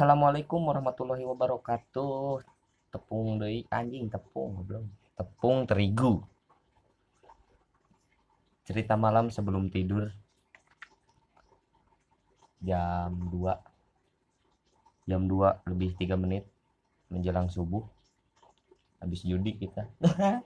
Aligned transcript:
Assalamualaikum 0.00 0.64
warahmatullahi 0.64 1.28
wabarakatuh. 1.28 2.40
Tepung 2.88 3.36
deui 3.36 3.68
anjing 3.68 4.08
tepung 4.08 4.64
belum. 4.64 4.88
Tepung 5.12 5.68
terigu. 5.68 6.24
Cerita 8.64 8.96
malam 8.96 9.28
sebelum 9.28 9.68
tidur. 9.68 10.08
Jam 12.64 13.12
2. 13.28 15.04
Jam 15.04 15.28
2 15.28 15.68
lebih 15.68 15.92
3 16.00 16.16
menit 16.16 16.48
menjelang 17.12 17.52
subuh. 17.52 17.84
Habis 19.04 19.20
judi 19.20 19.52
kita. 19.52 19.84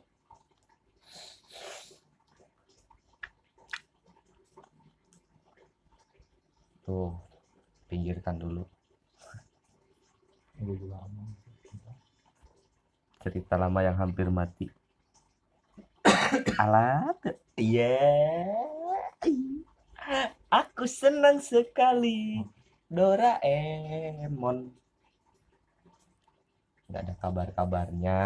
Tuh, 6.91 7.14
pinggirkan 7.86 8.43
dulu. 8.43 8.73
Aman. 10.63 11.35
cerita 13.25 13.57
lama 13.57 13.81
yang 13.81 13.97
hampir 13.97 14.29
mati. 14.29 14.69
Alat? 16.63 17.41
Iya. 17.57 17.97
Aku 20.53 20.85
senang 20.85 21.41
sekali. 21.41 22.45
Doraemon 22.93 24.85
nggak 26.85 27.11
ada 27.11 27.15
kabar 27.19 27.49
kabarnya 27.57 28.19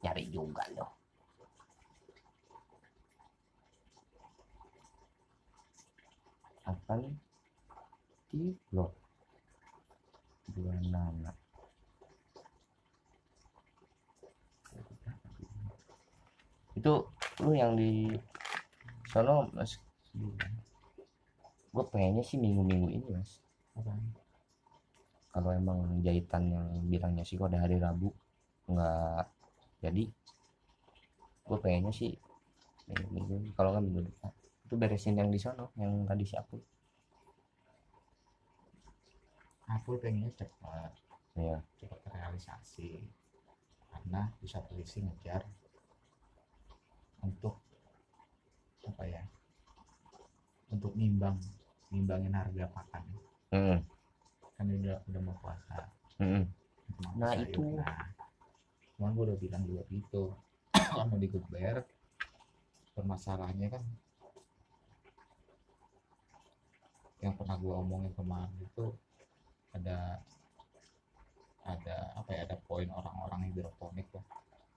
nyari 0.00 0.24
juga 0.32 0.64
loh. 0.72 0.96
Akan 6.64 7.20
di 8.32 8.48
blok 8.72 9.03
dua 10.54 10.74
nana 10.88 11.34
itu 16.74 16.92
lu 17.42 17.50
yang 17.54 17.78
di 17.78 18.10
sono 19.08 19.46
mas. 19.54 19.78
Gue 21.74 21.84
pengennya 21.90 22.22
sih 22.22 22.38
minggu-minggu 22.38 22.88
ini 22.90 23.06
mas. 23.14 23.42
Kalau 25.34 25.50
emang 25.50 26.02
jahitan 26.02 26.50
yang 26.50 26.66
bilangnya 26.86 27.26
sih 27.26 27.38
kok 27.38 27.50
ada 27.50 27.66
hari 27.66 27.78
Rabu 27.78 28.10
nggak 28.64 29.26
jadi 29.84 30.08
gue 31.44 31.58
pengennya 31.60 31.92
sih 31.92 32.16
minggu-minggu 32.90 33.54
kalau 33.54 33.74
nggak 33.74 33.84
minggu 33.86 34.00
depan. 34.10 34.30
Itu 34.66 34.74
beresin 34.74 35.18
yang 35.18 35.30
di 35.30 35.38
sono 35.38 35.70
yang 35.78 36.04
tadi 36.06 36.26
si 36.26 36.34
aku 39.66 39.96
pengennya 39.96 40.30
cepat, 40.34 40.92
ya 41.34 41.56
cepat 41.78 41.98
terrealisasi. 42.04 43.00
Karena 43.88 44.26
di 44.36 44.46
satu 44.46 44.74
sisi 44.76 45.00
ngejar 45.00 45.42
untuk 47.22 47.56
apa 48.84 49.04
ya? 49.06 49.22
Untuk 50.68 50.92
nimbang, 50.94 51.38
nimbangin 51.88 52.34
harga 52.34 52.66
pakan. 52.68 53.04
Mm, 53.54 53.78
Kan 54.54 54.66
udah 54.68 54.98
udah 55.06 55.20
mau 55.22 55.36
puasa. 55.38 55.78
mm, 56.18 56.42
mau 57.00 57.12
Nah, 57.16 57.32
sayur. 57.32 57.46
itu. 57.46 57.62
Nah, 57.78 58.02
cuman 58.94 59.10
gue 59.14 59.24
udah 59.30 59.38
bilang 59.38 59.62
juga 59.64 59.82
gitu. 59.88 60.34
Kalau 60.90 61.06
mau 61.06 61.18
digeber, 61.18 61.86
permasalahannya 62.92 63.68
kan 63.70 63.84
yang 67.18 67.34
pernah 67.34 67.56
gue 67.56 67.72
omongin 67.72 68.12
kemarin 68.12 68.52
itu 68.60 68.92
ada 69.74 70.22
ada 71.64 71.96
apa 72.14 72.30
ya 72.36 72.40
ada 72.44 72.56
poin 72.68 72.88
orang-orang 72.92 73.48
hidroponik 73.48 74.08
lah 74.12 74.24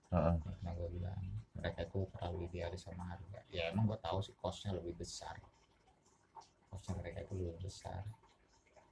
yang 0.08 0.40
pernah 0.40 0.72
gue 0.72 0.88
bilang 0.96 1.20
mereka 1.52 1.84
itu 1.84 2.08
terlalu 2.16 2.48
idealis 2.48 2.86
sama 2.86 3.04
harga. 3.12 3.40
Ya 3.52 3.68
emang 3.68 3.84
gue 3.90 3.98
tahu 4.00 4.22
sih 4.24 4.32
costnya 4.40 4.72
lebih 4.72 4.96
besar. 4.96 5.36
Costnya 6.70 6.96
mereka 6.96 7.28
itu 7.28 7.34
lebih 7.36 7.60
besar. 7.66 8.06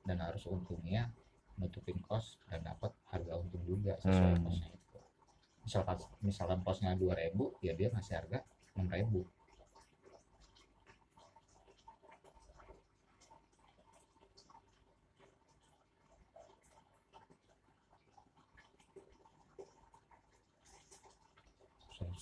Dan 0.05 0.19
harus 0.21 0.45
untungnya 0.45 1.09
nutupin 1.57 1.97
cost 2.05 2.37
dan 2.53 2.61
dapat 2.67 2.93
harga 3.09 3.33
untung 3.39 3.65
juga 3.65 3.97
sesuai 4.05 4.35
Hmm. 4.35 4.45
costnya 4.45 4.69
itu. 4.69 4.99
Misalkan 5.65 5.97
misalkan 6.21 6.59
costnya 6.67 6.93
2000 6.99 7.55
ya 7.65 7.73
dia 7.73 7.89
ngasih 7.95 8.15
harga 8.19 8.39
6000 8.77 9.25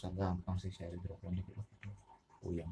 susah 0.05 0.21
gampang 0.21 0.57
sih 0.61 0.69
share 0.69 0.93
hidroponik 0.93 1.49
itu 1.49 1.63
puyeng. 2.45 2.69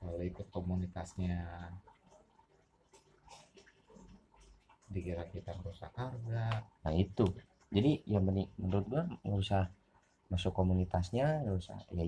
Kalau 0.00 0.16
ikut 0.24 0.46
komunitasnya 0.48 1.36
dikira 4.94 5.24
kita 5.34 5.50
merusak 5.58 5.92
harga. 6.00 6.44
Nah 6.84 6.94
itu. 7.04 7.26
Jadi 7.74 7.92
ya 8.12 8.20
meni- 8.26 8.52
menurut 8.60 8.84
gua 8.92 9.02
nggak 9.24 9.40
usah 9.44 9.62
masuk 10.32 10.52
komunitasnya 10.58 11.26
nggak 11.44 11.58
usah 11.62 11.78
ya 11.96 12.04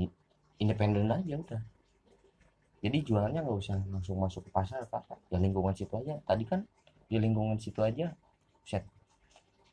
independen 0.62 1.08
aja 1.18 1.34
udah. 1.44 1.62
Jadi 2.84 2.98
jualannya 3.06 3.40
nggak 3.44 3.58
usah 3.62 3.76
langsung 3.92 4.16
masuk 4.24 4.42
ke 4.48 4.50
pasar 4.58 4.80
apa 4.88 4.98
ya 5.32 5.38
lingkungan 5.44 5.74
situ 5.78 5.94
aja. 6.00 6.14
Tadi 6.28 6.44
kan 6.50 6.60
di 7.10 7.16
lingkungan 7.24 7.58
situ 7.64 7.80
aja 7.84 8.06
set 8.70 8.86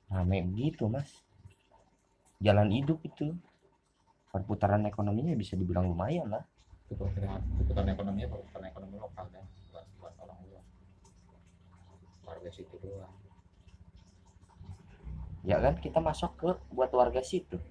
rame 0.10 0.42
gitu 0.58 0.90
mas. 0.90 1.22
Jalan 2.42 2.74
hidup 2.74 2.98
itu. 3.06 3.38
Perputaran 4.34 4.84
ekonominya 4.90 5.34
bisa 5.38 5.54
dibilang 5.54 5.86
lumayan 5.90 6.30
lah. 6.30 6.44
Kebutuhan 6.90 7.88
ekonominya 7.90 8.28
kebutuhan 8.32 8.66
ekonomi 8.70 8.98
lokal 8.98 9.26
kan 9.30 9.46
bukan 9.70 9.86
bukan 9.98 10.14
orang 10.26 10.40
luar. 10.50 10.66
Warga 12.26 12.50
situ 12.50 12.76
doang. 12.82 13.14
Ya 15.46 15.62
kan 15.64 15.80
kita 15.80 16.02
masuk 16.02 16.32
ke 16.38 16.50
buat 16.74 16.92
warga 16.92 17.24
situ. 17.24 17.62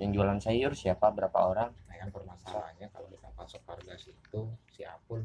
Yang 0.00 0.10
jualan 0.16 0.40
sayur 0.40 0.72
siapa 0.72 1.10
berapa 1.12 1.36
orang? 1.36 1.70
Nah 1.88 1.96
kan 2.00 2.08
permasalahannya 2.10 2.88
kalau 2.90 3.08
kita 3.12 3.28
masuk 3.36 3.62
harga 3.68 3.94
situ 4.00 4.40
si 4.72 4.82
Apul 4.82 5.22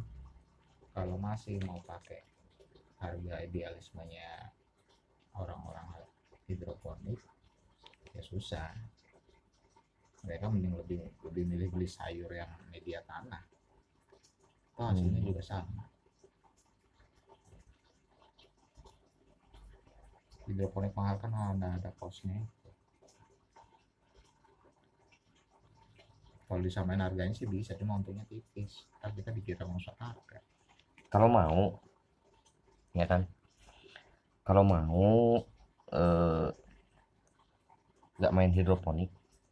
kalau 0.91 1.15
masih 1.15 1.55
mau 1.63 1.79
pakai 1.87 2.27
harga 2.99 3.41
idealismenya 3.47 4.51
orang-orang 5.35 5.87
hidroponik 6.47 7.19
ya 8.11 8.21
susah. 8.23 8.71
Mereka 10.21 10.45
mending 10.53 10.77
lebih 10.77 10.99
lebih 11.25 11.43
milih 11.49 11.67
beli 11.73 11.87
sayur 11.89 12.29
yang 12.29 12.51
media 12.69 13.01
tanah. 13.07 13.41
Toh 14.77 14.85
hasilnya 14.91 15.21
Hmm. 15.21 15.29
juga 15.33 15.41
sama. 15.41 15.83
Hidroponik 20.45 20.93
mahal 20.93 21.17
kan 21.21 21.31
ada 21.33 21.79
ada 21.79 21.91
kosnya 21.95 22.43
kalau 26.51 26.59
disamain 26.67 26.99
harganya 26.99 27.31
sih 27.31 27.47
bisa 27.47 27.79
cuma 27.79 27.95
untungnya 27.95 28.27
tipis. 28.27 28.83
Tapi 28.99 29.23
kita 29.23 29.31
dikira 29.31 29.63
merusak 29.63 29.95
harga 29.97 30.43
kalau 31.11 31.27
mau 31.27 31.75
ya 32.95 33.03
kan 33.03 33.27
kalau 34.41 34.63
mau 34.65 35.05
eh, 35.93 36.47
nggak 38.21 38.33
main 38.33 38.51
hidroponik 38.53 39.09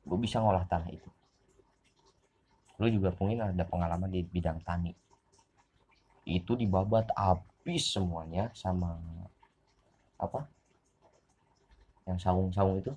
lu 0.10 0.16
bisa 0.18 0.42
ngolah 0.42 0.66
tanah 0.66 0.90
itu. 0.90 1.10
Lu 2.80 2.88
juga 2.90 3.12
mungkin 3.20 3.44
ada 3.44 3.64
pengalaman 3.68 4.10
di 4.10 4.24
bidang 4.26 4.64
tani. 4.64 4.96
Itu 6.26 6.56
dibabat 6.56 7.12
habis 7.14 7.90
semuanya 7.94 8.50
sama 8.56 8.98
apa? 10.18 10.48
Yang 12.08 12.20
saung-saung 12.26 12.82
itu. 12.82 12.94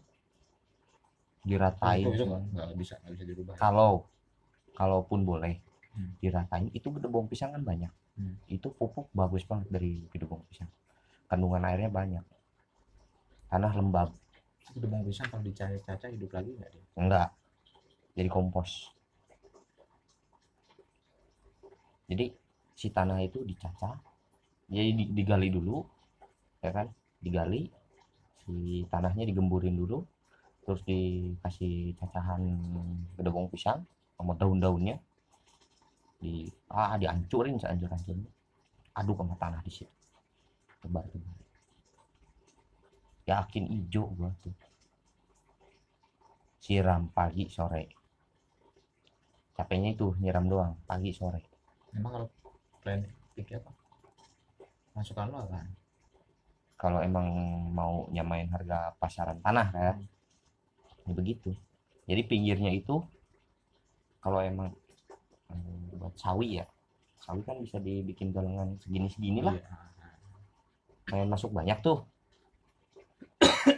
Diratain 1.43 2.07
itu, 2.07 2.15
itu 2.15 2.23
semua. 2.23 2.39
nggak 2.39 2.79
bisa 2.79 2.95
nggak 3.03 3.13
bisa 3.19 3.25
dirubah. 3.27 3.55
Kalau 3.59 4.07
kalaupun 4.79 5.27
boleh 5.27 5.61
Hmm. 5.93 6.17
diratain 6.25 6.73
itu 6.73 6.89
gedebong 6.89 7.29
pisang 7.29 7.53
kan 7.53 7.61
banyak. 7.61 7.93
Hmm. 8.17 8.37
itu 8.49 8.69
pupuk 8.77 9.09
bagus 9.17 9.45
banget 9.49 9.69
dari 9.73 10.05
gedebong 10.13 10.45
pisang 10.49 10.69
kandungan 11.33 11.65
airnya 11.65 11.89
banyak. 11.89 12.25
Tanah 13.49 13.73
lembab. 13.81 14.13
Itu 14.77 14.85
bawang 14.85 15.09
pisang 15.09 15.29
kalau 15.33 15.41
dicaca-caca 15.49 16.07
hidup 16.13 16.29
lagi 16.37 16.51
nggak 16.61 16.71
dia? 16.77 16.85
Enggak. 17.01 17.29
Jadi 18.13 18.29
kompos. 18.29 18.93
Jadi 22.13 22.27
si 22.77 22.93
tanah 22.93 23.25
itu 23.25 23.41
dicaca 23.49 23.97
jadi 24.69 24.91
di- 24.93 25.13
digali 25.17 25.49
dulu 25.49 25.81
ya 26.61 26.71
kan? 26.77 26.93
Digali 27.25 27.65
si 28.45 28.85
tanahnya 28.93 29.25
digemburin 29.25 29.77
dulu 29.81 30.05
terus 30.69 30.85
dikasih 30.85 31.97
cacahan 31.97 32.43
gedebong 33.17 33.49
pisang 33.49 33.81
sama 34.21 34.37
daun-daunnya. 34.37 35.01
Di 36.21 36.53
ah 36.69 36.97
dihancurin 37.01 37.57
sehancur 37.57 37.89
hancurnya 37.89 38.31
aduk 39.01 39.17
sama 39.21 39.35
tanah 39.41 39.61
di 39.65 39.73
situ 39.73 40.02
tebar 40.83 41.07
tebar 41.09 41.43
yakin 43.27 43.65
hijau 43.71 44.11
gua 44.13 44.31
tuh. 44.43 44.55
Siram 46.63 47.11
pagi 47.11 47.51
sore. 47.51 47.91
Capeknya 49.53 49.95
itu 49.95 50.15
nyiram 50.23 50.47
doang 50.47 50.73
pagi 50.87 51.11
sore. 51.11 51.43
Emang 51.95 52.13
kalau 52.15 52.29
plan 52.83 53.03
pikir 53.35 53.59
apa? 53.59 53.71
Masukan 54.95 55.29
lo 55.31 55.39
apa? 55.47 55.67
Kalau 56.79 56.99
emang 57.03 57.27
mau 57.71 58.07
nyamain 58.11 58.47
harga 58.51 58.95
pasaran 58.99 59.39
tanah 59.43 59.69
ya. 59.75 59.93
Ya 61.07 61.13
begitu. 61.15 61.55
Jadi 62.07 62.23
pinggirnya 62.27 62.71
itu 62.75 63.03
kalau 64.23 64.39
emang 64.39 64.71
hmm, 65.51 65.99
buat 65.99 66.15
sawi 66.15 66.63
ya. 66.63 66.67
Sawi 67.23 67.43
kan 67.47 67.59
bisa 67.63 67.79
dibikin 67.79 68.35
galengan 68.35 68.79
segini 68.83 69.11
segini 69.11 69.43
lah 69.43 69.55
Iya. 69.55 69.67
Main 71.13 71.29
masuk 71.29 71.53
banyak 71.53 71.77
tuh. 71.85 72.09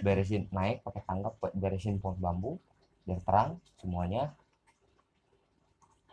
Beresin 0.07 0.47
naik 0.55 0.87
pakai 0.87 1.03
buat 1.43 1.53
beresin 1.53 1.99
pohon 1.99 2.17
bambu 2.23 2.63
biar 3.05 3.21
terang 3.27 3.59
semuanya. 3.83 4.33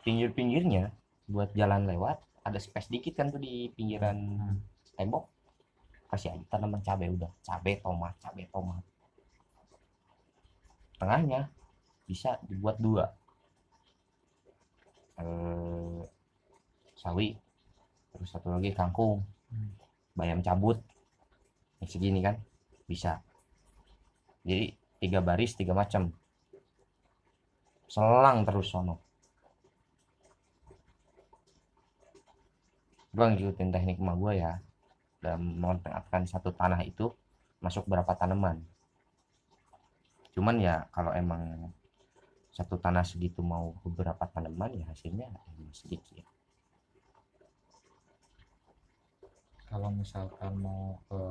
Pinggir-pinggirnya 0.02 0.90
buat 1.30 1.54
jalan 1.54 1.86
lewat 1.86 2.18
ada 2.42 2.58
space 2.58 2.90
dikit 2.90 3.22
kan 3.22 3.30
tuh 3.30 3.38
di 3.38 3.70
pinggiran 3.78 4.18
Hmm. 4.18 4.58
tembok. 4.98 5.30
Kasih 6.10 6.36
aja 6.36 6.44
tanaman 6.52 6.82
cabai 6.82 7.08
udah. 7.14 7.32
Cabai 7.46 7.80
tomat 7.80 8.18
cabai 8.20 8.50
tomat. 8.50 8.84
Tengahnya 10.98 11.48
bisa 12.10 12.42
dibuat 12.50 12.82
dua. 12.82 13.14
Eh, 15.22 16.02
sawi 16.98 17.38
terus 18.12 18.28
satu 18.34 18.58
lagi 18.58 18.74
kangkung. 18.74 19.22
Hmm. 19.54 19.72
bayam 20.12 20.44
cabut 20.44 20.80
yang 21.81 21.89
segini 21.89 22.19
kan 22.22 22.38
bisa. 22.86 23.19
Jadi 24.45 24.78
tiga 25.01 25.19
baris 25.19 25.57
tiga 25.57 25.74
macam. 25.74 26.13
Selang 27.89 28.45
terus 28.45 28.69
sono. 28.69 29.01
Gue 33.12 33.25
ngikutin 33.28 33.75
teknik 33.75 34.00
emak 34.00 34.16
gue 34.16 34.33
ya 34.39 34.54
dalam 35.19 35.60
memanfaatkan 35.60 36.24
satu 36.30 36.56
tanah 36.56 36.86
itu 36.88 37.12
masuk 37.60 37.84
berapa 37.89 38.16
tanaman. 38.16 38.63
Cuman 40.31 40.63
ya 40.63 40.88
kalau 40.95 41.12
emang 41.12 41.74
satu 42.56 42.80
tanah 42.80 43.04
segitu 43.04 43.44
mau 43.44 43.75
beberapa 43.84 44.24
tanaman 44.31 44.80
ya 44.80 44.86
hasilnya 44.88 45.27
emang 45.27 45.44
sedikit 45.75 46.24
kalau 49.72 49.88
misalkan 49.88 50.51
mau 50.60 51.00
ke 51.07 51.24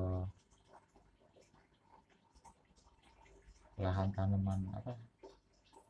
lahan 3.80 4.12
tanaman 4.12 4.60
apa 4.76 4.92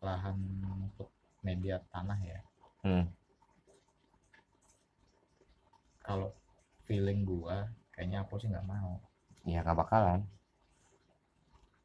lahan 0.00 0.38
untuk 0.64 1.10
media 1.42 1.82
tanah 1.90 2.18
ya. 2.22 2.40
Hmm. 2.80 3.04
kalau 6.00 6.32
feeling 6.88 7.22
gua 7.28 7.68
kayaknya 7.92 8.24
aku 8.24 8.40
sih 8.40 8.48
nggak 8.48 8.66
mau. 8.66 8.98
Ya 9.44 9.60
nggak 9.60 9.78
bakalan. 9.84 10.24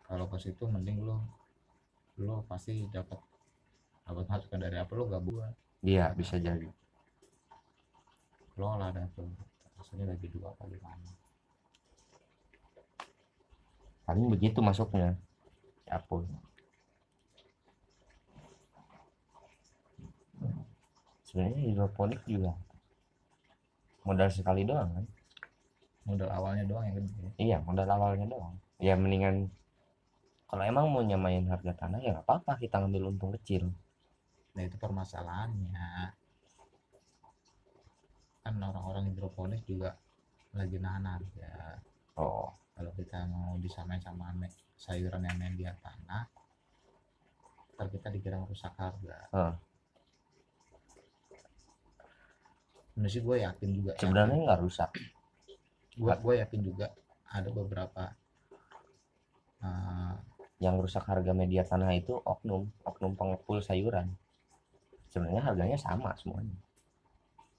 Kalau 0.07 0.25
ke 0.31 0.38
situ 0.40 0.63
mending 0.66 1.04
lo 1.04 1.19
lo 2.16 2.48
pasti 2.48 2.88
dapat 2.90 3.19
dapat 4.07 4.25
masukan 4.30 4.62
dari 4.62 4.78
apa 4.80 4.92
lo 4.96 5.12
gak 5.12 5.25
buat 5.25 5.54
iya 5.84 6.13
bisa 6.16 6.40
jadi. 6.40 6.69
Lo 8.56 8.80
lah 8.80 8.94
ada 8.94 9.04
tuh 9.12 9.28
maksudnya 9.75 10.07
bagi 10.07 10.31
dua 10.31 10.56
apa 10.56 10.63
gimana? 10.72 11.10
Paling 14.06 14.25
begitu 14.31 14.63
masuknya 14.63 15.18
pun 16.10 16.26
sebenarnya 21.26 21.62
hidroponik 21.70 22.22
juga 22.26 22.58
modal 24.06 24.30
sekali 24.30 24.66
doang 24.66 24.90
kan? 24.94 25.06
Modal 26.06 26.30
awalnya 26.30 26.66
doang 26.70 26.86
yang 26.86 26.98
gede. 27.02 27.28
Iya 27.42 27.58
modal 27.66 27.90
awalnya 27.90 28.26
doang. 28.30 28.56
Ya 28.78 28.94
mendingan 28.94 29.50
kalau 30.46 30.62
emang 30.62 30.86
mau 30.94 31.02
nyamain 31.02 31.46
harga 31.50 31.74
tanah 31.86 32.00
ya 32.02 32.14
nggak 32.14 32.26
apa-apa 32.26 32.62
kita 32.62 32.81
ngambil 32.81 33.10
untung 33.14 33.34
kecil. 33.34 33.74
Nah 34.54 34.62
itu 34.62 34.78
permasalahannya. 34.78 36.14
Kan 38.46 38.62
orang-orang 38.62 39.10
hidroponik 39.10 39.66
juga 39.66 39.98
lagi 40.54 40.78
nahan 40.78 41.06
harga. 41.18 41.81
Oh 42.22 42.65
kalau 42.75 42.92
kita 43.00 43.24
mau 43.31 43.56
disamain 43.63 44.04
sama 44.04 44.36
sayuran 44.75 45.24
yang 45.24 45.39
media 45.39 45.72
tanah 45.80 46.27
ntar 47.75 47.92
kita 47.92 48.07
dikira 48.07 48.39
rusak 48.39 48.72
harga. 48.80 49.27
Heeh. 49.36 49.54
Ini 52.95 53.07
sih 53.12 53.19
gue 53.19 53.44
yakin 53.44 53.69
juga 53.75 53.92
sebenarnya 54.00 54.39
nggak 54.48 54.62
rusak. 54.63 54.92
Gue 56.00 56.12
gue 56.16 56.33
yakin 56.39 56.62
juga 56.63 56.88
ada 57.27 57.51
beberapa 57.51 58.16
uh, 59.60 60.16
yang 60.63 60.80
rusak 60.80 61.04
harga 61.04 61.36
media 61.36 61.68
tanah 61.68 61.92
itu 61.92 62.16
oknum 62.24 62.71
oknum 62.88 63.19
pengepul 63.19 63.60
sayuran. 63.60 64.16
Sebenarnya 65.12 65.44
harganya 65.44 65.75
sama 65.75 66.16
semuanya. 66.16 66.56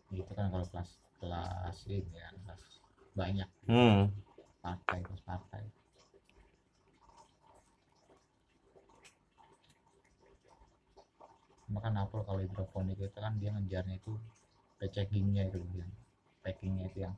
Gitu 0.09 0.33
kan 0.33 0.49
kalau 0.49 0.65
kelas 0.73 0.97
kelas 1.21 1.77
ini 1.93 2.17
ya 2.17 2.33
kelas 2.33 2.63
banyak. 3.13 3.49
Hmm 3.69 4.26
partai 4.67 4.99
kelas 4.99 5.23
partai. 5.23 5.63
Makan 11.71 11.95
apel 12.03 12.21
kalau 12.27 12.41
hidroponik 12.43 12.99
itu 12.99 13.15
kan 13.15 13.39
dia 13.39 13.55
ngejarnya 13.55 13.95
itu 14.03 14.19
packagingnya 14.83 15.51
itu 15.51 15.63
yang 15.79 15.93
packingnya 16.43 16.85
itu 16.91 16.99
yang 17.07 17.15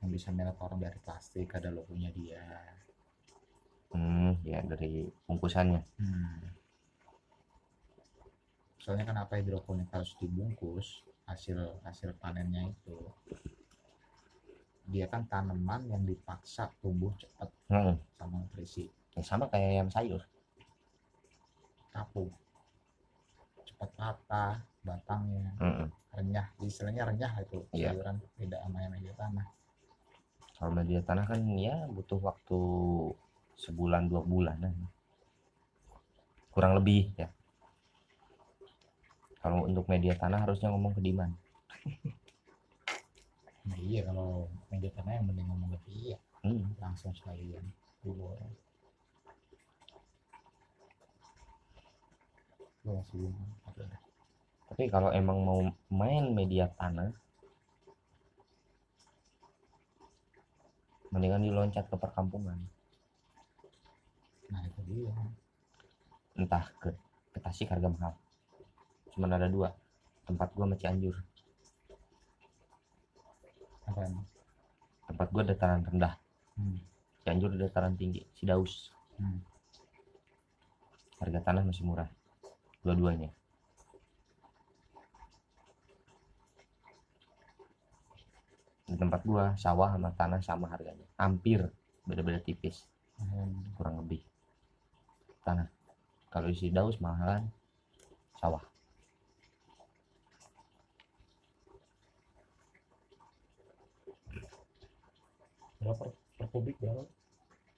yang 0.00 0.08
bisa 0.08 0.32
merek 0.32 0.56
orang 0.64 0.80
dari 0.80 0.96
plastik 1.04 1.52
ada 1.52 1.68
logonya 1.68 2.08
dia. 2.16 2.44
Hmm 3.92 4.40
ya 4.40 4.64
dari 4.64 5.12
bungkusannya. 5.28 5.82
Hmm. 6.00 6.40
Soalnya 8.80 9.12
kenapa 9.12 9.36
hidroponik 9.36 9.92
harus 9.92 10.16
dibungkus 10.16 11.04
hasil 11.28 11.84
hasil 11.84 12.16
panennya 12.16 12.72
itu 12.72 12.96
dia 14.88 15.06
kan 15.10 15.26
tanaman 15.28 15.84
yang 15.90 16.02
dipaksa 16.06 16.70
tumbuh 16.80 17.12
cepat 17.20 17.48
hmm. 17.68 17.94
sama 18.16 18.40
nutrisi 18.40 18.88
Ya, 19.18 19.22
sama 19.26 19.50
kayak 19.50 19.70
yang 19.82 19.90
sayur. 19.90 20.22
Kapung 21.90 22.30
cepat 23.66 23.90
patah 23.98 24.54
batangnya 24.86 25.50
hmm. 25.58 25.86
renyah. 26.14 26.46
Istilahnya 26.62 27.10
renyah 27.10 27.32
itu 27.42 27.58
Iya. 27.74 27.90
sayuran 27.90 28.16
tidak 28.38 28.60
sama 28.62 28.78
yang 28.86 28.92
media 28.94 29.14
tanah. 29.18 29.46
Kalau 30.54 30.70
media 30.76 31.00
tanah 31.02 31.24
kan 31.26 31.40
ya 31.58 31.74
butuh 31.90 32.20
waktu 32.22 32.60
sebulan 33.58 34.06
dua 34.06 34.22
bulanan. 34.22 34.74
Kurang 36.54 36.78
lebih 36.78 37.10
ya. 37.18 37.26
Kalau 39.40 39.66
untuk 39.66 39.88
media 39.90 40.14
tanah 40.14 40.44
harusnya 40.44 40.68
ngomong 40.68 40.92
ke 40.92 41.00
Diman 41.00 41.32
nah 43.70 43.78
iya 43.78 44.02
kalau 44.02 44.50
media 44.68 44.90
tanah 44.98 45.22
yang 45.22 45.26
mending 45.30 45.46
ngomong 45.46 45.70
ke 45.78 45.78
dia 45.86 46.16
hmm. 46.42 46.74
langsung 46.82 47.14
sekalian 47.14 47.62
dulu 48.02 48.34
orang 48.34 48.52
masih 52.90 53.30
Oke 53.70 53.86
tapi 54.70 54.86
kalau 54.86 55.14
emang 55.14 55.38
mau 55.42 55.60
main 55.90 56.30
media 56.34 56.66
tanah 56.74 57.14
mendingan 61.10 61.42
diloncat 61.42 61.90
ke 61.90 61.96
perkampungan. 61.98 62.56
Nah 64.46 64.62
itu 64.62 64.80
dia. 64.86 65.14
Entah 66.38 66.64
ke 66.78 66.94
ke 67.34 67.38
Tasik 67.42 67.70
harga 67.70 67.90
mahal. 67.90 68.14
Cuman 69.10 69.34
ada 69.34 69.50
dua 69.50 69.74
tempat 70.24 70.54
gua 70.54 70.70
sama 70.70 70.78
Cianjur 70.78 71.18
apa 73.90 74.06
emang? 74.06 74.26
Tempat 75.10 75.28
gua 75.34 75.42
dataran 75.42 75.82
rendah. 75.82 76.14
Hmm. 76.54 76.78
Cianjur 77.26 77.52
dataran 77.58 77.98
tinggi 77.98 78.24
Cidaus 78.38 78.94
Hmm. 79.20 79.36
harga 81.20 81.44
tanah 81.44 81.60
masih 81.68 81.84
murah 81.84 82.08
dua-duanya. 82.80 83.28
Di 88.88 88.96
tempat 88.96 89.20
gua 89.28 89.52
sawah 89.60 89.92
sama 89.92 90.10
tanah 90.16 90.40
sama 90.40 90.66
harganya. 90.72 91.04
Hampir 91.20 91.68
beda-beda 92.08 92.40
tipis. 92.40 92.88
Hmm. 93.20 93.76
kurang 93.76 94.00
lebih. 94.00 94.24
Tanah. 95.44 95.68
Kalau 96.32 96.48
isi 96.48 96.72
daus 96.72 96.96
mahalan 96.96 97.44
sawah 98.40 98.64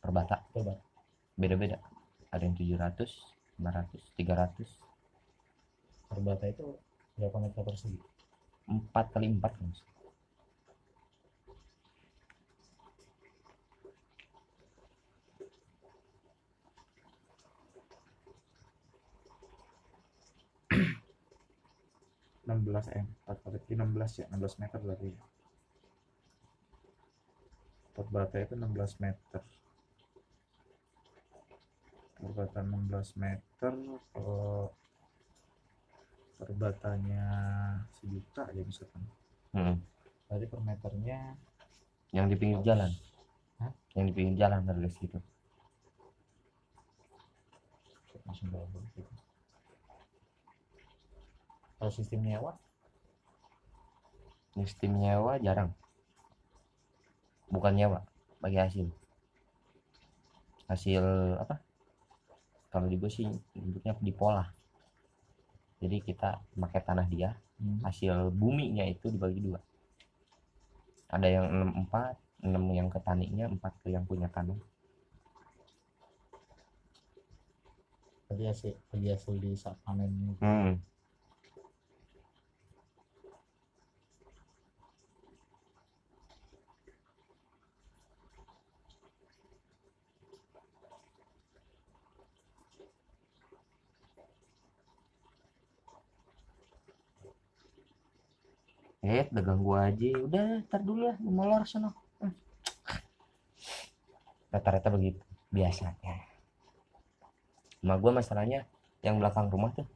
per 0.02 0.10
bata 0.10 0.42
coba 0.50 0.74
beda-beda. 1.38 1.78
Ada 2.34 2.50
yang 2.50 2.58
700 2.58 3.06
500 3.62 4.18
300 4.18 4.66
per 6.10 6.18
bata 6.18 6.50
itu 6.50 6.66
berapa 7.14 7.38
meter 7.38 7.62
persegi? 7.62 8.02
4 8.66 8.90
kali 9.14 9.30
4 9.38 9.62
mas. 9.62 9.86
16 22.50 22.98
eh 22.98 23.06
4 23.30 23.46
kali 23.46 23.62
16 23.78 24.18
ya 24.18 24.26
16 24.34 24.58
meter 24.58 24.82
berarti 24.82 25.14
ya 25.14 25.22
per 27.92 28.06
bata 28.08 28.36
itu 28.40 28.54
16 28.56 29.02
meter 29.04 29.42
per 32.16 32.30
bata 32.32 32.58
16 32.64 33.20
meter 33.20 33.72
kalau 34.12 34.72
per 36.38 36.48
batanya 36.56 37.24
sejuta 37.96 38.48
ya 38.50 38.62
misalkan 38.64 39.02
Hmm. 39.52 39.76
per 40.48 40.64
meternya 40.64 41.36
yang 42.16 42.24
di 42.24 42.40
pinggir 42.40 42.64
jalan 42.64 42.88
Hah? 43.60 43.68
yang 43.92 44.08
di 44.08 44.12
pinggir 44.16 44.48
jalan 44.48 44.64
harga 44.64 44.88
segitu 44.88 45.20
langsung 48.24 48.48
gitu. 48.96 49.12
kalau 51.76 51.92
sistem 51.92 52.24
nyewa 52.24 52.56
sistem 54.56 54.96
nyewa 54.96 55.36
jarang 55.36 55.76
bukan 57.52 57.76
nyewa 57.76 58.00
bagi 58.40 58.56
hasil 58.56 58.88
hasil 60.72 61.04
apa? 61.36 61.60
Kalau 62.72 62.88
di 62.88 62.96
gue 62.96 63.12
sih 63.12 63.28
nyebutnya 63.52 63.92
dipola 64.00 64.48
jadi 65.82 65.98
kita 65.98 66.38
pakai 66.54 66.80
tanah 66.86 67.06
dia 67.10 67.34
hmm. 67.58 67.82
hasil 67.82 68.30
buminya 68.30 68.86
itu 68.86 69.10
dibagi 69.10 69.42
dua. 69.42 69.58
Ada 71.10 71.26
yang 71.26 71.46
64 71.90 72.46
6 72.46 72.78
yang 72.78 72.88
ke 72.88 72.98
taninya 73.02 73.50
4 73.50 73.82
ke 73.82 73.88
yang 73.90 74.06
punya 74.06 74.30
tanah. 74.30 74.54
Bagi 78.30 78.46
hasil 78.46 78.78
bagi 78.94 79.08
hasil 79.10 79.34
di 79.42 79.50
saat 79.58 79.76
panen 79.82 80.38
hmm. 80.38 80.78
Eh, 99.02 99.26
udah 99.34 99.42
ganggu 99.42 99.72
aja. 99.74 100.10
Udah, 100.14 100.62
ntar 100.62 100.80
dulu 100.86 101.10
lah, 101.10 101.16
molor 101.18 101.66
sono. 101.66 101.90
Hmm. 102.22 102.30
Rata-rata 104.54 104.94
begitu, 104.94 105.18
biasanya. 105.50 106.22
Sama 107.82 107.98
gua 107.98 108.22
masalahnya 108.22 108.62
yang 109.02 109.18
belakang 109.18 109.50
rumah 109.50 109.74
tuh. 109.74 109.90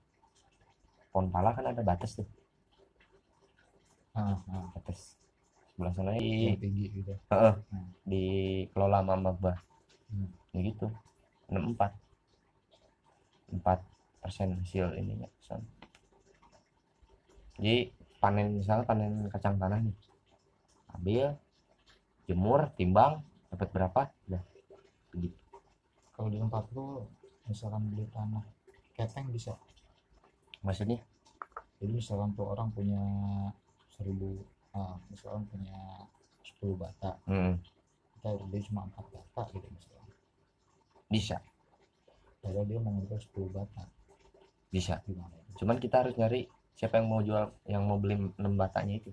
Pohon 1.15 1.31
pala 1.31 1.55
kan 1.55 1.71
ada 1.71 1.81
batas 1.81 2.19
tuh, 2.19 2.29
ah, 4.13 4.37
ah, 4.51 4.69
batas. 4.75 5.15
Sebelah 5.73 5.93
sana 5.95 6.13
di, 6.17 6.51
yang 6.51 6.61
tinggi 6.61 6.85
gitu 7.01 7.15
dikelola 8.09 9.01
sama 9.01 9.15
Mbak. 9.21 9.57
Hmm. 10.11 10.29
Ya 10.51 10.61
gitu. 10.67 10.87
64. 11.47 11.95
4 13.55 13.81
persen 14.19 14.59
hasil 14.59 14.99
ininya. 14.99 15.31
son. 15.39 15.63
Jadi 17.57 17.96
panen 18.23 18.59
misalnya 18.61 18.85
panen 18.89 19.29
kacang 19.33 19.57
tanah 19.61 19.81
nih. 19.85 19.97
Ambil, 20.97 21.37
jemur, 22.27 22.73
timbang, 22.75 23.21
dapat 23.53 23.69
berapa? 23.73 24.01
Udah. 24.29 24.43
Begitu. 25.13 25.39
kalau 26.17 26.29
di 26.33 26.41
tempat 26.41 26.65
lu 26.73 27.05
misalkan 27.45 27.93
beli 27.93 28.09
tanah 28.09 28.45
keteng 28.97 29.29
bisa 29.29 29.53
Maksudnya? 30.65 31.01
jadi 31.77 31.93
misalkan 31.93 32.33
tuh 32.33 32.49
orang 32.49 32.73
punya 32.73 33.01
seribu 33.93 34.41
ah, 34.73 34.97
misalkan 35.13 35.45
punya 35.49 35.77
10 36.41 36.73
bata 36.81 37.21
Hmm, 37.29 37.61
kita 38.17 38.33
beli 38.49 38.65
cuma 38.65 38.89
4 38.89 39.13
bata 39.13 39.43
gitu 39.53 39.69
misalkan 39.69 40.09
bisa, 41.07 41.39
padahal 42.43 42.67
dia 42.67 42.83
mau 42.83 42.91
ngambil 42.97 43.21
10 43.21 43.47
bata 43.53 43.85
bisa. 44.73 44.99
gimana 45.07 45.37
Cuman 45.57 45.77
kita 45.81 46.03
harus 46.03 46.17
nyari 46.19 46.49
siapa 46.77 47.01
yang 47.01 47.09
mau 47.09 47.25
jual, 47.25 47.45
yang 47.65 47.83
mau 47.89 47.97
beli 47.97 48.21
6 48.37 48.37
batanya 48.61 49.01
itu. 49.01 49.11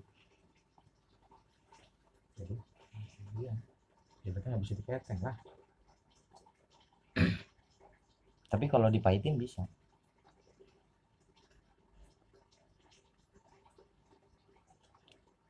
jadi 2.34 2.56
iya 3.38 3.52
ya 4.26 4.30
berarti 4.34 4.46
nggak 4.50 4.62
bisa 4.66 4.74
diketeng 4.74 5.20
lah 5.22 5.38
Tapi 8.54 8.70
kalau 8.70 8.86
dipahitin 8.86 9.34
bisa. 9.34 9.66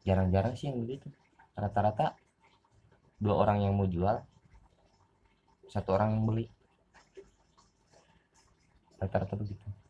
Jarang-jarang 0.09 0.57
sih 0.57 0.73
yang 0.73 0.81
begitu. 0.89 1.13
Rata-rata 1.53 2.17
dua 3.21 3.45
orang 3.45 3.61
yang 3.61 3.77
mau 3.77 3.85
jual, 3.85 4.25
satu 5.69 5.93
orang 5.93 6.17
yang 6.17 6.25
beli. 6.25 6.47
Rata-rata 8.97 9.37
begitu. 9.37 9.84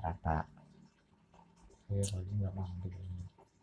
Rata-rata. 0.00 0.36
ya 1.90 2.04
paling 2.06 2.34
nggak 2.38 2.54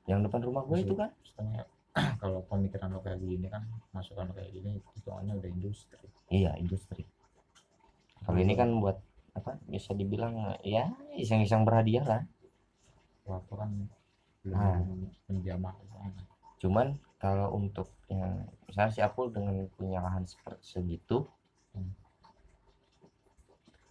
Yang 0.05 0.19
depan 0.27 0.41
rumah 0.43 0.63
gue 0.63 0.77
itu 0.79 0.93
kan, 0.93 1.09
Setengah 1.23 1.63
kalau 2.21 2.39
pemikiran 2.45 2.93
lo 2.93 2.99
kayak 3.01 3.17
gini 3.17 3.47
kan 3.47 3.63
masukan 3.89 4.29
lo 4.29 4.33
kayak 4.33 4.53
gini 4.53 4.77
hitungannya 4.93 5.33
udah 5.33 5.49
industri 5.49 6.05
iya 6.29 6.53
industri. 6.55 7.01
Kalau 8.21 8.37
ini 8.37 8.53
kan 8.53 8.69
buat 8.77 8.99
apa? 9.33 9.57
Bisa 9.65 9.95
dibilang 9.95 10.35
ya 10.61 10.91
iseng-iseng 11.15 11.63
berhadiah 11.63 12.05
lah. 12.05 12.21
waktu 13.25 13.53
kan 13.53 13.69
belum 14.39 14.55
Ah. 14.55 14.79
menjamah 15.27 15.75
sana. 15.83 16.21
cuman 16.57 16.87
kalau 17.17 17.51
untuk 17.51 17.91
yang 18.07 18.39
misalnya 18.63 18.87
si 18.89 19.01
Apul 19.03 19.29
dengan 19.29 19.67
punya 19.73 19.99
lahan 19.99 20.23
seperti 20.23 20.63
segitu 20.63 21.27
Hmm. 21.75 21.91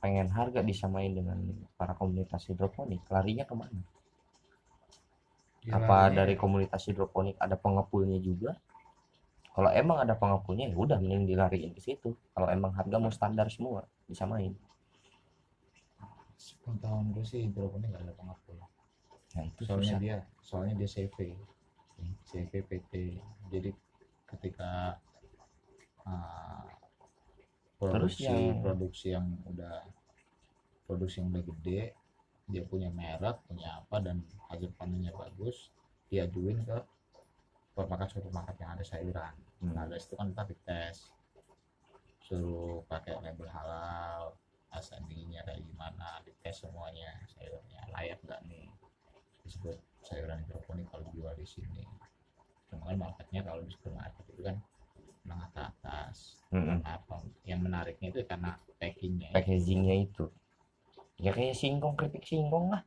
Pengen 0.06 0.30
harga 0.30 0.62
disamain 0.62 1.10
dengan 1.10 1.34
para 1.74 1.98
komunitas 1.98 2.46
hidroponik 2.46 3.02
larinya 3.10 3.42
ke 3.42 3.58
mana? 3.58 3.82
Ya, 5.66 5.82
apa 5.82 6.06
larinya 6.06 6.22
dari 6.22 6.34
komunitas 6.38 6.86
hidroponik 6.86 7.34
ada 7.42 7.58
pengepulnya 7.58 8.22
juga? 8.22 8.54
Kalau 9.50 9.66
emang 9.74 10.06
ada 10.06 10.14
pengepulnya 10.14 10.70
ya 10.70 10.78
udah 10.78 11.02
mending 11.02 11.26
dilariin 11.26 11.74
ke 11.74 11.82
situ. 11.82 12.14
Kalau 12.30 12.46
emang 12.46 12.70
harga 12.78 13.02
mau 13.02 13.10
standar 13.10 13.50
semua 13.50 13.82
disamain. 14.06 14.54
Sepengetahuan 16.38 17.10
gue 17.10 17.24
sih 17.26 17.50
hidroponik 17.50 17.90
nggak 17.90 18.06
ada 18.06 18.14
pengepul. 18.14 18.62
Nah 19.34 19.42
itu 19.42 19.60
soalnya 19.66 19.98
susah. 19.98 19.98
dia 19.98 20.16
soalnya 20.38 20.74
dia 20.78 20.88
CV 20.88 21.34
CV 22.30 22.52
PT 22.62 22.92
jadi 23.50 23.74
ketika 24.30 25.02
Terus 27.76 27.82
produksi 28.16 28.24
yang- 28.30 28.62
produksi 28.62 29.06
yang 29.10 29.26
udah 29.50 29.82
produksi 30.86 31.20
yang 31.20 31.34
udah 31.34 31.44
gede 31.44 31.92
dia 32.46 32.62
punya 32.62 32.88
merek 32.94 33.42
punya 33.50 33.82
apa 33.82 33.98
dan 33.98 34.22
hasil 34.46 34.70
panennya 34.78 35.10
bagus 35.18 35.74
diajuin 36.06 36.62
ke 36.62 36.78
supermarket 37.74 38.08
supermarket 38.14 38.56
yang 38.62 38.70
ada 38.78 38.84
sayuran. 38.86 39.34
Hmm. 39.60 39.74
nah 39.74 39.84
dari 39.84 40.00
situ 40.00 40.14
kan 40.14 40.30
kita 40.32 40.48
dites 40.48 41.10
suruh 42.22 42.80
pakai 42.86 43.18
label 43.20 43.50
halal 43.50 44.32
asalinya 44.72 45.42
kayak 45.42 45.60
gimana 45.60 46.22
dites 46.22 46.62
semuanya 46.62 47.10
sayurnya. 47.34 47.82
Layak 47.92 48.22
nggak 48.22 48.40
nih? 48.46 48.70
Disebut 49.42 49.76
sayuran 50.06 50.38
hidroponik 50.46 50.86
kalau 50.88 51.04
jual 51.12 51.34
di 51.34 51.46
sini. 51.46 51.84
Cuma 52.70 52.94
kan 52.94 52.96
marketnya 52.96 53.42
kalau 53.42 53.60
di 53.60 53.70
supermarket 53.74 54.24
itu 54.30 54.42
kan 54.46 54.56
menengah 55.26 55.50
ke 55.50 55.60
atas. 55.66 56.38
Mm-mm. 56.54 56.78
apa? 56.86 57.26
Yang 57.42 57.60
menariknya 57.66 58.08
itu 58.14 58.20
karena 58.22 58.54
packingnya 58.78 59.34
packagingnya 59.34 59.94
itu 60.06 60.24
ya 61.16 61.32
kayak 61.32 61.56
singkong 61.56 61.96
keripik 61.96 62.24
singkong 62.24 62.72
lah. 62.72 62.82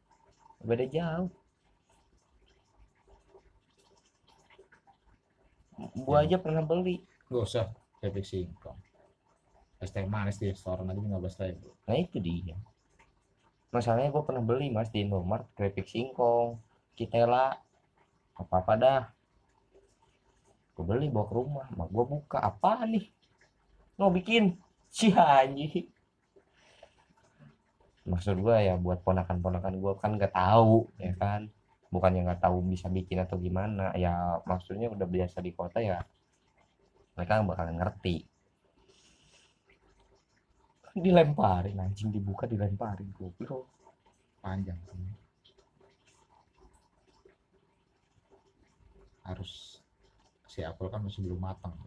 Beda 0.62 0.86
jauh. 0.86 1.32
Gua 6.04 6.28
aja 6.28 6.38
pernah 6.38 6.62
beli. 6.62 7.02
Nggak 7.32 7.44
usah 7.44 7.66
keripik 8.04 8.26
singkong. 8.28 8.78
Es 9.80 9.96
teh 9.96 10.04
manis 10.04 10.36
di 10.36 10.52
restoran 10.52 10.92
aja 10.92 11.00
lima 11.00 11.24
belas 11.24 11.40
ribu. 11.40 11.72
Nah 11.88 11.96
itu 11.96 12.20
dia. 12.20 12.60
Masalahnya 13.70 14.10
gue 14.10 14.24
pernah 14.26 14.42
beli 14.42 14.74
mas 14.74 14.90
di 14.90 15.06
Indomaret 15.06 15.48
keripik 15.56 15.88
singkong 15.88 16.60
kitela 16.98 17.56
apa 18.36 18.56
apa 18.60 18.74
dah. 18.76 19.04
Gue 20.76 20.84
beli 20.84 21.08
bawa 21.08 21.26
ke 21.30 21.34
rumah. 21.38 21.68
Mak 21.72 21.88
gue 21.96 22.06
buka 22.08 22.44
apa 22.44 22.84
nih? 22.84 23.08
Mau 23.96 24.12
bikin? 24.12 24.60
Si 24.90 25.14
anjing 25.14 25.92
maksud 28.10 28.36
gue 28.42 28.58
ya 28.58 28.76
buat 28.76 29.06
ponakan-ponakan 29.06 29.74
gue 29.78 29.94
kan 30.02 30.12
nggak 30.18 30.34
tahu 30.34 30.90
ya 30.98 31.14
kan? 31.16 31.48
Bukannya 31.94 32.26
nggak 32.26 32.42
tahu 32.44 32.66
bisa 32.66 32.90
bikin 32.90 33.22
atau 33.22 33.38
gimana. 33.38 33.94
Ya 33.94 34.42
maksudnya 34.50 34.90
udah 34.90 35.08
biasa 35.08 35.40
di 35.46 35.54
kota 35.54 35.80
ya 35.80 36.02
mereka 37.14 37.44
bakalan 37.44 37.76
ngerti. 37.78 38.16
Dilemparin 40.96 41.78
anjing 41.78 42.10
dibuka 42.10 42.50
dilemparin. 42.50 43.12
Goblok 43.14 43.68
panjang 44.42 44.80
sih. 44.90 45.12
Harus 49.28 49.84
si 50.50 50.66
apel 50.66 50.90
kan 50.90 51.06
masih 51.06 51.22
belum 51.22 51.38
matang 51.38 51.78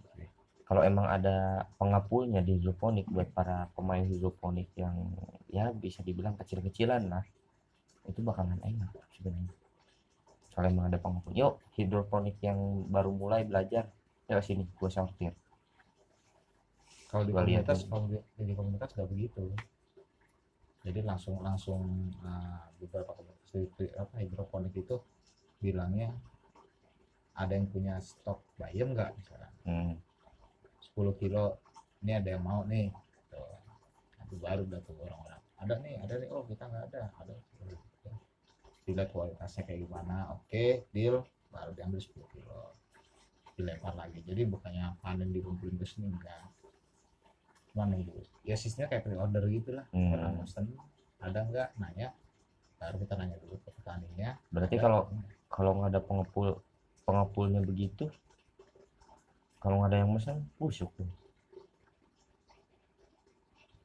kalau 0.72 0.88
emang 0.88 1.04
ada 1.04 1.68
pengapulnya 1.76 2.40
di 2.40 2.56
hidroponik 2.56 3.04
buat 3.12 3.28
para 3.36 3.68
pemain 3.76 4.08
hidroponik 4.08 4.72
yang 4.72 5.04
ya 5.52 5.68
bisa 5.68 6.00
dibilang 6.00 6.32
kecil-kecilan 6.40 7.12
lah 7.12 7.20
itu 8.08 8.24
bakalan 8.24 8.56
enak 8.64 8.88
sebenarnya. 9.12 9.52
Kalau 10.56 10.66
emang 10.72 10.88
ada 10.88 10.96
pengapul 10.96 11.36
yuk 11.36 11.60
hidroponik 11.76 12.40
yang 12.40 12.88
baru 12.88 13.12
mulai 13.12 13.44
belajar 13.44 13.92
ya 14.24 14.40
sini 14.40 14.64
gue 14.64 14.88
sortir. 14.88 15.36
Kalau 17.12 17.28
di 17.28 17.36
komunitas 17.36 17.84
kalau 17.84 18.08
di, 18.08 18.16
di 18.40 18.56
komunitas 18.56 18.96
nggak 18.96 19.10
begitu. 19.12 19.52
Jadi 20.88 21.04
langsung 21.04 21.44
langsung 21.44 21.84
uh, 22.24 22.64
beberapa 22.80 23.12
komunitas 23.12 23.92
apa 24.00 24.24
hidroponik 24.24 24.72
itu 24.72 24.96
bilangnya 25.60 26.16
ada 27.36 27.60
yang 27.60 27.68
punya 27.68 28.00
stok 28.00 28.40
bayam 28.56 28.96
nggak? 28.96 29.12
misalnya. 29.20 29.52
Hmm. 29.68 30.00
10 30.92 31.20
kilo 31.20 31.56
ini 32.04 32.12
ada 32.12 32.28
yang 32.36 32.44
mau 32.44 32.60
nih 32.68 32.92
tuh 33.32 33.56
itu 34.28 34.36
baru 34.36 34.68
udah 34.68 34.80
tuh 34.84 34.96
orang-orang. 35.00 35.40
Ada 35.62 35.74
nih 35.80 35.94
ada 36.04 36.14
nih. 36.20 36.28
Oh 36.28 36.44
kita 36.44 36.68
nggak 36.68 36.84
ada. 36.92 37.02
Ada. 37.20 37.34
Dilihat 38.82 39.08
kualitasnya 39.14 39.62
kayak 39.64 39.88
gimana 39.88 40.36
oke 40.36 40.84
deal. 40.92 41.24
Baru 41.48 41.70
diambil 41.72 42.00
10 42.00 42.12
kilo. 42.32 42.76
Dilempar 43.56 43.96
lagi. 43.96 44.20
Jadi 44.20 44.42
bukannya 44.44 45.00
panen 45.00 45.32
dikumpulin 45.32 45.80
ke 45.80 45.86
sini 45.88 46.12
enggak. 46.12 46.44
Cuma 47.72 47.88
nunggu 47.88 48.20
ya 48.44 48.56
sistemnya 48.58 48.92
kayak 48.92 49.08
pre-order 49.08 49.48
gitu 49.48 49.72
lah. 49.72 49.86
Hmm. 49.96 50.12
orang 50.12 50.44
pesen 50.44 50.76
ada 51.22 51.38
nggak 51.48 51.68
nanya. 51.80 52.12
Baru 52.76 53.00
kita 53.00 53.14
nanya 53.16 53.40
dulu 53.40 53.56
ke 53.64 53.70
petaninya. 53.80 54.36
Berarti 54.52 54.76
kalau 54.76 55.08
enggak? 55.08 55.40
kalau 55.48 55.70
nggak 55.78 55.90
ada 55.92 56.00
pengepul 56.04 56.48
pengepulnya 57.04 57.60
begitu 57.60 58.08
kalau 59.62 59.78
nggak 59.78 59.90
ada 59.94 59.98
yang 60.02 60.10
pesan 60.18 60.42
busuk 60.58 60.90
tuh. 60.98 61.06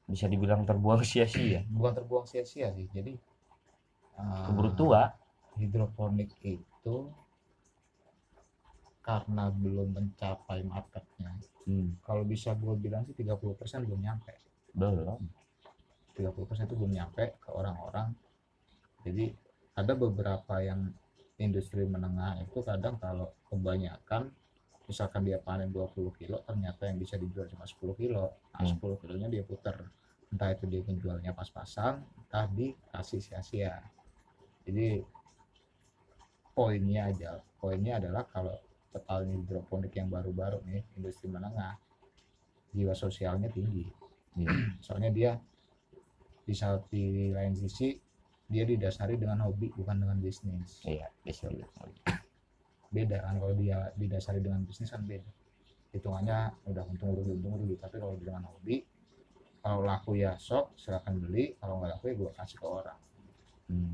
Bisa 0.09 0.25
dibilang 0.25 0.65
terbuang 0.65 1.05
sia-sia. 1.07 1.61
Bukan 1.69 1.93
terbuang 2.01 2.25
sia-sia 2.25 2.73
sih 2.73 2.89
jadi 2.89 3.13
uh, 4.17 4.49
keburu 4.49 4.73
tua. 4.73 5.13
hidroponik 5.57 6.37
itu 6.45 7.09
karena 9.01 9.49
belum 9.49 9.97
mencapai 9.97 10.61
marketnya. 10.61 11.33
Hmm. 11.65 11.97
kalau 12.05 12.21
bisa 12.21 12.53
gue 12.53 12.77
bilang 12.77 13.09
sih 13.09 13.17
30% 13.17 13.41
belum 13.89 14.05
nyampe. 14.05 14.37
Belum. 14.77 15.17
30% 16.13 16.69
itu 16.69 16.75
belum 16.77 16.93
nyampe 16.93 17.41
ke 17.41 17.49
orang-orang. 17.49 18.13
Jadi 19.01 19.33
ada 19.73 19.93
beberapa 19.97 20.61
yang 20.61 20.93
industri 21.41 21.89
menengah 21.89 22.37
itu 22.41 22.61
kadang 22.61 23.01
kalau 23.01 23.33
kebanyakan 23.49 24.29
misalkan 24.87 25.27
dia 25.27 25.37
panen 25.43 25.69
20 25.69 26.15
kilo 26.15 26.39
ternyata 26.47 26.87
yang 26.87 26.97
bisa 26.97 27.19
dijual 27.19 27.45
cuma 27.51 27.67
10 27.67 27.93
kilo 27.99 28.25
nah 28.55 28.63
Hmm. 28.63 28.79
10 28.79 29.01
kilonya 29.03 29.27
dia 29.29 29.43
puter 29.43 29.75
entah 30.31 30.49
itu 30.51 30.65
dia 30.67 30.81
menjualnya 30.83 31.31
pas-pasan 31.35 32.01
entah 32.03 32.47
dikasih 32.51 33.19
sia-sia 33.21 33.79
jadi 34.63 35.03
poinnya 36.55 37.11
aja 37.11 37.39
poinnya 37.59 37.99
adalah 38.01 38.25
kalau 38.27 38.55
petani 38.91 39.37
hidroponik 39.43 39.93
yang 39.93 40.09
baru-baru 40.09 40.63
nih 40.65 40.81
industri 40.97 41.29
menengah 41.29 41.77
jiwa 42.73 42.95
sosialnya 42.95 43.51
tinggi 43.51 43.85
Iya. 44.37 44.49
soalnya 44.85 45.11
dia 45.11 45.31
di 46.47 46.53
saat 46.55 46.87
di 46.87 47.33
lain 47.35 47.57
sisi 47.57 47.97
dia 48.47 48.63
didasari 48.63 49.19
dengan 49.19 49.43
hobi 49.43 49.67
bukan 49.75 49.99
dengan 49.99 50.17
bisnis 50.23 50.79
iya 50.87 51.11
dibilang. 51.51 52.16
Beda 52.91 53.17
kan. 53.23 53.35
Kalau 53.39 53.53
dia 53.55 53.91
didasari 53.95 54.39
dengan 54.39 54.63
bisnis 54.63 54.91
kan 54.91 55.03
beda. 55.03 55.29
Hitungannya 55.95 56.53
udah 56.67 56.83
untung 56.87 57.15
rugi 57.15 57.31
untung 57.33 57.55
rugi 57.57 57.75
tapi 57.79 57.95
kalau 57.97 58.19
dengan 58.19 58.45
hobi 58.47 58.83
kalau 59.63 59.83
laku 59.83 60.19
ya 60.19 60.35
sok 60.39 60.75
silakan 60.79 61.19
beli. 61.19 61.55
Kalau 61.59 61.79
nggak 61.79 61.97
laku 61.97 62.03
ya 62.11 62.15
gue 62.15 62.31
kasih 62.35 62.57
ke 62.59 62.67
orang. 62.67 62.99
Hmm. 63.67 63.93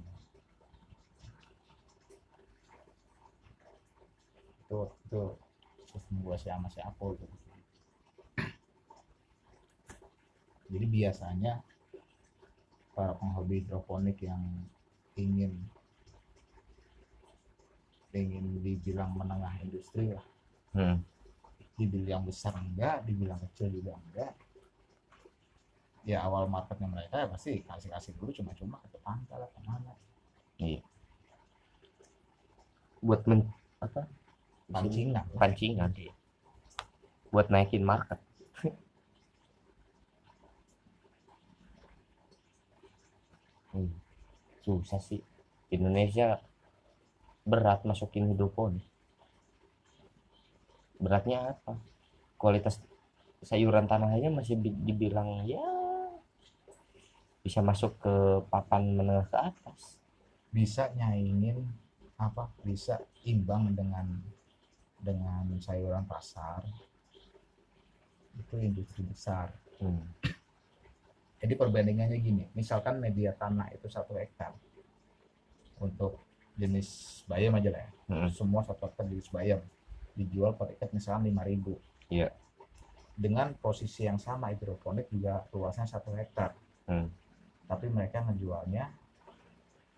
itu 4.63 4.79
itu. 5.05 5.23
Sistem 5.93 6.25
gua 6.25 6.33
si 6.33 6.49
sama 6.49 6.65
si 6.73 6.81
Apple 6.81 7.13
gitu. 7.21 7.35
jadi 10.73 10.85
biasanya 10.89 11.61
para 12.97 13.13
penghobi 13.13 13.61
hidroponik 13.61 14.17
yang 14.25 14.41
ingin 15.13 15.53
ingin 18.13 18.61
dibilang 18.61 19.17
menengah 19.17 19.57
industri 19.65 20.13
lah. 20.13 20.25
Hmm. 20.73 21.05
dibilang 21.73 22.21
besar 22.21 22.53
enggak 22.53 23.01
dibilang 23.01 23.41
kecil 23.49 23.73
juga 23.73 23.97
enggak. 23.97 24.33
Ya 26.05 26.21
awal 26.21 26.45
marketnya 26.45 26.85
mereka 26.85 27.25
ya 27.25 27.27
pasti 27.29 27.65
kasih 27.65 27.89
kasih 27.89 28.13
dulu 28.13 28.29
cuma-cuma 28.29 28.77
ke 28.77 28.93
tetangga 28.93 29.35
lah 29.41 29.49
ke 29.49 29.59
mana. 29.65 29.93
Iya. 30.61 30.81
Buat 33.01 33.25
men 33.25 33.49
apa? 33.81 34.05
Pancingan 34.69 35.25
pancingan. 35.33 35.89
Buat 37.33 37.49
naikin 37.49 37.81
market. 37.81 38.21
Hmm, 43.73 43.89
susah 44.61 45.01
sih. 45.01 45.17
Indonesia 45.73 46.37
berat 47.43 47.83
masukin 47.83 48.31
hidroponik 48.31 48.87
beratnya 51.03 51.51
apa? 51.51 51.75
Kualitas 52.39 52.79
sayuran 53.43 53.91
tanahnya 53.91 54.31
masih 54.31 54.55
bi- 54.55 54.71
dibilang 54.87 55.43
ya 55.43 55.63
bisa 57.43 57.59
masuk 57.59 57.99
ke 57.99 58.15
papan 58.47 58.95
menengah 58.95 59.27
ke 59.27 59.35
atas. 59.35 59.99
Bisa 60.47 60.87
nyaingin 60.95 61.59
apa 62.15 62.47
bisa 62.63 63.03
imbang 63.27 63.75
dengan 63.75 64.07
dengan 65.03 65.43
sayuran 65.59 66.07
pasar. 66.07 66.63
Itu 68.39 68.63
industri 68.63 69.03
besar. 69.03 69.51
Hmm, 69.83 70.07
jadi 71.43 71.59
perbandingannya 71.59 72.23
gini 72.23 72.47
misalkan 72.55 73.03
media 73.03 73.35
tanah 73.35 73.67
itu 73.75 73.91
satu 73.91 74.15
hektar 74.15 74.55
untuk 75.83 76.22
jenis 76.55 76.87
bayam 77.25 77.55
aja 77.55 77.69
lah 77.69 77.81
ya. 77.81 77.89
Hmm, 78.05 78.29
semua 78.29 78.61
satu 78.61 78.85
hektar 78.85 79.05
jenis 79.05 79.29
bayam. 79.29 79.59
Dijual 80.13 80.53
per 80.53 80.69
ikat 80.71 80.89
misalnya 80.91 81.25
5000 81.25 81.73
Iya. 82.07 82.29
dengan 83.13 83.53
posisi 83.55 84.03
yang 84.03 84.17
sama 84.17 84.49
hidroponik 84.49 85.05
juga 85.07 85.45
luasnya 85.49 85.85
satu 85.85 86.13
hektar. 86.13 86.53
Hmm. 86.83 87.07
tapi 87.63 87.87
mereka 87.87 88.19
ngejualnya 88.21 88.91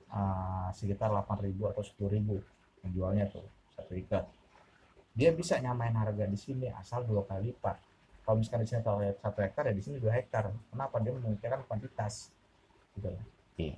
uh, 0.08 0.70
sekitar 0.72 1.10
8000 1.10 1.50
atau 1.66 1.82
10000 1.82 2.40
menjualnya 2.84 3.26
tuh 3.28 3.42
satu 3.74 3.92
ikat. 3.96 4.24
Dia 5.12 5.32
bisa 5.32 5.58
nyamain 5.58 5.92
harga 5.92 6.24
di 6.24 6.38
sini 6.38 6.70
asal 6.70 7.04
dua 7.04 7.24
kali 7.24 7.50
lipat. 7.50 7.76
Kalau 8.22 8.38
misalkan 8.38 8.62
di 8.62 8.70
sini 8.70 8.80
satu 8.80 9.02
hek- 9.02 9.18
satu 9.18 9.40
hektar 9.42 9.64
ya 9.66 9.74
di 9.74 9.82
sini 9.82 9.98
dua 9.98 10.14
hektar. 10.14 10.52
Kenapa? 10.70 11.00
Dia 11.00 11.12
memikirkan 11.12 11.66
kuantitas. 11.66 12.30
Gitu 12.94 13.08
loh 13.08 13.24
Iya. 13.56 13.76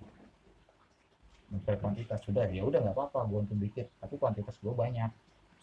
Memikir 1.47 1.79
kuantitas 1.79 2.19
sudah 2.27 2.43
ya 2.51 2.63
udah 2.67 2.79
nggak 2.83 2.95
apa-apa 2.95 3.23
gue 3.31 3.39
untung 3.39 3.60
dikit 3.62 3.88
tapi 4.03 4.19
kuantitas 4.19 4.60
gue 4.60 4.73
banyak 4.73 5.07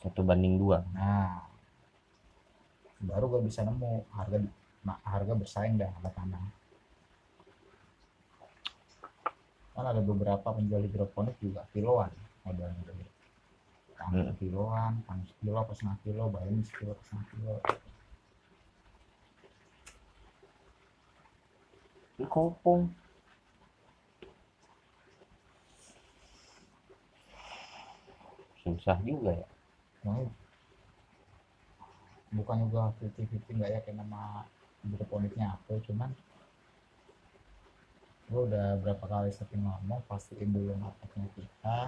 satu 0.01 0.25
banding 0.25 0.57
dua 0.57 0.81
nah 0.97 1.45
baru 3.05 3.29
gue 3.37 3.41
bisa 3.45 3.69
nemu 3.69 4.09
harga 4.17 4.41
nah, 4.81 4.97
harga 5.05 5.37
bersaing 5.37 5.77
dah 5.77 5.93
sama 5.93 6.11
tanah 6.17 6.45
kan 9.75 9.85
ada 9.91 10.01
beberapa 10.01 10.57
penjual 10.57 10.81
hidroponik 10.87 11.37
juga 11.43 11.69
kiloan 11.75 12.09
modelnya 12.45 12.81
gitu. 12.85 13.05
Tangki 13.95 14.21
Hmm. 14.21 14.37
kiloan, 14.37 14.93
tangki 15.09 15.33
kilo 15.41 15.57
apa 15.59 15.73
setengah 15.73 15.99
kilo, 16.05 16.25
bayarnya 16.29 16.63
sekilo 16.67 16.93
apa 16.93 17.03
setengah 17.03 17.27
kilo. 17.33 17.57
ini 22.15 22.31
kopong 22.31 22.95
susah 28.65 28.97
juga 29.05 29.37
ya. 29.37 29.49
Nah, 30.09 30.25
bukannya 32.33 32.67
gua 32.73 32.97
50-50 32.97 33.61
nggak 33.61 33.73
yakin 33.81 34.01
sama 34.01 34.49
hidroponiknya 34.81 35.53
apa 35.53 35.77
cuman 35.85 36.11
gua 38.33 38.41
udah 38.49 38.67
berapa 38.81 39.05
kali 39.05 39.31
sering 39.37 39.69
ngomong 39.69 40.01
pastiin 40.09 40.51
dulu 40.51 40.73
marketnya 40.81 41.29
kita. 41.37 41.79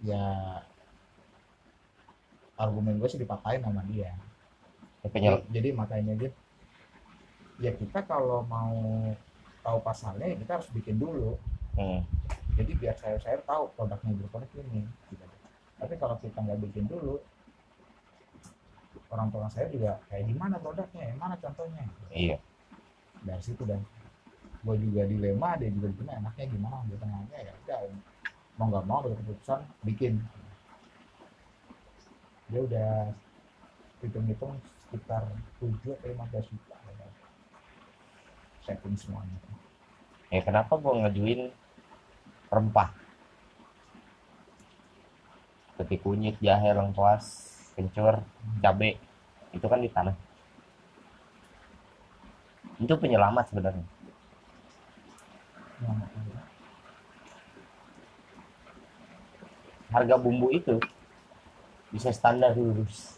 Ya 0.00 0.24
argumen 2.56 2.96
gue 2.96 3.08
sih 3.08 3.20
dipatahin 3.20 3.60
sama 3.60 3.84
dia. 3.84 4.16
Ya, 5.04 5.08
penyel 5.12 5.44
jadi 5.52 5.76
makanya 5.76 6.16
dia 6.16 6.30
ya 7.60 7.72
kita 7.72 8.04
kalau 8.04 8.44
mau 8.44 8.76
tahu 9.64 9.78
pasarnya 9.80 10.32
ya 10.32 10.36
kita 10.40 10.52
harus 10.60 10.68
bikin 10.72 10.96
dulu. 10.96 11.36
Hmm. 11.76 12.04
Jadi 12.56 12.72
biar 12.74 12.96
saya 12.96 13.16
saya 13.20 13.36
tahu 13.44 13.68
produknya 13.76 14.16
hidroponik 14.16 14.50
ini 14.56 14.88
gitu. 15.12 15.24
tapi 15.76 15.94
kalau 16.00 16.16
kita 16.24 16.40
nggak 16.40 16.58
bikin 16.64 16.88
dulu 16.88 17.20
orang 19.10 19.28
tua 19.30 19.46
saya 19.50 19.66
juga 19.70 20.00
kayak 20.10 20.24
gimana 20.28 20.56
produknya? 20.58 21.04
Yang 21.14 21.18
mana 21.20 21.34
contohnya? 21.38 21.84
Iya. 22.10 22.36
Dari 23.22 23.42
situ 23.42 23.62
dan 23.66 23.80
gue 24.66 24.76
juga 24.82 25.06
dilema 25.06 25.54
dia 25.60 25.70
juga 25.70 25.88
dilema 25.94 26.12
enaknya 26.18 26.46
gimana? 26.50 26.76
Di 26.90 26.96
tengahnya 26.98 27.38
ya 27.38 27.52
udah 27.64 27.78
mau 28.56 28.66
nggak 28.72 28.86
mau 28.88 28.98
udah 29.04 29.18
keputusan 29.24 29.60
bikin. 29.86 30.12
Dia 32.50 32.60
udah 32.62 32.90
hitung-hitung 34.02 34.54
sekitar 34.86 35.26
7 35.58 35.98
atau 35.98 36.06
15 36.06 36.52
juta. 36.52 36.76
Ya. 36.76 37.08
setting 38.66 38.98
semuanya. 38.98 39.38
Ya 40.30 40.42
kenapa 40.42 40.74
gua 40.74 41.06
ngajuin 41.06 41.54
rempah. 42.56 42.88
Seperti 45.76 46.00
kunyit 46.00 46.40
jahe 46.40 46.72
lengkuas 46.72 47.52
kencur 47.76 48.24
cabe. 48.64 48.96
Itu 49.52 49.68
kan 49.68 49.84
di 49.84 49.92
tanah. 49.92 50.16
Itu 52.80 52.96
penyelamat 52.96 53.52
sebenarnya. 53.52 53.86
Harga 59.92 60.16
bumbu 60.16 60.48
itu 60.52 60.80
bisa 61.92 62.10
standar 62.12 62.52
lurus 62.52 63.16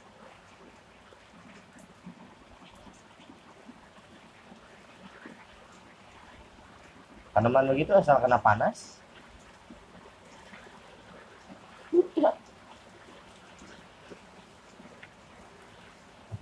tanaman 7.38 7.70
begitu 7.70 7.94
asal 7.94 8.18
kena 8.18 8.34
panas 8.42 8.98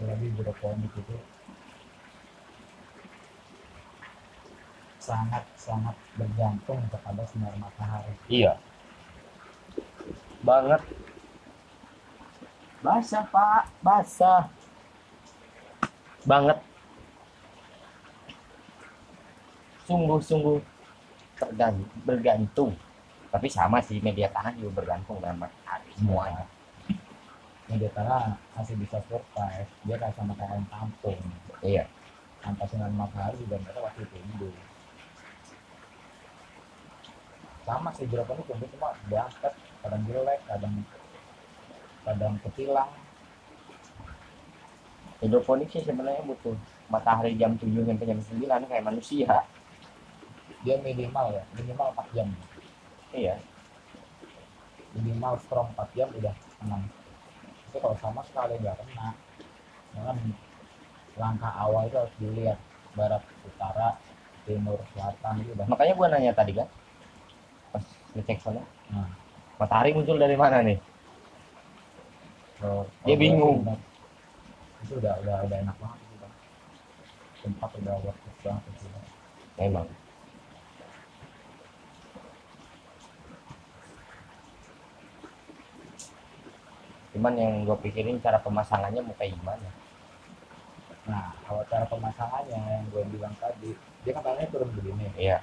udah 0.00 0.15
apalagi 0.26 0.42
hidroponik 0.42 0.92
itu 0.98 1.16
sangat 4.98 5.44
sangat 5.54 5.94
bergantung 6.18 6.82
kepada 6.90 7.22
sinar 7.30 7.54
matahari. 7.62 8.14
Iya. 8.26 8.58
Banget. 10.42 10.82
Basah 12.82 13.24
pak. 13.30 13.62
Basah. 13.86 14.50
Banget. 16.26 16.58
Sungguh-sungguh 19.86 20.58
tergantung 21.38 22.02
bergantung. 22.02 22.72
Tapi 23.30 23.46
sama 23.46 23.78
sih 23.78 24.02
media 24.02 24.26
tanah 24.34 24.58
juga 24.58 24.82
bergantung 24.82 25.22
dengan 25.22 25.46
matahari 25.46 25.86
semuanya 25.94 26.55
media 27.66 27.90
tanah 27.90 28.38
masih 28.54 28.78
bisa 28.78 29.02
survive 29.10 29.70
dia 29.82 29.96
kayak 29.98 30.14
sama 30.14 30.32
kayak 30.38 30.54
orang 30.54 30.68
kampung. 30.70 31.18
Iya. 31.62 31.84
Tanpa 32.38 32.62
sinar 32.70 32.94
matahari 32.94 33.34
juga 33.42 33.58
mereka 33.58 33.82
pasti 33.82 34.06
tumbuh. 34.06 34.54
Sama 37.66 37.90
si 37.90 38.06
jeruk 38.06 38.30
ini 38.30 38.42
tumbuh 38.46 38.68
cuma 38.70 38.94
diangkat 39.10 39.54
kadang 39.82 40.02
jelek 40.06 40.40
kadang 40.46 40.74
kadang 42.06 42.34
ketilang. 42.46 42.90
Hidroponik 45.16 45.72
sih 45.72 45.82
sebenarnya 45.82 46.22
butuh 46.28 46.54
matahari 46.92 47.34
jam 47.34 47.56
7 47.58 47.66
sampai 47.82 48.06
jam 48.06 48.20
9 48.20 48.70
kayak 48.70 48.84
manusia. 48.86 49.42
Dia 50.62 50.76
minimal 50.78 51.34
ya 51.34 51.42
minimal 51.58 51.88
4 51.98 52.14
jam. 52.14 52.28
Iya. 53.10 53.34
Minimal 54.94 55.34
strong 55.42 55.74
4 55.74 55.98
jam 55.98 56.08
udah 56.14 56.34
6 56.62 57.05
tapi 57.76 57.84
kalau 57.84 57.98
sama 58.00 58.24
sekali 58.24 58.56
nggak 58.56 58.72
kena. 58.80 59.12
Kan 60.00 60.16
langkah 61.20 61.52
awal 61.60 61.84
itu 61.84 61.96
harus 62.00 62.14
dilihat 62.16 62.56
barat 62.96 63.20
utara 63.44 64.00
timur 64.48 64.80
selatan 64.96 65.44
gitu. 65.44 65.60
Makanya 65.68 65.92
gua 65.92 66.08
nanya 66.08 66.32
tadi 66.32 66.56
kan 66.56 66.64
pas 67.76 67.84
ngecek 68.16 68.40
sana 68.40 68.64
hmm. 68.88 69.12
matahari 69.60 69.92
muncul 69.92 70.16
dari 70.16 70.40
mana 70.40 70.64
nih? 70.64 70.80
So, 72.56 72.88
dia 73.04 73.20
bingung. 73.20 73.60
udah, 73.68 73.76
itu 74.80 74.96
udah 74.96 75.12
udah 75.20 75.36
udah 75.44 75.58
enak 75.60 75.76
banget 75.76 76.00
tempat 77.44 77.70
udah 77.76 77.94
worth 78.00 78.24
it 78.24 78.36
banget 78.40 79.96
cuman 87.16 87.32
yang 87.32 87.64
gue 87.64 87.76
pikirin 87.80 88.20
cara 88.20 88.36
pemasangannya 88.44 89.00
mau 89.00 89.16
kayak 89.16 89.32
gimana. 89.40 89.68
Nah 91.08 91.32
kalau 91.48 91.64
cara 91.64 91.88
pemasangannya 91.88 92.60
yang 92.60 92.84
gue 92.92 93.02
bilang 93.08 93.32
tadi 93.40 93.72
dia 94.04 94.12
kan 94.12 94.20
tangannya 94.20 94.52
turun 94.52 94.68
begini. 94.76 95.08
Iya. 95.16 95.40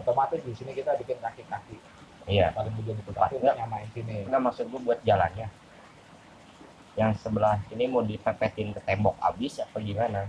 Otomatis 0.00 0.40
di 0.40 0.56
sini 0.56 0.72
kita 0.72 0.96
bikin 0.96 1.20
kaki-kaki. 1.20 1.76
Iya. 2.24 2.48
Paling 2.56 2.72
ujung 2.80 2.96
itu 2.96 3.12
kaki 3.12 3.44
untuk 3.44 3.52
nyamain 3.60 3.88
sini. 3.92 4.24
Nggak 4.24 4.40
maksud 4.40 4.64
gue 4.72 4.80
buat 4.80 5.00
jalannya. 5.04 5.52
Yang 6.96 7.12
sebelah 7.20 7.60
sini 7.68 7.84
mau 7.92 8.00
dipepetin 8.00 8.72
ke 8.72 8.80
tembok 8.88 9.20
abis 9.20 9.60
apa 9.60 9.76
gimana? 9.84 10.24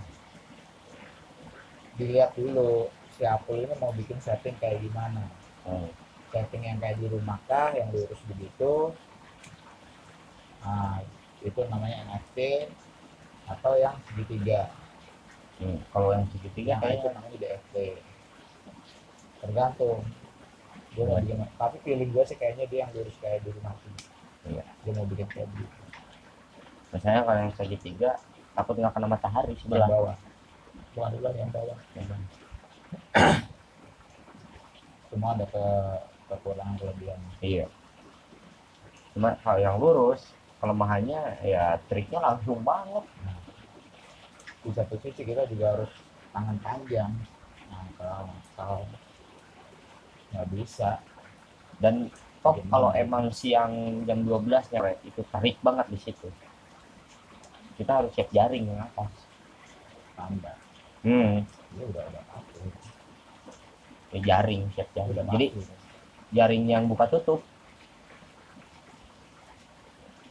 Dilihat 1.96 2.36
dulu 2.36 2.92
si 3.16 3.24
Apple 3.24 3.64
ini 3.64 3.76
mau 3.80 3.96
bikin 3.96 4.20
setting 4.20 4.60
kayak 4.60 4.84
gimana. 4.84 5.24
Hmm. 5.64 5.88
setting 6.28 6.68
yang 6.68 6.76
kayak 6.76 7.00
di 7.00 7.08
rumah 7.08 7.40
kah 7.48 7.72
yang 7.72 7.88
lurus 7.94 8.20
begitu 8.28 8.92
nah 10.64 11.04
itu 11.44 11.60
namanya 11.68 12.08
NFT 12.08 12.72
atau 13.52 13.76
yang 13.76 13.96
segitiga. 14.08 14.72
Hmm. 15.62 15.78
kalau 15.94 16.10
yang 16.18 16.26
segitiga 16.34 16.82
yang 16.82 16.98
itu 16.98 17.08
namanya 17.14 17.38
DFT 17.38 17.76
tergantung. 19.44 20.02
Dia 20.94 21.04
mau 21.10 21.18
bikin 21.22 21.42
tapi 21.58 21.78
feeling 21.82 22.10
gue 22.10 22.24
sih 22.26 22.38
kayaknya 22.38 22.66
dia 22.70 22.80
yang 22.88 22.92
lurus 22.96 23.18
kayak 23.22 23.44
di 23.46 23.52
rumah 23.54 23.76
sih. 23.84 23.94
Iya. 24.44 24.64
dia 24.84 24.92
mau 24.98 25.06
bikin 25.08 25.28
kayak 25.30 25.48
gitu. 25.56 25.78
Misalnya 26.94 27.22
kalau 27.26 27.40
yang 27.42 27.54
segitiga 27.54 28.12
takut 28.54 28.76
nggak 28.78 28.94
kena 28.94 29.08
matahari 29.10 29.54
yang 29.54 29.62
sebelah. 29.62 29.90
bawah. 29.90 30.16
Bukan 30.94 31.10
dulu 31.18 31.30
yang 31.34 31.52
bawah. 31.54 31.78
Semua 35.10 35.30
ada 35.38 35.46
ke 35.46 35.66
kekurangan 36.30 36.76
kelebihan. 36.82 37.20
Iya. 37.42 37.66
Cuma 39.14 39.38
kalau 39.42 39.60
yang 39.62 39.78
lurus 39.78 40.34
kelemahannya 40.64 41.44
ya 41.44 41.76
triknya 41.92 42.24
langsung 42.24 42.64
banget. 42.64 43.04
Di 44.64 44.72
satu 44.72 44.96
sisi 45.04 45.28
kita 45.28 45.44
juga 45.52 45.76
harus 45.76 45.92
tangan 46.32 46.56
panjang. 46.64 47.12
Nah 47.68 47.84
kalau 48.00 48.32
kalau 48.56 48.80
nggak 50.32 50.48
bisa. 50.56 51.04
Dan 51.84 52.08
toh 52.40 52.56
kalau 52.72 52.96
emang 52.96 53.28
siang 53.36 54.08
jam 54.08 54.24
12 54.24 54.72
nya 54.72 54.96
itu 55.04 55.20
tarik 55.28 55.60
banget 55.60 55.92
di 55.92 56.00
situ. 56.00 56.32
Kita 57.76 58.00
harus 58.00 58.16
siap 58.16 58.32
jaring 58.32 58.72
yang 58.72 58.88
atas. 58.88 59.12
Tambah 60.16 60.56
hmm. 61.04 61.44
Dia 61.76 61.86
udah 61.92 62.04
udah 62.08 62.24
pasti 62.32 62.64
ya 64.16 64.20
jaring 64.24 64.72
siap 64.72 64.88
jaring. 64.96 65.12
Udah 65.12 65.26
jadi 65.36 65.48
jaring 66.32 66.64
yang 66.72 66.88
buka 66.88 67.12
tutup 67.12 67.44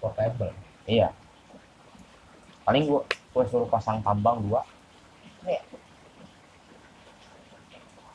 portable. 0.03 0.51
Iya. 0.91 1.15
Paling 2.67 2.91
gua 2.91 3.07
gua 3.31 3.45
suruh 3.47 3.71
pasang 3.71 4.03
tambang 4.03 4.43
dua. 4.43 4.67
Nih. 5.47 5.63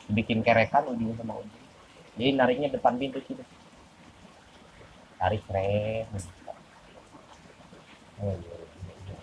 bikin 0.07 0.39
kerekan 0.39 0.87
ujung 0.87 1.15
sama 1.19 1.39
ujung. 1.39 1.63
Jadi 2.19 2.31
nariknya 2.35 2.71
depan 2.75 2.95
pintu 2.99 3.19
gitu. 3.23 3.43
Tarik 5.19 5.41
keren 5.47 6.07
oh 8.17 8.33
iya, 8.33 8.55
iya, 8.57 8.93
iya. 9.05 9.17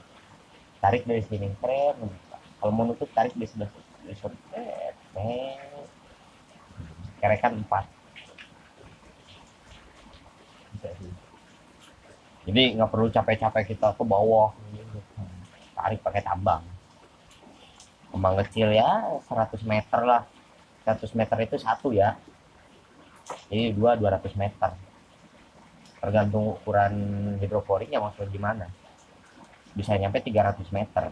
tarik 0.78 1.02
dari 1.02 1.22
sini 1.26 1.50
keren 1.58 1.98
kalau 2.62 2.70
mau 2.70 2.86
nutup 2.86 3.10
tarik 3.10 3.34
dari 3.34 3.50
sebelah 3.50 3.70
dari 4.06 4.14
kerekan 7.18 7.58
empat. 7.58 7.84
Bisa 10.78 10.88
sih 11.00 11.23
jadi 12.44 12.76
nggak 12.76 12.90
perlu 12.92 13.08
capek-capek 13.08 13.72
kita 13.72 13.96
ke 13.96 14.04
bawah 14.04 14.52
gitu. 14.76 15.00
tarik 15.72 16.00
pakai 16.04 16.20
tambang. 16.20 16.60
Kembang 18.12 18.36
kecil 18.44 18.68
ya 18.76 19.16
100 19.24 19.64
meter 19.64 20.00
lah. 20.04 20.22
100 20.84 21.08
meter 21.16 21.36
itu 21.40 21.56
satu 21.56 21.88
ya. 21.96 22.20
Jadi 23.48 23.72
dua 23.72 23.96
200 23.96 24.36
meter. 24.36 24.70
Tergantung 26.04 26.60
ukuran 26.60 26.94
hidroporiknya 27.40 27.96
maksudnya 27.96 28.28
gimana. 28.28 28.66
Bisa 29.72 29.96
nyampe 29.96 30.20
300 30.20 30.68
meter. 30.68 31.08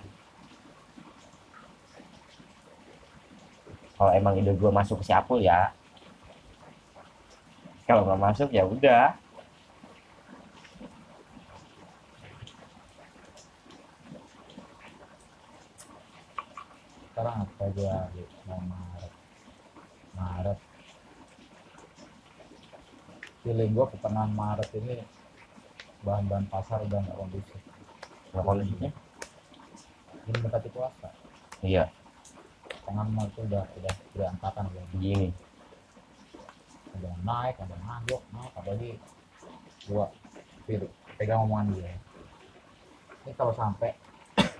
Kalau 3.96 4.12
emang 4.12 4.36
ide 4.36 4.52
gue 4.52 4.70
masuk 4.70 5.00
ke 5.00 5.08
siapul 5.08 5.40
ya. 5.40 5.72
Kalau 7.88 8.04
nggak 8.04 8.20
masuk 8.20 8.48
ya 8.52 8.68
udah 8.68 9.21
sekarang 17.12 17.44
apa 17.44 17.64
gua 17.76 18.08
mau 18.48 18.60
Maret. 18.64 19.12
Maret. 20.16 20.58
Feeling 23.44 23.76
gua 23.76 23.84
pertengahan 23.92 24.32
Maret 24.32 24.68
ini 24.80 25.04
bahan-bahan 26.08 26.48
pasar 26.48 26.80
udah 26.88 27.04
nggak 27.04 27.16
kondusif. 27.20 27.60
Nggak 28.32 28.44
kondusifnya? 28.48 28.90
Ini 30.24 30.36
mendekati 30.40 30.68
puasa 30.72 31.12
iya. 31.60 31.84
Tangan 32.88 33.12
Maret 33.12 33.36
itu 33.36 33.40
udah 33.44 33.64
udah 34.16 34.26
angkatan 34.32 34.72
udah 34.72 34.84
begini 34.96 35.28
ada 36.92 37.08
naik 37.24 37.56
ada 37.56 37.72
nganjok 37.72 38.22
naik 38.36 38.52
apalagi 38.56 38.90
gua 39.84 40.08
pilih 40.64 40.88
pegang 41.20 41.44
omongan 41.44 41.76
dia. 41.76 41.92
Ini 43.28 43.36
kalau 43.36 43.52
sampai 43.52 43.92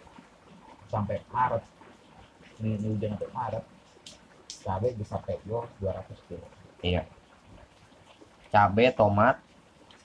sampai 0.93 1.17
Maret 1.33 1.65
ini, 2.63 2.79
ini 2.79 2.87
hujan 2.95 3.19
sampai 3.19 3.31
Maret 3.35 3.65
cabai 4.63 4.95
bisa 4.95 5.19
pego 5.27 5.67
200 5.83 6.27
kilo. 6.31 6.47
Iya. 6.87 7.03
Cabai 8.55 8.95
tomat 8.95 9.43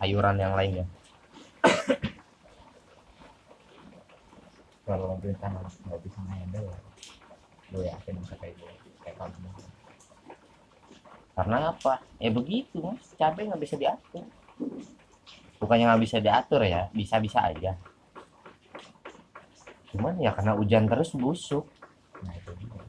sayuran 0.02 0.42
yang 0.42 0.58
lainnya. 0.58 0.90
Kalau 4.88 5.14
pemerintah 5.20 5.52
nggak 5.54 5.70
nggak 5.86 6.02
bisa 6.02 6.20
handle 6.26 6.74
lo 7.76 7.84
yakin 7.84 8.16
bisa 8.24 8.40
gue 8.40 8.56
kayak 9.04 9.20
kamu 9.20 9.52
karena 11.38 11.70
apa? 11.70 12.02
Ya 12.18 12.34
begitu 12.34 12.82
mas. 12.82 13.14
Cabai 13.14 13.46
nggak 13.46 13.62
bisa 13.62 13.78
diatur. 13.78 14.26
Bukannya 15.62 15.86
nggak 15.94 16.02
bisa 16.02 16.18
diatur 16.18 16.66
ya 16.66 16.90
bisa 16.90 17.22
bisa 17.22 17.46
aja. 17.46 17.78
Cuman 19.94 20.18
ya 20.18 20.34
karena 20.34 20.58
hujan 20.58 20.90
terus 20.90 21.14
busuk 21.14 21.68
nah 22.26 22.34
itu 22.34 22.52
dia 22.58 22.82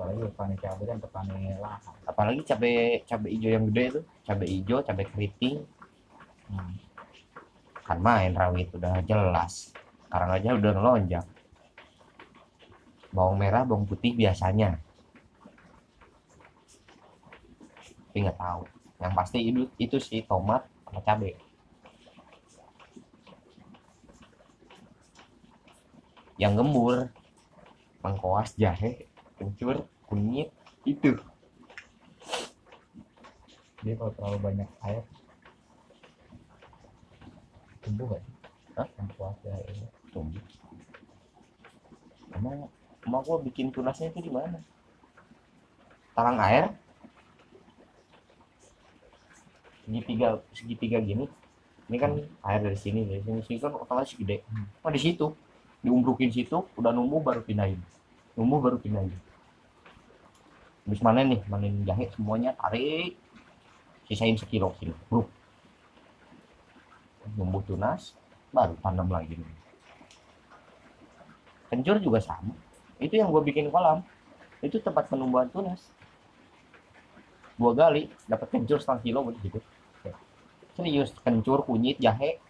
apalagi 0.00 0.32
petani 0.32 0.56
cabai 0.56 0.84
kan 0.88 0.96
petani 0.96 1.40
lahan. 1.60 1.94
Apalagi 2.08 2.40
cabai 2.48 3.04
cabai 3.04 3.30
hijau 3.36 3.52
yang 3.52 3.64
gede 3.68 3.84
itu. 3.84 4.00
Cabai 4.24 4.48
hijau 4.48 4.78
cabai 4.80 5.04
keriting. 5.12 5.56
Hmm. 6.48 6.72
kan 7.84 7.98
main 8.00 8.32
rawit 8.32 8.72
udah 8.72 9.04
jelas. 9.04 9.76
Sekarang 10.08 10.30
aja 10.32 10.56
udah 10.56 10.72
ngelonjak. 10.72 11.26
Bawang 13.12 13.36
merah 13.36 13.68
bawang 13.68 13.84
putih 13.84 14.16
biasanya. 14.16 14.80
Tapi 18.08 18.16
nggak 18.24 18.40
tahu. 18.40 18.62
Yang 19.04 19.12
pasti 19.12 19.38
itu 19.44 19.60
itu 19.76 19.96
sih 20.00 20.24
tomat 20.24 20.64
sama 20.88 21.04
cabai. 21.04 21.36
Yang 26.40 26.52
gembur 26.56 26.96
lengkoas 28.00 28.56
jahe 28.56 29.09
kencur 29.40 29.88
kunyit 30.04 30.52
itu. 30.84 31.16
Dia 33.80 33.96
kalau 33.96 34.12
terlalu 34.12 34.38
banyak 34.44 34.68
air 34.84 35.00
tumbuh 37.80 38.12
gak 38.12 38.20
sih? 38.20 38.34
Hah? 38.76 38.86
yang 39.00 39.08
kuat 39.16 39.36
ya 39.40 39.56
ini 39.72 39.88
tumbuh. 40.12 40.44
Emang 42.36 42.68
emang 43.08 43.22
gua 43.24 43.40
bikin 43.40 43.72
tunasnya 43.72 44.12
itu 44.12 44.28
di 44.28 44.32
mana? 44.32 44.60
Talang 46.12 46.36
air? 46.44 46.76
Segitiga 49.88 50.44
segitiga 50.52 51.00
gini. 51.00 51.24
Ini 51.88 51.96
kan 51.96 52.20
air 52.44 52.60
dari 52.60 52.76
sini 52.76 53.08
dari 53.08 53.24
sini. 53.24 53.40
Sini 53.48 53.58
kan 53.64 53.72
otomatis 53.72 54.12
gede 54.12 54.44
Hmm. 54.52 54.68
nah 54.84 54.92
di 54.92 55.00
situ 55.00 55.32
diumbrukin 55.80 56.28
situ 56.28 56.60
udah 56.76 56.92
numbuh 56.92 57.24
baru 57.24 57.40
pindahin. 57.40 57.80
Numbuh 58.36 58.60
baru 58.60 58.76
pindahin 58.76 59.29
habis 60.86 61.00
manen 61.04 61.36
nih 61.36 61.40
manen 61.46 61.84
jahe 61.84 62.08
semuanya 62.14 62.56
tarik 62.56 63.16
sisain 64.10 64.34
sekilo 64.34 64.74
kilo 64.80 64.96
Bruk. 65.06 65.28
numbuh 67.38 67.62
tunas 67.62 68.16
baru 68.50 68.74
tanam 68.82 69.06
lagi 69.06 69.38
nih. 69.38 69.58
kencur 71.70 72.02
juga 72.02 72.18
sama. 72.18 72.50
Itu 72.98 73.14
yang 73.14 73.30
gue 73.30 73.42
bikin 73.46 73.70
kolam. 73.70 74.02
Itu 74.58 74.82
tempat 74.82 75.06
penumbuhan 75.06 75.46
tunas. 75.54 75.86
Dua 77.54 77.72
gali 77.72 78.10
dapat 78.26 78.50
kencur 78.50 78.82
setengah 78.82 79.00
kilo 79.06 79.20
gitu. 79.38 79.62
Serius 80.74 81.14
kencur 81.22 81.62
kunyit 81.62 82.02
jahe. 82.02 82.42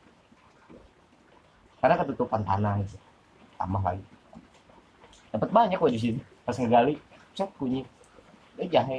Karena 1.85 2.01
ketutupan 2.01 2.41
tanah 2.49 2.81
gitu. 2.81 2.97
Tambah 3.61 3.83
lagi. 3.85 4.05
Dapat 5.37 5.49
banyak 5.53 5.77
kok 5.77 5.93
di 5.93 6.01
sini. 6.01 6.21
Pas 6.43 6.57
ngegali 6.57 6.97
set 7.37 7.53
kunyit 7.61 7.85
eh 8.61 8.69
jahe 8.69 8.99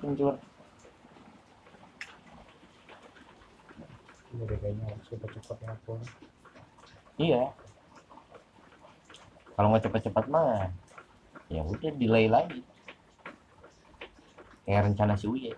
kencur 0.00 0.34
udah 4.34 4.58
kayaknya 4.58 4.88
cepet-cepet 5.06 5.58
ya 5.62 5.74
pun 5.86 5.98
iya 7.22 7.42
kalau 9.54 9.70
nggak 9.70 9.86
cepat-cepat 9.86 10.24
mah 10.26 10.74
ya 11.46 11.62
udah 11.62 11.92
delay 11.94 12.26
lagi 12.26 12.66
kayak 14.66 14.90
rencana 14.90 15.14
si 15.14 15.30
Uye 15.30 15.54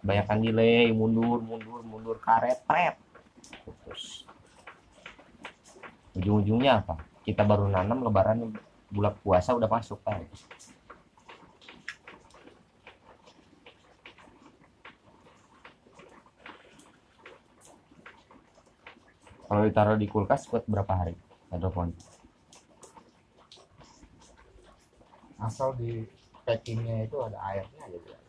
kebanyakan 0.00 0.38
delay 0.40 0.88
mundur 0.96 1.44
mundur 1.44 1.84
mundur 1.84 2.16
karet 2.22 2.62
pret 2.64 2.96
terus 3.84 4.24
ujung-ujungnya 6.16 6.80
apa? 6.82 6.96
Kita 7.22 7.44
baru 7.44 7.68
nanam 7.68 8.00
lebaran 8.00 8.56
bulan 8.88 9.14
puasa 9.20 9.52
udah 9.52 9.68
masuk 9.68 10.00
kan 10.06 10.24
kalau 19.46 19.62
ditaruh 19.64 19.96
di 19.98 20.06
kulkas 20.10 20.50
buat 20.50 20.66
berapa 20.66 20.92
hari? 20.92 21.14
Hidroponik 21.54 21.96
asal 25.36 25.76
di 25.76 26.08
packingnya 26.48 27.04
itu 27.04 27.16
ada 27.20 27.36
airnya 27.44 27.80
aja 27.84 27.98
tuh 28.00 28.20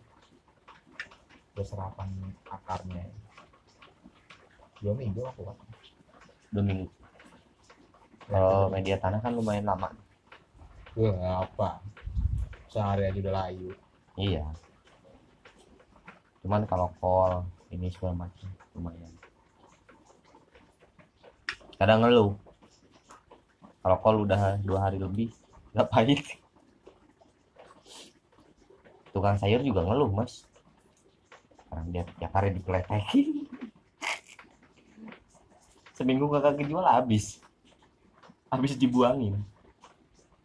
berserapan 1.55 2.09
akarnya. 2.45 3.09
Dua 4.77 4.93
minggu 4.93 5.25
aku 5.25 5.41
kan 5.47 5.57
dua 6.53 6.63
minggu 6.63 6.87
kalau 8.27 8.67
media 8.69 8.99
tanah 8.99 9.23
kan 9.23 9.33
lumayan 9.33 9.65
lama. 9.65 9.89
Wah, 10.99 11.47
apa? 11.47 11.79
Sehari 12.67 13.07
aja 13.07 13.19
udah 13.23 13.33
layu. 13.33 13.71
Iya. 14.19 14.43
Cuman 16.43 16.67
kalau 16.67 16.91
kol 16.99 17.47
ini 17.71 17.87
segala 17.87 18.27
macam 18.27 18.51
lumayan 18.75 19.16
kadang 21.77 22.01
ngeluh. 22.03 22.33
Kalau 23.81 23.97
kol 24.03 24.17
udah 24.27 24.59
dua 24.65 24.89
hari 24.89 24.99
lebih 24.99 25.31
nggak 25.71 25.87
pahit 25.87 26.19
tukang 29.13 29.37
sayur 29.37 29.61
juga 29.61 29.85
ngeluh 29.85 30.11
mas. 30.11 30.43
Orang 31.71 31.89
dia 31.93 32.03
tiap 32.17 32.33
hari 32.33 32.53
dipeletekin. 32.53 33.45
Seminggu 35.97 36.29
kagak 36.29 36.61
kejual 36.61 36.85
habis. 36.85 37.41
Habis 38.53 38.77
dibuangin. 38.77 39.41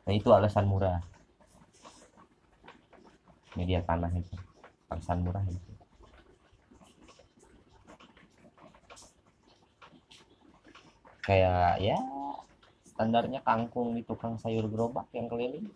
Nah 0.09 0.12
itu 0.12 0.29
alasan 0.33 0.68
murah. 0.68 1.05
Media 3.53 3.85
tanah 3.85 4.09
itu. 4.16 4.37
Alasan 4.88 5.21
murah 5.21 5.45
itu 5.45 5.72
kayak 11.23 11.79
ya 11.79 11.99
standarnya 12.85 13.41
kangkung 13.47 13.95
di 13.95 14.03
tukang 14.03 14.37
sayur 14.37 14.67
gerobak 14.69 15.07
yang 15.15 15.31
keliling. 15.31 15.71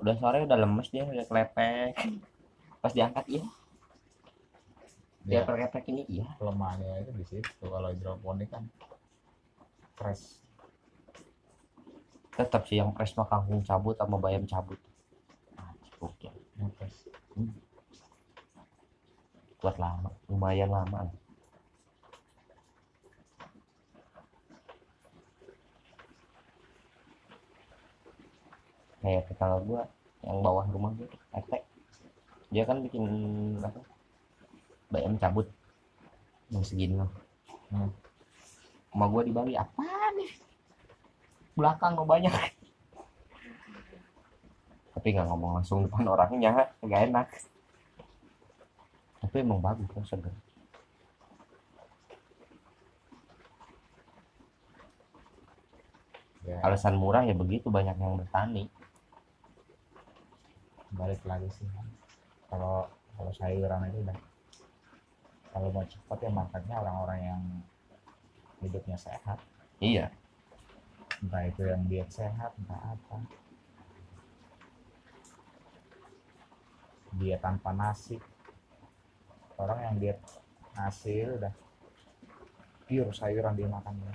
Udah 0.00 0.16
sore 0.16 0.48
udah 0.48 0.56
lemes 0.56 0.88
dia 0.88 1.04
udah 1.04 1.28
kelepek 1.28 1.92
pas 2.80 2.92
diangkat 2.96 3.28
ya 3.28 3.44
dia 5.20 5.44
Ya, 5.44 5.46
keprek 5.46 5.84
ini 5.92 6.02
iya. 6.08 6.26
Kelemahannya 6.40 7.04
itu 7.04 7.12
di 7.12 7.24
situ 7.28 7.64
kalau 7.68 7.92
hidroponik 7.92 8.48
kan 8.48 8.64
fresh. 9.94 10.40
Tetap 12.32 12.64
sih 12.64 12.80
yang 12.80 12.96
fresh 12.96 13.12
mah 13.20 13.28
kangkung 13.28 13.60
cabut 13.60 14.00
sama 14.00 14.16
bayam 14.16 14.48
cabut. 14.48 14.80
Ah, 15.60 15.76
oke 16.00 16.28
fresh. 16.80 17.12
Kuat 19.60 19.76
lama 19.76 20.08
lumayan 20.24 20.72
lama 20.72 21.12
kayak 29.00 29.26
tetangga 29.28 29.58
gua 29.64 29.82
yang 30.20 30.38
bawah 30.44 30.64
rumah 30.68 30.92
gua 30.96 31.08
RT 31.36 31.52
dia 32.50 32.66
kan 32.66 32.82
bikin 32.82 33.04
apa? 33.62 33.80
Bayam 34.90 35.14
cabut. 35.22 35.46
Yang 36.50 36.74
segini 36.74 36.98
loh 36.98 37.10
Hmm. 37.70 37.86
sama 38.90 39.06
gua 39.06 39.22
di 39.22 39.30
Bali 39.30 39.54
apa 39.54 39.86
nih? 40.18 40.30
Belakang 41.54 41.94
lo 41.94 42.02
banyak. 42.02 42.34
Tapi 44.98 45.06
nggak 45.14 45.30
ngomong 45.30 45.62
langsung 45.62 45.86
depan 45.86 46.10
orangnya 46.10 46.66
nggak 46.82 47.02
enak. 47.14 47.28
Tapi 49.22 49.36
emang 49.38 49.62
bagus 49.62 49.86
kan 49.94 50.02
seger 50.02 50.34
ya. 56.50 56.58
Alasan 56.66 56.98
murah 56.98 57.22
ya 57.22 57.34
begitu 57.38 57.70
banyak 57.70 57.94
yang 57.94 58.18
bertani 58.18 58.66
balik 60.94 61.22
lagi 61.22 61.46
sih. 61.54 61.66
Kalau 62.50 62.86
kalau 63.14 63.32
sayuran 63.36 63.86
itu 63.90 64.02
udah. 64.02 64.18
Kalau 65.50 65.68
mau 65.74 65.82
cepat 65.82 66.18
ya 66.22 66.30
marketnya 66.30 66.76
orang-orang 66.78 67.20
yang 67.26 67.42
hidupnya 68.62 68.94
sehat. 68.94 69.38
Iya. 69.82 70.10
Entah 71.20 71.42
itu 71.46 71.66
yang 71.66 71.82
diet 71.90 72.10
sehat 72.10 72.54
entah 72.54 72.80
apa. 72.94 73.16
Diet 77.18 77.42
tanpa 77.42 77.74
nasi. 77.74 78.18
Orang 79.58 79.82
yang 79.82 79.94
diet 79.98 80.20
nasi 80.78 81.26
itu 81.26 81.34
udah 81.34 81.54
pure 82.86 83.10
sayuran 83.14 83.54
dia 83.54 83.70
makannya 83.70 84.10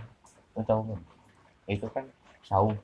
lo 0.56 0.64
tahu 0.64 0.82
kan 0.92 1.02
itu 1.68 1.88
kan 1.92 2.06
saung. 2.44 2.76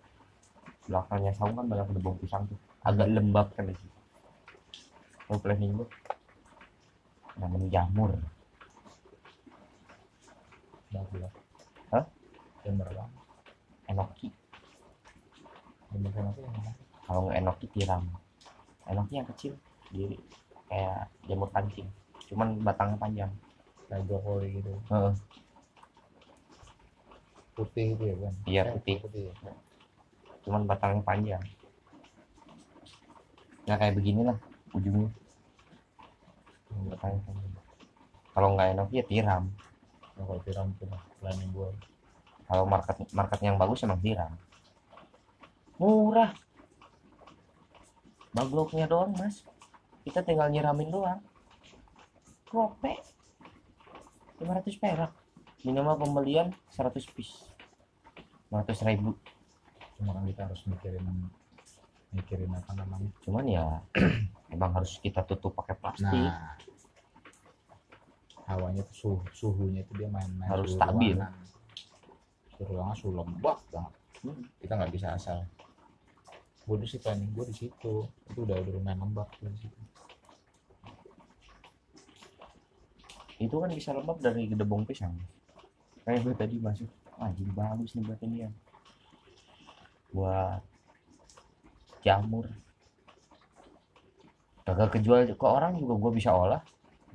Belakangnya 0.87 1.31
saung 1.35 1.55
kan 1.55 1.67
banyak 1.71 1.87
kebun 1.87 2.15
pisang 2.19 2.43
tuh 2.51 2.59
agak 2.81 3.07
lembab 3.13 3.47
kan 3.53 3.69
di 3.69 3.75
situ 3.77 3.99
lo 5.31 5.39
planning 5.39 5.71
lu 5.79 5.85
namanya 7.39 7.67
jamur. 7.71 8.11
Bagus 10.91 11.31
Hah? 11.95 12.03
Jember 12.67 12.91
bang 12.91 13.11
enoki. 13.87 14.27
Sama 15.91 16.31
tuh 16.35 16.43
yang 16.43 16.53
mana 16.55 16.71
kalau 17.07 17.19
nggak 17.27 17.37
enoki 17.39 17.65
tiram. 17.71 18.03
Enoki 18.91 19.13
yang 19.15 19.27
kecil 19.31 19.53
di 19.87 20.19
kayak 20.67 21.07
jamur 21.27 21.47
kancing 21.55 21.87
cuman 22.27 22.59
batangnya 22.59 22.99
panjang. 22.99 23.31
Kayak 23.87 24.03
brokoli 24.07 24.59
gitu. 24.59 24.71
Heeh. 24.91 25.13
putih 27.51 27.93
gitu 27.93 28.03
ya 28.07 28.15
kan 28.15 28.33
Iya, 28.47 28.61
putih. 28.73 28.97
putih 29.03 29.23
ya. 29.27 29.53
cuman 30.41 30.61
batangnya 30.65 31.03
panjang 31.05 31.43
nggak 33.65 33.77
kayak 33.77 33.95
begini 33.97 34.21
lah 34.25 34.37
ujungnya 34.73 35.11
kalau 38.31 38.55
nggak 38.55 38.71
enoki 38.75 39.03
ya 39.03 39.05
tiram. 39.05 39.43
Nah, 40.15 40.23
kalau 40.23 40.41
tiram 40.43 40.67
lain 41.21 41.37
yang 41.39 41.51
gue 41.51 41.69
kalau 42.47 42.63
market 42.67 42.95
market 43.15 43.39
yang 43.43 43.55
bagus 43.55 43.83
emang 43.83 43.99
tiram. 44.03 44.31
Murah. 45.79 46.31
Bagloknya 48.31 48.87
doang 48.87 49.11
mas. 49.15 49.43
Kita 50.07 50.23
tinggal 50.23 50.47
nyiramin 50.51 50.91
doang. 50.91 51.19
Gope 52.47 52.99
500 54.39 54.81
perak. 54.81 55.11
Minimal 55.61 55.95
pembelian 56.01 56.47
100 56.73 57.07
piece. 57.13 57.51
500 58.49 58.87
ribu. 58.87 59.15
Cuma 59.99 60.17
kan 60.17 60.23
kita 60.25 60.41
harus 60.49 60.61
mikirin 60.65 61.05
mikirin 62.11 62.51
apa 62.51 62.71
namanya. 62.75 63.09
Cuman 63.23 63.45
ya 63.47 63.65
emang 64.53 64.71
harus 64.75 64.99
kita 64.99 65.23
tutup 65.23 65.55
pakai 65.55 65.75
plastik. 65.79 66.11
Nah 66.11 66.55
hawanya 68.51 68.83
tuh 68.91 68.95
suhu 68.95 69.17
suhunya 69.31 69.87
itu 69.87 69.93
dia 69.95 70.11
main 70.11 70.27
main 70.35 70.49
Harus 70.51 70.75
stabil. 70.75 71.15
ruangan. 71.15 71.33
suhu 72.51 72.63
ruangan 72.67 72.95
suhu 72.99 73.11
lembab 73.15 73.57
banget. 73.71 73.93
Hmm. 74.21 74.43
kita 74.59 74.73
nggak 74.77 74.91
bisa 74.93 75.07
asal. 75.15 75.37
Gue 76.67 76.77
di 76.77 76.85
situ 76.85 77.01
planning 77.01 77.31
gue 77.33 77.45
di 77.47 77.55
situ. 77.57 77.93
Itu 78.05 78.39
udah 78.45 78.55
udah 78.59 78.73
lumayan 78.75 78.99
lembab 79.01 79.31
tuh 79.39 79.49
di 79.49 79.59
situ. 79.65 79.79
Itu 83.41 83.55
kan 83.57 83.71
bisa 83.73 83.95
lembab 83.95 84.21
dari 84.21 84.45
gedebong 84.45 84.85
pisang. 84.85 85.15
Kayak 86.05 86.19
gue 86.27 86.33
tadi 86.37 86.55
masuk 86.61 86.89
wah 87.17 87.29
jadi 87.33 87.51
bagus 87.53 87.93
nih 87.95 88.03
buat 88.05 88.19
ini 88.25 88.37
ya. 88.45 88.49
Buat 90.11 90.61
jamur. 92.01 92.45
Kagak 94.61 94.97
kejual 94.97 95.25
ke 95.25 95.47
orang 95.47 95.77
juga 95.81 95.93
gue 95.97 96.11
bisa 96.21 96.33
olah? 96.33 96.61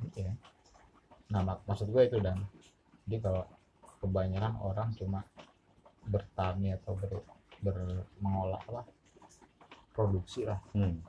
Gitu 0.02 0.26
ya 0.26 0.34
nah 1.26 1.42
mak- 1.42 1.64
maksud 1.66 1.90
gue 1.90 2.02
itu 2.06 2.18
dan. 2.22 2.38
Jadi 3.06 3.18
kalau 3.22 3.42
kebanyakan 4.02 4.54
orang 4.62 4.88
cuma 4.94 5.20
bertani 6.06 6.74
atau 6.78 6.94
ber, 6.94 7.12
ber- 7.62 8.06
mengolah 8.22 8.62
apa 8.62 8.86
produksi 9.90 10.46
lah. 10.46 10.60
Hmm. 10.76 11.00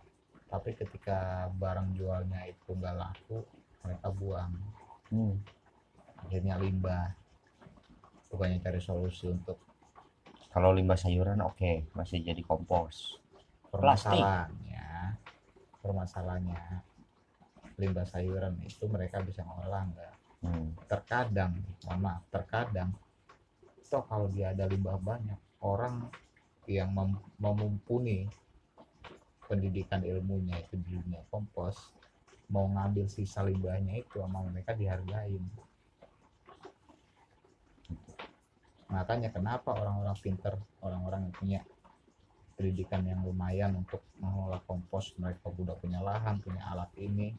tapi 0.48 0.72
ketika 0.80 1.52
barang 1.60 1.92
jualnya 2.00 2.48
itu 2.48 2.72
nggak 2.72 2.96
laku 2.96 3.44
mereka 3.84 4.08
buang. 4.16 4.54
Hmm. 5.12 5.36
akhirnya 6.24 6.56
limbah. 6.58 7.12
Bukannya 8.32 8.60
cari 8.64 8.80
solusi 8.80 9.28
untuk 9.28 9.60
kalau 10.52 10.72
limbah 10.74 10.98
sayuran 10.98 11.44
oke 11.44 11.92
masih 11.94 12.24
jadi 12.24 12.42
kompos 12.48 13.20
Plastik. 13.72 14.16
permasalahannya 14.16 14.88
permasalahannya 15.84 16.62
limbah 17.78 18.08
sayuran 18.10 18.58
itu 18.66 18.90
mereka 18.90 19.22
bisa 19.22 19.46
ngolah 19.46 19.86
nggak 19.86 20.14
hmm. 20.44 20.68
terkadang 20.90 21.62
mohon 21.86 22.00
maaf 22.02 22.24
terkadang 22.34 22.90
toh 23.88 24.04
kalau 24.04 24.28
dia 24.28 24.52
ada 24.52 24.68
limbah 24.68 25.00
banyak 25.00 25.40
orang 25.64 26.12
yang 26.68 26.92
mem- 26.92 27.24
memumpuni 27.40 28.28
pendidikan 29.48 30.04
ilmunya 30.04 30.60
itu 30.60 30.76
di 30.84 31.00
dunia 31.00 31.24
kompos 31.32 31.96
mau 32.52 32.68
ngambil 32.68 33.08
sisa 33.08 33.44
limbahnya 33.48 34.04
itu 34.04 34.20
sama 34.20 34.44
mereka 34.44 34.76
dihargain 34.76 35.44
makanya 38.88 39.32
kenapa 39.32 39.76
orang-orang 39.76 40.16
pinter 40.20 40.56
orang-orang 40.84 41.28
yang 41.28 41.36
punya 41.36 41.60
pendidikan 42.58 43.06
yang 43.06 43.22
lumayan 43.22 43.78
untuk 43.78 44.02
mengelola 44.18 44.60
kompos. 44.66 45.14
Mereka 45.22 45.46
udah 45.54 45.78
punya 45.78 46.02
lahan 46.02 46.42
punya 46.42 46.66
alat 46.68 46.90
ini. 46.98 47.38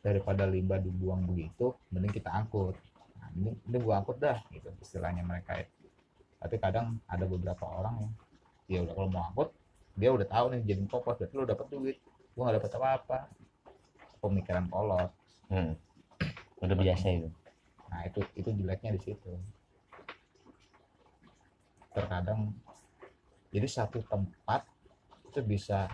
Daripada 0.00 0.48
limbah 0.48 0.80
dibuang 0.80 1.28
begitu 1.28 1.76
mending 1.92 2.14
kita 2.14 2.32
angkut. 2.32 2.78
Nah, 3.20 3.28
ini 3.36 3.52
ini 3.68 3.76
gua 3.82 4.00
angkut 4.00 4.16
dah 4.16 4.40
gitu 4.48 4.72
istilahnya 4.80 5.20
mereka 5.20 5.60
itu 5.60 5.80
tapi 6.40 6.56
kadang 6.56 6.96
ada 7.04 7.28
beberapa 7.28 7.68
orang 7.68 8.00
yang 8.00 8.12
ya 8.70 8.78
udah 8.88 8.94
kalau 8.96 9.08
mau 9.12 9.28
angkut 9.28 9.52
dia 10.00 10.08
udah 10.08 10.24
tahu 10.24 10.56
nih 10.56 10.60
jadi 10.64 10.80
kompos 10.88 11.20
berarti 11.20 11.34
lu 11.36 11.44
dapat 11.44 11.66
duit. 11.68 11.96
Gua 12.32 12.48
nggak 12.48 12.64
dapat 12.64 12.72
apa-apa. 12.80 13.18
Pemikiran 14.24 14.64
kolot. 14.72 15.12
Hmm. 15.52 15.76
udah 16.60 16.76
biasa 16.76 17.06
itu. 17.12 17.28
Nah 17.88 18.00
itu 18.08 18.20
itu 18.36 18.48
jeleknya 18.56 18.96
di 18.96 19.00
situ. 19.00 19.32
Terkadang 21.92 22.56
jadi 23.50 23.66
satu 23.66 24.02
tempat 24.06 24.66
itu 25.30 25.40
bisa 25.42 25.90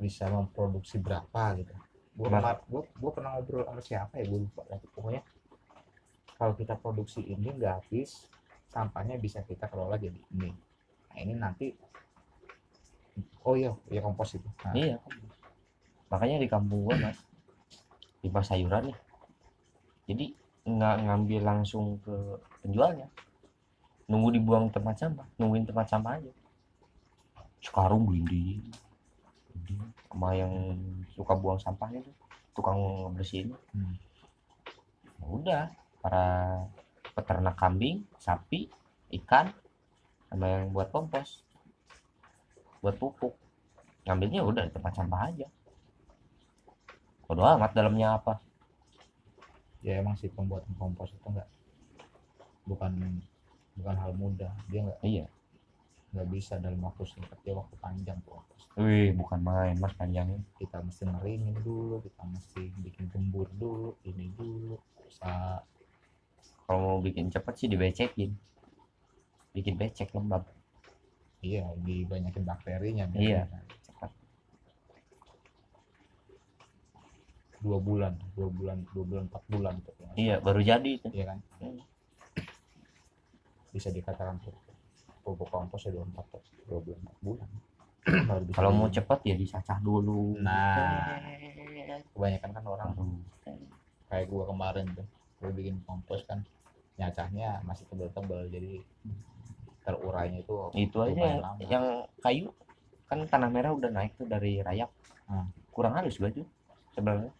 bisa 0.00 0.24
memproduksi 0.32 0.96
berapa 0.96 1.60
gitu. 1.60 1.74
Gue 2.16 2.26
Kenapa? 2.26 2.64
gua, 2.66 2.82
gua 2.96 3.10
pernah 3.12 3.30
ngobrol 3.36 3.62
sama 3.68 3.82
siapa 3.84 4.18
ya 4.18 4.24
gue 4.26 4.40
lupa 4.48 4.64
lagi. 4.66 4.86
Pokoknya 4.90 5.22
kalau 6.40 6.56
kita 6.56 6.74
produksi 6.80 7.20
ini 7.20 7.52
nggak 7.52 7.84
habis 7.84 8.26
sampahnya 8.72 9.20
bisa 9.20 9.44
kita 9.44 9.68
kelola 9.68 10.00
jadi 10.00 10.16
ini. 10.32 10.50
Nah 11.12 11.18
ini 11.20 11.34
nanti 11.36 11.66
oh 13.44 13.54
iya 13.54 13.70
ya 13.92 14.00
kompos 14.00 14.40
itu. 14.40 14.48
Nah, 14.64 14.72
iya 14.72 14.96
makanya 16.10 16.42
di 16.42 16.48
kampung 16.50 16.90
gua 16.90 16.98
mas 16.98 17.18
limbah 18.20 18.44
sayuran 18.44 18.90
nih 18.90 18.98
jadi 20.10 20.26
nggak 20.66 20.96
ngambil 21.06 21.40
langsung 21.46 22.02
ke 22.02 22.14
penjualnya 22.60 23.06
nunggu 24.10 24.34
dibuang 24.34 24.66
tempat 24.74 24.98
sampah 24.98 25.26
nungguin 25.38 25.70
tempat 25.70 25.86
sampah 25.86 26.18
aja. 26.18 26.32
Sekarang 27.62 28.02
beli. 28.02 28.58
Sama 30.10 30.34
yang 30.34 30.74
suka 31.14 31.38
buang 31.38 31.62
sampahnya 31.62 32.02
tuh 32.02 32.16
tukang 32.58 32.80
bersihin. 33.14 33.54
Hmm. 33.70 33.94
Ya 35.22 35.26
udah 35.30 35.62
para 36.02 36.26
peternak 37.14 37.54
kambing 37.54 38.02
sapi 38.18 38.66
ikan 39.22 39.54
sama 40.26 40.46
yang 40.50 40.74
buat 40.74 40.90
kompos 40.90 41.46
buat 42.82 42.98
pupuk. 42.98 43.38
Ngambilnya 44.10 44.42
udah 44.42 44.66
di 44.66 44.72
tempat 44.74 44.92
sampah 44.98 45.30
aja. 45.30 45.46
Bodo 47.30 47.46
amat 47.46 47.70
dalamnya 47.78 48.18
apa. 48.18 48.42
Ya 49.86 50.02
emang 50.02 50.18
sih 50.18 50.26
pembuatan 50.34 50.74
kompos 50.74 51.14
itu 51.14 51.26
enggak 51.30 51.46
bukan 52.70 52.92
bukan 53.80 53.96
hal 53.96 54.12
mudah. 54.14 54.52
Dia 54.68 54.80
nggak 54.86 55.00
iya. 55.02 55.26
nggak 56.10 56.28
bisa 56.30 56.60
dalam 56.60 56.80
waktu 56.84 57.02
singkat. 57.08 57.38
Dia 57.42 57.54
waktu 57.56 57.74
panjang 57.80 58.20
tuh 58.22 58.40
wih 58.78 59.10
bukan 59.18 59.40
main 59.42 59.74
mas 59.82 59.90
panjangnya 59.98 60.38
kita 60.54 60.78
mesti 60.78 61.02
ngeringin 61.02 61.58
dulu 61.60 61.98
kita 62.06 62.22
mesti 62.22 62.70
bikin 62.78 63.10
gembur 63.10 63.50
dulu 63.58 63.98
ini 64.06 64.30
dulu 64.38 64.78
bisa. 65.02 65.64
Kalau 66.70 66.78
mau 66.78 66.98
bikin 67.02 67.34
cepet 67.34 67.54
sih 67.58 67.66
dibecekin. 67.66 68.30
Bikin 69.50 69.74
becek 69.74 70.14
lembab. 70.14 70.46
Iya 71.42 71.66
dibanyakin 71.82 72.46
bakterinya 72.46 73.10
Iya. 73.10 73.50
cepat 73.82 74.14
dua 77.60 77.76
bulan 77.82 78.14
dua 78.38 78.48
bulan 78.48 78.78
dua 78.94 79.04
bulan 79.04 79.24
empat 79.28 79.42
bulan 79.50 79.74
gitu 79.82 80.00
ya. 80.00 80.10
iya 80.14 80.34
baru 80.38 80.60
jadi 80.62 80.90
itu. 80.94 81.08
Iya 81.10 81.24
kan? 81.34 81.38
Hmm. 81.58 81.80
Bisa 83.70 83.88
dikatakan 83.88 84.38
tuh 84.42 84.54
pupuk 85.22 85.46
kompos 85.48 85.86
ya 85.86 85.94
dua 85.94 86.04
empat 86.06 86.26
dua 86.66 86.78
bulan 86.80 87.00
empat 87.04 87.16
bulan. 87.22 87.48
Kalau 88.56 88.70
mau 88.72 88.88
cepet 88.88 89.20
ya 89.28 89.34
disacah 89.36 89.78
dulu. 89.84 90.40
Nah. 90.40 91.20
Kebanyakan 92.16 92.50
kan 92.56 92.64
orang 92.64 92.90
baru 92.96 93.14
kayak 94.10 94.26
gua 94.26 94.44
kemarin 94.50 94.86
tuh 94.90 95.06
gua 95.38 95.50
bikin 95.54 95.78
kompos 95.86 96.26
kan 96.26 96.42
nyacahnya 96.98 97.62
masih 97.62 97.86
tebel-tebel 97.86 98.50
jadi 98.50 98.72
terurainya 99.86 100.44
itu 100.44 100.52
itu 100.76 100.96
aja 101.00 101.40
lama. 101.40 101.56
yang 101.64 101.84
kayu 102.20 102.52
kan 103.08 103.24
tanah 103.24 103.48
merah 103.48 103.72
udah 103.72 103.88
naik 103.88 104.12
tuh 104.18 104.28
dari 104.28 104.60
rayap 104.60 104.90
Hmm. 105.30 105.46
kurang 105.70 105.94
halus 105.94 106.18
gua 106.18 106.26
tuh 106.34 106.42
sebenarnya 106.90 107.30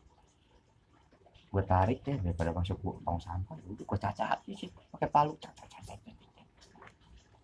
gue 1.50 1.62
tarik 1.66 1.98
deh 2.06 2.14
daripada 2.22 2.54
masuk 2.54 2.78
tong 3.02 3.18
sampah 3.18 3.58
udah 3.66 3.84
gue 3.84 3.98
cacat 3.98 4.38
sih 4.54 4.70
pakai 4.94 5.10
palu 5.10 5.34
cacat 5.42 5.70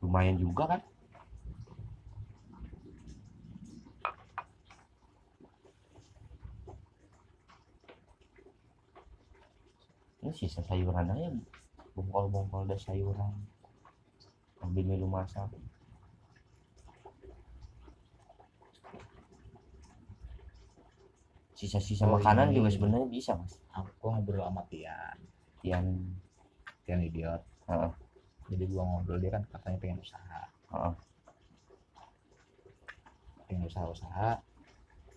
lumayan 0.07 0.39
juga 0.39 0.77
kan? 0.77 0.81
Ini 10.23 10.31
sisa 10.35 10.63
sayuran 10.63 11.11
aja 11.11 11.31
bongkol-bongkol 11.95 12.71
ada 12.71 12.79
sayuran. 12.79 13.35
Ambil 14.63 14.87
minum 14.87 15.11
masak 15.11 15.51
sisa-sisa 21.57 22.05
Oh, 22.05 22.21
makanan 22.21 22.53
ini. 22.53 22.61
juga 22.61 22.69
sebenarnya 22.69 23.09
bisa 23.09 23.33
mas 23.33 23.57
aku 23.73 24.13
ngobrol 24.13 24.45
sama 24.45 24.63
Tian 24.69 25.17
yang 25.65 25.85
Tian 26.85 27.01
idiot 27.01 27.41
Heeh. 27.67 27.91
jadi 28.47 28.65
gua 28.69 28.83
ngobrol 28.85 29.19
dia 29.19 29.33
kan 29.33 29.43
katanya 29.49 29.79
pengen 29.81 29.99
usaha 29.99 30.41
Heeh. 30.71 30.93
pengen 33.47 33.65
usaha-usaha 33.65 34.31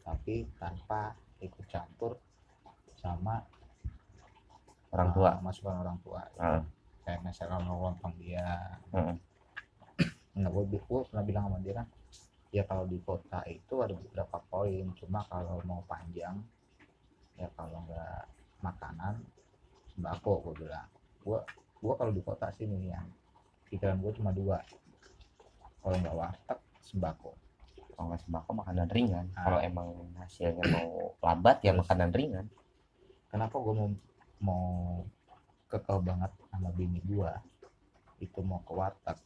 tapi 0.02 0.48
tanpa 0.56 1.14
ikut 1.40 1.66
campur 1.68 2.18
sama 2.96 3.44
orang 4.90 5.10
tua 5.14 5.30
uh, 5.36 5.42
masukan 5.44 5.76
orang 5.78 5.98
tua 6.02 6.24
Heeh. 6.40 6.62
kayak 7.04 7.20
misalkan 7.22 7.68
lontong 7.68 8.16
dia 8.16 8.80
Heeh. 8.96 9.16
nah 10.40 10.50
gue 10.50 10.64
gue 10.72 11.00
pernah 11.04 11.26
bilang 11.26 11.52
sama 11.52 11.60
dia 11.60 11.84
kan 11.84 11.88
ya 12.50 12.66
kalau 12.66 12.86
di 12.90 12.98
kota 13.02 13.46
itu 13.46 13.82
ada 13.82 13.94
beberapa 13.94 14.38
poin. 14.50 14.86
Cuma 14.98 15.26
kalau 15.30 15.62
mau 15.66 15.82
panjang 15.86 16.38
ya 17.40 17.48
kalau 17.56 17.86
nggak 17.88 18.24
makanan 18.60 19.16
sembako 19.96 20.52
gue 20.52 20.68
bilang 20.68 20.90
gue 21.24 21.40
gue 21.80 21.94
kalau 21.96 22.12
di 22.12 22.20
kota 22.20 22.52
sini 22.52 22.92
yang 22.92 23.08
pikiran 23.70 24.02
gue 24.02 24.12
cuma 24.18 24.34
dua. 24.34 24.60
Kalau 25.80 25.96
nggak 25.96 26.16
warteg 26.18 26.60
sembako. 26.84 27.32
Kalau 27.96 28.06
nggak 28.12 28.22
sembako 28.26 28.50
makanan 28.66 28.88
ringan. 28.92 29.26
Ah. 29.38 29.44
kalau 29.48 29.60
emang 29.62 29.88
hasilnya 30.18 30.64
mau 30.74 31.14
lambat 31.22 31.62
ya 31.62 31.72
Terus. 31.72 31.82
makanan 31.86 32.12
ringan. 32.12 32.46
Kenapa 33.30 33.56
gue 33.62 33.74
mau 33.78 33.90
mau 34.40 34.66
kekeh 35.70 36.00
banget 36.02 36.32
sama 36.50 36.74
bini 36.74 36.98
gue 37.06 37.30
itu 38.20 38.40
mau 38.44 38.60
ke 38.66 38.74
warteg 38.74 39.18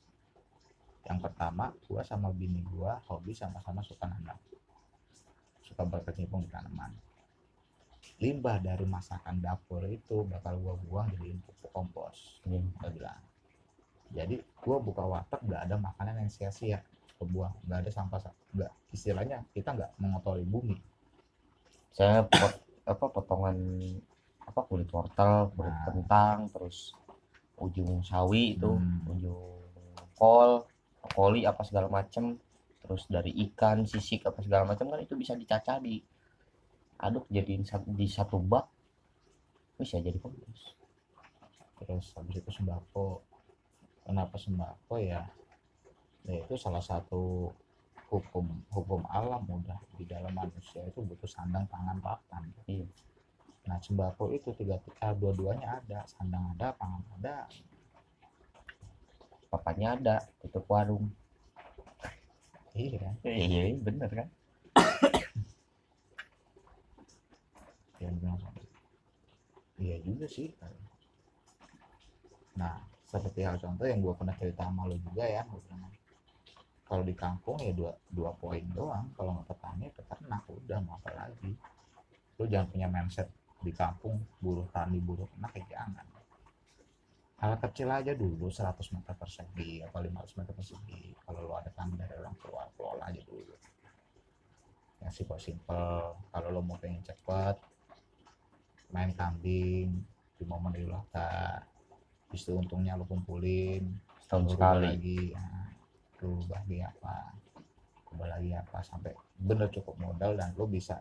yang 1.03 1.19
pertama 1.19 1.71
gue 1.83 2.01
sama 2.03 2.31
bini 2.31 2.63
gue 2.63 2.91
hobi 3.11 3.35
sama-sama 3.35 3.83
suka 3.83 4.07
nanam. 4.07 4.39
Suka 5.63 5.83
berkecimpung 5.83 6.43
di 6.43 6.49
tanaman. 6.51 6.91
Limbah 8.19 8.59
dari 8.59 8.83
masakan 8.87 9.39
dapur 9.39 9.83
itu 9.87 10.23
bakal 10.27 10.59
gue 10.59 10.75
buang 10.87 11.07
jadi 11.15 11.35
pupuk 11.43 11.71
kompos 11.71 12.39
gue 12.47 12.59
bilang. 12.91 13.19
Jadi 14.13 14.37
gue 14.39 14.77
buka 14.79 15.03
warteg 15.03 15.41
nggak 15.43 15.61
ada 15.67 15.75
makanan 15.75 16.23
yang 16.23 16.31
sia-sia 16.31 16.79
kebuang. 17.19 17.51
Nggak 17.67 17.79
ada 17.83 17.91
sampah 17.91 18.19
nggak 18.53 18.71
istilahnya 18.93 19.43
kita 19.51 19.73
nggak 19.75 19.91
mengotori 19.99 20.45
bumi. 20.45 20.77
Saya 21.93 22.25
pot, 22.25 22.53
apa 22.87 23.05
potongan 23.11 23.57
apa 24.43 24.59
kulit 24.67 24.89
wortel 24.91 25.49
kulit 25.55 25.71
Nah. 25.71 25.83
kentang 25.87 26.37
terus 26.51 26.91
ujung 27.57 28.03
sawi 28.03 28.59
itu 28.59 28.67
Hmm. 28.75 29.07
ujung 29.07 29.39
kol 30.19 30.67
koli 31.11 31.43
apa 31.43 31.61
segala 31.67 31.91
macem 31.91 32.39
terus 32.83 33.07
dari 33.07 33.31
ikan 33.51 33.83
sisik 33.83 34.27
apa 34.27 34.39
segala 34.43 34.63
macam 34.67 34.87
kan 34.91 34.99
itu 34.99 35.15
bisa 35.15 35.35
dicacah 35.35 35.79
di 35.79 35.99
aduk 37.03 37.27
jadiin 37.27 37.63
di 37.95 38.07
satu 38.07 38.39
bak 38.39 38.67
bisa 39.79 39.99
jadi 39.99 40.15
kompos 40.19 40.83
terus 41.83 42.15
habis 42.15 42.39
itu 42.39 42.51
sembako. 42.51 43.19
Kenapa 44.03 44.35
sembako? 44.39 44.99
Ya 44.99 45.27
ya 46.23 46.39
itu 46.39 46.55
salah 46.55 46.79
satu 46.79 47.51
hukum 48.07 48.63
hukum 48.71 49.03
alam 49.11 49.43
udah 49.43 49.75
di 49.99 50.07
dalam 50.07 50.31
manusia 50.31 50.79
itu 50.87 51.03
butuh 51.03 51.27
sandang 51.27 51.67
pangan 51.67 51.99
papan. 51.99 52.47
Iya. 52.67 52.87
nah 53.63 53.79
sembako 53.79 54.35
itu 54.35 54.51
tiga 54.55 54.79
tiga 54.79 55.15
dua-duanya 55.15 55.83
ada. 55.83 56.03
Sandang 56.07 56.55
ada 56.55 56.75
pangan 56.75 57.03
ada 57.19 57.47
papanya 59.53 59.93
ada 59.93 60.17
tutup 60.41 60.65
warung. 60.65 61.13
Iya 62.73 62.97
kan? 62.97 63.13
Iya. 63.21 63.77
Bener 63.77 64.09
kan? 64.09 64.25
Sama 68.01 68.49
iya 69.77 70.01
juga 70.01 70.25
sih. 70.25 70.49
Nah 72.57 72.81
seperti 73.05 73.45
hal 73.45 73.61
contoh 73.61 73.85
yang 73.85 74.01
gua 74.01 74.17
pernah 74.17 74.33
cerita 74.33 74.65
sama 74.65 74.89
lo 74.89 74.97
juga 74.97 75.29
ya 75.29 75.45
kalau 76.83 76.99
di 77.05 77.13
kampung 77.13 77.61
ya 77.61 77.69
dua 77.77 77.93
dua 78.09 78.33
poin 78.33 78.65
doang. 78.73 79.13
Kalau 79.13 79.37
nggak 79.37 79.53
petani 79.53 79.93
peternak 79.93 80.41
udah 80.49 80.81
mau 80.81 80.97
apa 80.97 81.13
lagi? 81.13 81.53
Lu 82.41 82.49
jangan 82.49 82.73
punya 82.73 82.89
mindset 82.89 83.29
di 83.61 83.71
kampung 83.71 84.17
buruh 84.41 84.65
tani 84.73 84.97
buruh 84.99 85.29
ternak 85.29 85.53
ya 85.55 85.79
jangan 85.79 86.12
hal 87.43 87.59
kecil 87.59 87.91
aja 87.91 88.15
dulu 88.15 88.47
100 88.47 88.79
meter 88.95 89.13
persegi 89.19 89.83
atau 89.83 89.99
500 89.99 90.39
meter 90.39 90.53
persegi. 90.55 91.11
Kalau 91.27 91.43
lu 91.43 91.51
ada 91.51 91.67
tanah 91.75 91.99
dari 91.99 92.15
orang 92.15 92.35
tua 92.39 92.63
kelola 92.79 93.03
aja 93.11 93.19
dulu. 93.27 93.51
Yang 95.03 95.11
simpel 95.19 95.37
simpel 95.43 96.15
kalau 96.31 96.47
lo 96.55 96.63
mau 96.63 96.79
pengen 96.79 97.03
cepet 97.03 97.59
main 98.95 99.11
kambing 99.11 99.91
di 100.39 100.43
momen 100.47 100.71
idul 100.79 100.95
adha 100.95 101.59
itu 102.31 102.55
untungnya 102.55 102.95
lo 102.95 103.03
kumpulin 103.03 103.91
setahun 104.23 104.55
sekali 104.55 104.87
lagi. 104.87 105.21
Lu 106.23 106.39
rubah 106.39 106.63
lagi 106.63 106.79
apa 106.79 107.15
rubah 108.07 108.27
lagi 108.39 108.55
apa 108.55 108.79
sampai 108.87 109.11
bener 109.35 109.67
cukup 109.67 109.99
modal 109.99 110.39
dan 110.39 110.55
lo 110.55 110.63
bisa 110.63 110.95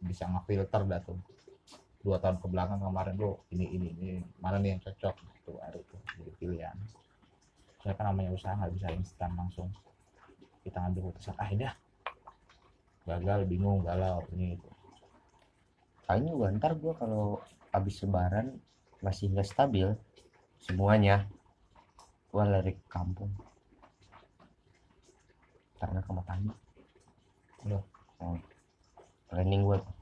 bisa 0.00 0.24
ngefilter 0.24 0.88
dah 0.88 1.04
tuh 1.04 1.20
dua 2.02 2.18
tahun 2.18 2.42
ke 2.42 2.46
belakang 2.50 2.82
kemarin 2.82 3.14
lo 3.14 3.46
ini 3.54 3.66
ini 3.70 3.88
ini 3.94 4.10
mana 4.42 4.58
nih 4.58 4.74
yang 4.74 4.82
cocok? 4.82 5.14
Tuh 5.46 5.54
baru 5.54 5.80
tuh 5.86 6.00
jadi 6.18 6.32
pilihan. 6.38 6.76
Saya 7.82 7.94
kan 7.94 8.10
namanya 8.10 8.34
usaha 8.34 8.54
nggak 8.58 8.74
bisa 8.74 8.90
instan 8.90 9.30
langsung. 9.38 9.70
Kita 10.66 10.82
ngambil 10.82 11.14
keputusan 11.14 11.34
ah 11.38 11.48
ini 11.50 11.64
ah. 11.66 11.76
Gagal 13.06 13.46
bingung 13.46 13.86
galau 13.86 14.26
ini 14.34 14.58
itu. 14.58 14.70
Kayaknya 16.06 16.32
gua 16.34 16.48
ntar 16.58 16.72
gua 16.78 16.92
kalau 16.98 17.38
habis 17.70 18.02
lebaran 18.02 18.58
masih 19.02 19.30
nggak 19.30 19.46
stabil 19.46 19.94
semuanya 20.58 21.30
gua 22.34 22.50
lari 22.50 22.74
ke 22.74 22.86
kampung. 22.90 23.30
Karena 25.78 26.02
sama 26.02 26.22
tani 26.26 26.50
Loh? 27.66 27.82
oh. 28.18 28.38
planning 29.30 29.62
gua 29.62 29.78
tuh 29.78 30.01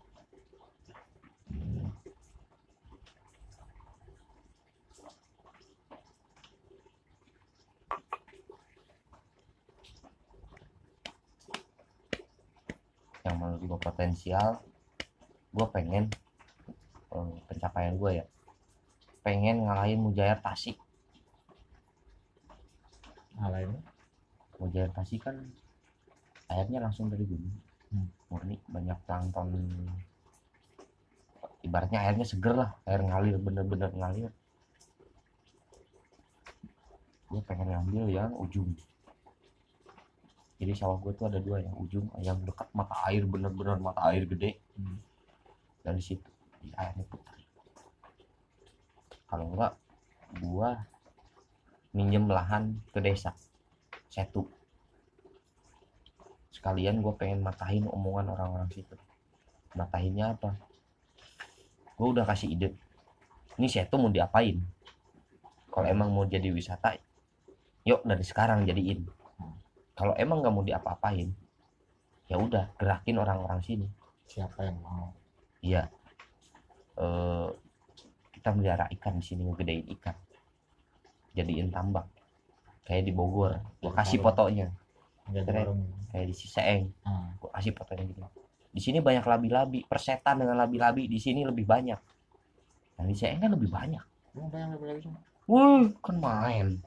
yang 13.21 13.37
menurut 13.37 13.63
gue 13.63 13.79
potensial? 13.79 14.49
Gue 15.51 15.67
pengen 15.71 16.11
pencapaian 17.51 17.99
gue 17.99 18.23
ya 18.23 18.27
pengen 19.21 19.67
ngalahin 19.69 20.01
Mujair 20.01 20.39
Tasik 20.41 20.79
ngalahin? 23.37 23.73
Mujair 24.61 24.89
Tasik 24.93 25.25
kan 25.25 25.37
airnya 26.51 26.83
langsung 26.83 27.09
dari 27.09 27.25
gunung. 27.25 27.57
Hmm. 27.91 28.07
murni 28.31 28.55
banyak 28.71 28.95
plankton 29.03 29.51
ibaratnya 31.61 32.01
airnya 32.01 32.27
seger 32.27 32.57
lah 32.57 32.71
air 32.89 33.01
ngalir 33.05 33.37
bener-bener 33.37 33.91
ngalir. 33.93 34.33
Gue 37.31 37.41
pengen 37.47 37.71
ngambil 37.71 38.05
yang 38.11 38.33
ujung. 38.35 38.75
Jadi 40.61 40.73
sawah 40.77 41.01
gue 41.01 41.13
tuh 41.17 41.31
ada 41.31 41.41
dua 41.41 41.65
yang 41.65 41.73
ujung 41.79 42.11
yang 42.21 42.37
dekat 42.45 42.69
mata 42.77 42.93
air 43.09 43.25
bener-bener 43.25 43.81
mata 43.81 44.01
air 44.13 44.25
gede. 44.29 44.61
Hmm. 44.77 44.99
dari 45.81 46.01
situ 46.05 46.29
di 46.61 46.69
airnya 46.77 47.05
putar. 47.09 47.41
Kalau 49.25 49.49
enggak 49.49 49.73
gua 50.45 50.85
minjem 51.97 52.29
lahan 52.29 52.77
ke 52.93 53.01
desa 53.01 53.33
satu 54.13 54.45
sekalian 56.53 57.01
gue 57.01 57.15
pengen 57.17 57.41
matahin 57.41 57.89
omongan 57.89 58.37
orang-orang 58.37 58.69
situ. 58.69 58.93
Matahinnya 59.73 60.37
apa 60.37 60.61
gue 62.01 62.09
udah 62.17 62.25
kasih 62.25 62.49
ide. 62.57 62.73
Ini 63.61 63.69
setu 63.69 64.01
mau 64.01 64.09
diapain? 64.09 64.57
Kalau 65.69 65.85
emang 65.85 66.09
mau 66.09 66.25
jadi 66.25 66.49
wisata 66.49 66.97
yuk 67.85 68.01
dari 68.09 68.25
sekarang 68.25 68.65
jadiin. 68.65 69.05
Kalau 69.93 70.17
emang 70.17 70.41
nggak 70.41 70.55
mau 70.57 70.65
diapa-apain 70.65 71.29
ya 72.25 72.41
udah 72.41 72.73
gerakin 72.81 73.21
orang-orang 73.21 73.61
sini. 73.61 73.87
Siapa 74.25 74.65
yang 74.65 74.81
mau? 74.81 75.13
Iya. 75.61 75.93
Eh 76.97 77.49
kita 78.33 78.57
melihara 78.57 78.89
ikan 78.97 79.21
di 79.21 79.25
sini 79.29 79.45
ngegedein 79.45 79.85
ikan. 80.01 80.17
Jadiin 81.37 81.69
tambak. 81.69 82.09
Kayak 82.89 83.05
di 83.05 83.13
Bogor. 83.13 83.61
Gua 83.85 83.93
kasih 83.93 84.25
fotonya. 84.25 84.73
Kayak 86.11 86.27
di 86.27 86.35
Ciseeng 86.35 86.91
ah, 87.05 87.29
gua 87.39 87.53
kasih 87.55 87.77
fotonya 87.77 88.09
gitu 88.09 88.25
di 88.71 88.79
sini 88.79 89.03
banyak 89.03 89.27
labi-labi 89.27 89.83
persetan 89.83 90.39
dengan 90.47 90.55
labi-labi 90.55 91.11
di 91.11 91.19
sini 91.19 91.43
lebih 91.43 91.67
banyak. 91.67 92.01
Nah 92.99 93.05
di 93.05 93.15
Ciseeng 93.19 93.43
kan 93.43 93.51
lebih 93.51 93.67
banyak. 93.67 94.05
Emang 94.39 94.51
banyak 94.51 95.03
cuma 95.03 95.19
Wih, 95.51 95.91
kan 95.99 96.17
main. 96.23 96.79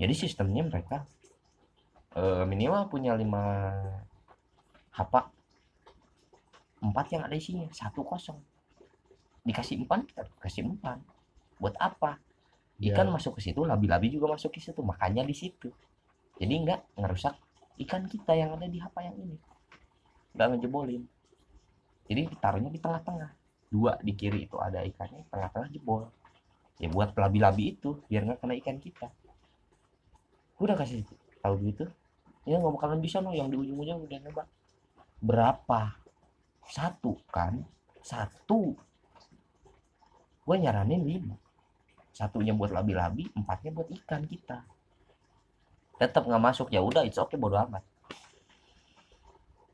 Jadi 0.00 0.14
sistemnya 0.16 0.64
mereka 0.64 1.04
eh, 2.16 2.44
minimal 2.48 2.88
punya 2.88 3.12
lima 3.12 3.68
hapak 4.96 5.28
empat 6.80 7.06
yang 7.12 7.22
ada 7.28 7.36
isinya 7.36 7.68
satu 7.68 8.00
kosong. 8.00 8.40
Dikasih 9.44 9.84
empat 9.84 10.08
kita 10.08 10.22
kasih 10.40 10.64
empat. 10.64 10.96
Buat 11.60 11.76
apa? 11.76 12.16
Ikan 12.80 13.10
Biar- 13.10 13.14
masuk 13.20 13.36
ke 13.36 13.44
situ 13.44 13.60
labi-labi 13.68 14.08
juga 14.08 14.32
masuk 14.32 14.56
ke 14.56 14.64
situ 14.64 14.80
makanya 14.80 15.26
di 15.28 15.36
situ. 15.36 15.68
Jadi 16.40 16.54
nggak 16.64 16.96
ngerusak 16.96 17.34
ikan 17.84 18.08
kita 18.08 18.32
yang 18.32 18.56
ada 18.56 18.64
di 18.64 18.78
hapa 18.80 19.04
yang 19.04 19.18
ini 19.18 19.36
nggak 20.34 20.46
ngejebolin. 20.54 21.02
Jadi 22.08 22.20
ditaruhnya 22.32 22.70
di 22.72 22.80
tengah-tengah. 22.80 23.30
Dua 23.68 24.00
di 24.00 24.16
kiri 24.16 24.48
itu 24.48 24.56
ada 24.56 24.80
ikannya 24.80 25.28
tengah-tengah 25.28 25.68
jebol. 25.68 26.08
Ya 26.80 26.88
buat 26.88 27.12
labi-labi 27.12 27.76
itu 27.76 28.00
biar 28.08 28.24
nggak 28.24 28.40
kena 28.40 28.54
ikan 28.64 28.78
kita. 28.80 29.12
Udah 30.56 30.74
kasih 30.74 31.04
tahu 31.44 31.54
gitu. 31.68 31.84
Ya 32.48 32.56
nggak 32.56 32.72
bakalan 32.80 33.04
bisa 33.04 33.20
no 33.20 33.36
yang 33.36 33.52
di 33.52 33.60
ujung-ujung 33.60 34.08
udah 34.08 34.18
nembak 34.24 34.48
berapa? 35.20 36.00
Satu 36.64 37.20
kan? 37.28 37.60
Satu. 38.00 38.72
Gue 40.48 40.56
nyaranin 40.56 41.04
lima. 41.04 41.36
Satunya 42.16 42.56
buat 42.56 42.72
labi-labi 42.72 43.28
empatnya 43.36 43.70
buat 43.76 43.88
ikan 43.92 44.24
kita. 44.24 44.64
Tetap 46.00 46.24
nggak 46.24 46.40
masuk 46.40 46.72
ya 46.72 46.80
udah 46.80 47.04
it's 47.04 47.20
okay 47.20 47.36
bodo 47.36 47.60
amat 47.68 47.84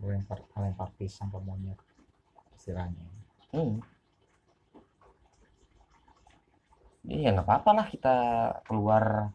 lempar 0.07 0.39
lempar 0.57 0.89
pisang 0.97 1.33
ke 1.33 1.39
monyet 1.41 1.79
istilahnya. 2.57 3.05
Hmm. 3.53 3.81
Jadi 7.05 7.21
ya 7.21 7.31
nggak 7.37 7.45
apa-apa 7.45 7.71
lah 7.77 7.87
kita 7.89 8.17
keluar 8.65 9.29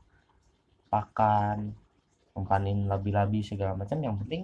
pakan 0.90 1.78
umpanin 2.34 2.90
labi-labi 2.90 3.46
segala 3.46 3.78
macam. 3.78 4.02
Yang 4.02 4.16
penting 4.26 4.44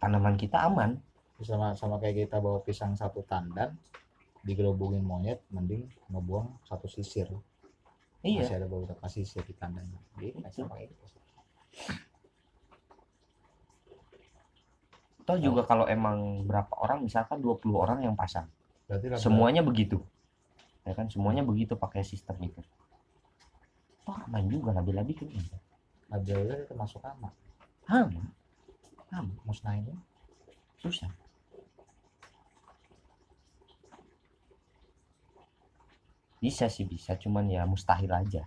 tanaman 0.00 0.36
kita 0.40 0.64
aman. 0.64 1.00
Sama 1.44 1.76
sama 1.76 2.00
kayak 2.00 2.32
kita 2.32 2.40
bawa 2.40 2.64
pisang 2.64 2.96
satu 2.96 3.20
tandan 3.20 3.76
digelobungin 4.40 5.04
monyet 5.04 5.44
mending 5.52 5.84
ngebuang 6.08 6.64
satu 6.64 6.88
sisir. 6.88 7.28
Iya. 8.24 8.40
Masih 8.40 8.56
ada 8.56 8.66
beberapa 8.72 9.04
sisir 9.12 9.44
di 9.44 9.52
tandannya 9.52 10.00
gitu 10.16 10.40
sama 10.48 10.80
kayak 10.80 10.96
gitu 10.96 11.04
toh 15.26 15.36
juga 15.42 15.66
kalau 15.66 15.90
emang 15.90 16.46
berapa 16.46 16.70
orang 16.78 17.02
misalkan 17.02 17.42
20 17.42 17.74
orang 17.74 17.98
yang 18.06 18.14
pasang. 18.14 18.46
Berarti 18.86 19.18
semuanya 19.18 19.66
begitu. 19.66 19.98
Ya 20.86 20.94
kan? 20.94 21.10
Semuanya 21.10 21.42
begitu 21.42 21.74
pakai 21.74 22.06
sistem 22.06 22.38
itu. 22.46 22.62
Toh 24.06 24.14
aman 24.14 24.46
juga 24.46 24.70
labi-labi 24.70 25.18
kan? 25.18 25.26
Labi-labi 26.14 26.62
itu 26.62 26.64
termasuk 26.70 27.02
aman 27.02 27.34
aman 27.86 28.26
aman 29.14 29.34
musnahinnya 29.46 29.94
susah. 30.82 31.10
Bisa 36.42 36.70
sih 36.70 36.86
bisa. 36.86 37.18
Cuman 37.18 37.48
ya 37.50 37.66
mustahil 37.66 38.10
aja. 38.12 38.46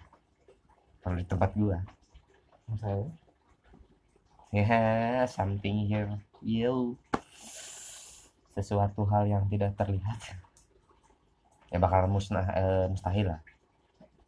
Kalau 1.04 1.16
di 1.20 1.26
tempat 1.28 1.52
gua. 1.56 1.84
Musnahinnya 2.68 3.16
ya 4.50 5.30
something 5.30 5.86
here 5.86 6.10
yo 6.44 6.96
sesuatu 8.56 9.08
hal 9.08 9.28
yang 9.28 9.44
tidak 9.48 9.76
terlihat. 9.80 10.20
Ya 11.70 11.78
bakal 11.78 12.10
musnah 12.10 12.48
eh, 12.56 12.86
mustahil 12.90 13.36
lah. 13.36 13.42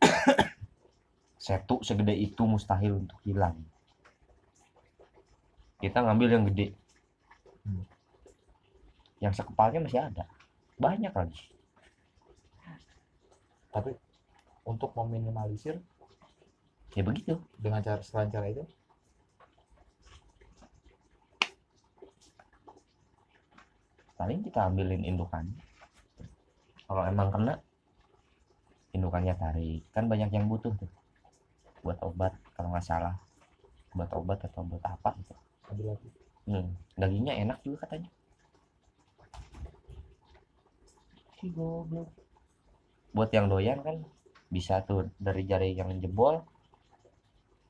Setu 1.42 1.82
segede 1.82 2.14
itu 2.14 2.46
mustahil 2.46 3.02
untuk 3.02 3.18
hilang. 3.26 3.58
Kita 5.82 6.06
ngambil 6.06 6.28
yang 6.30 6.46
gede. 6.54 6.68
Hmm. 7.62 7.86
yang 9.22 9.38
sekepalnya 9.38 9.86
masih 9.86 10.02
ada. 10.02 10.26
Banyak 10.82 11.14
lagi. 11.14 11.46
Tapi 13.70 13.94
untuk 14.66 14.98
meminimalisir 14.98 15.78
ya 16.98 17.04
begitu. 17.06 17.38
dengan 17.62 17.86
cara 17.86 18.02
selain 18.02 18.34
cara 18.34 18.50
itu 18.50 18.66
paling 24.22 24.46
kita 24.46 24.70
ambilin 24.70 25.02
indukan 25.02 25.50
kalau 26.86 27.08
emang 27.10 27.34
kena 27.34 27.56
indukannya 28.92 29.32
tarik. 29.40 29.82
Kan 29.96 30.12
banyak 30.12 30.28
yang 30.36 30.52
butuh 30.52 30.76
tuh. 30.76 30.92
Buat 31.82 32.04
obat 32.04 32.36
kalau 32.54 32.76
nggak 32.76 32.84
salah. 32.84 33.16
Buat 33.96 34.12
obat 34.12 34.44
atau 34.44 34.62
buat 34.68 34.84
apa 34.84 35.16
gitu. 35.24 35.34
Hmm, 36.52 36.76
dagingnya 37.00 37.40
enak 37.48 37.64
juga 37.64 37.88
katanya. 37.88 38.12
Si 41.40 41.48
goblok. 41.56 42.12
Buat 43.16 43.32
yang 43.32 43.48
doyan 43.48 43.80
kan 43.80 44.04
bisa 44.52 44.84
tuh 44.84 45.08
dari 45.16 45.48
jari 45.48 45.72
yang 45.80 45.96
jebol. 46.04 46.44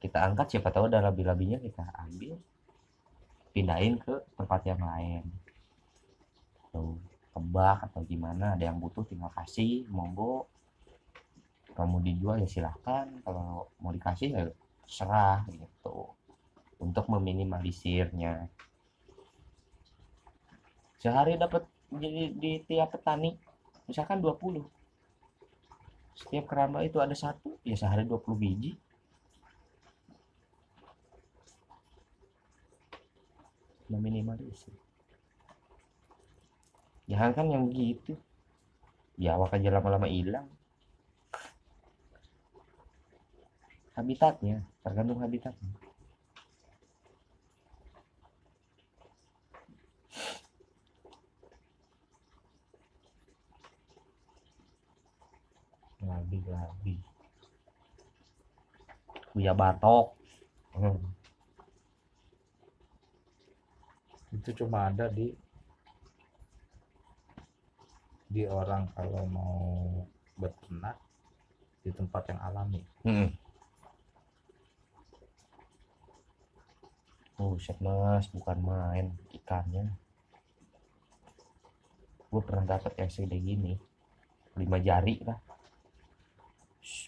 Kita 0.01 0.25
angkat 0.25 0.57
siapa 0.57 0.73
tahu 0.73 0.89
ada 0.89 1.05
labi-labinya 1.05 1.61
kita 1.61 1.85
ambil. 2.09 2.41
Pindahin 3.53 4.01
ke 4.01 4.17
tempat 4.33 4.65
yang 4.65 4.81
lain 4.81 5.29
tuh 6.72 6.95
tebak 7.32 7.88
atau 7.91 8.03
gimana 8.03 8.55
ada 8.55 8.63
yang 8.67 8.80
butuh 8.80 9.03
tinggal 9.07 9.32
kasih 9.36 9.88
monggo. 9.91 10.47
Kalau 11.72 11.88
mau 11.88 12.01
dijual 12.03 12.43
ya 12.43 12.47
silahkan 12.47 13.07
kalau 13.24 13.72
mau 13.80 13.91
dikasih 13.95 14.30
ya 14.36 14.43
serah 14.88 15.47
gitu. 15.51 16.11
Untuk 16.82 17.05
meminimalisirnya. 17.07 18.49
Sehari 20.97 21.38
dapat 21.39 21.63
di, 21.91 22.34
di 22.36 22.51
tiap 22.65 22.95
petani 22.95 23.36
misalkan 23.86 24.24
20 24.24 24.63
setiap 26.15 26.45
keramba 26.47 26.86
itu 26.86 27.01
ada 27.01 27.15
satu 27.15 27.57
ya 27.63 27.74
sehari 27.74 28.03
20 28.05 28.36
biji. 28.38 28.72
Meminimalisir 33.91 34.80
jangan 37.12 37.32
kan 37.36 37.47
yang 37.51 37.68
begitu. 37.68 38.16
Ya, 39.20 39.36
Biawak 39.36 39.59
aja 39.59 39.70
lama-lama 39.76 40.07
hilang. 40.07 40.47
Habitatnya 43.91 44.64
tergantung 44.80 45.20
habitatnya. 45.20 45.76
Lagi-lagi 56.01 56.95
Buya 59.36 59.51
Batok. 59.51 60.16
Hmm. 60.72 60.97
itu 64.32 64.64
cuma 64.64 64.88
ada 64.88 65.12
di 65.12 65.36
di 68.32 68.47
orang 68.47 68.88
kalau 68.95 69.27
mau 69.27 69.59
beternak 70.39 70.95
di 71.84 71.91
tempat 71.91 72.32
yang 72.32 72.39
alami 72.39 72.82
Hmm. 73.03 73.27
Buset 77.41 77.73
mas, 77.82 78.29
bukan 78.29 78.61
main 78.61 79.17
ikannya. 79.34 79.89
Gue 82.29 82.41
pernah 82.45 82.77
dapat 82.77 82.93
yang 83.01 83.09
segede 83.09 83.41
gini, 83.41 83.73
lima 84.61 84.77
jari 84.77 85.17
lah. 85.25 85.41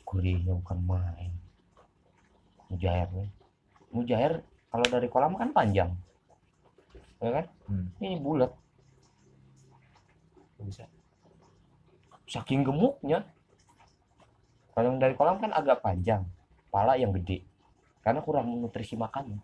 Gurihnya 0.02 0.58
bukan 0.58 0.80
main. 0.82 1.32
Mujairnya, 2.74 3.30
mujair 3.94 4.42
kalau 4.74 4.86
dari 4.90 5.06
kolam 5.06 5.38
kan 5.38 5.54
panjang, 5.54 5.94
ya 7.22 7.30
kan? 7.30 7.46
hmm. 7.70 7.88
Ini 8.02 8.18
bulat, 8.18 8.50
bisa 10.58 10.90
saking 12.34 12.66
gemuknya. 12.66 13.22
Kalau 14.74 14.98
dari 14.98 15.14
kolam 15.14 15.38
kan 15.38 15.54
agak 15.54 15.86
panjang, 15.86 16.26
pala 16.74 16.98
yang 16.98 17.14
gede, 17.14 17.46
karena 18.02 18.26
kurang 18.26 18.50
nutrisi 18.58 18.98
makannya. 18.98 19.38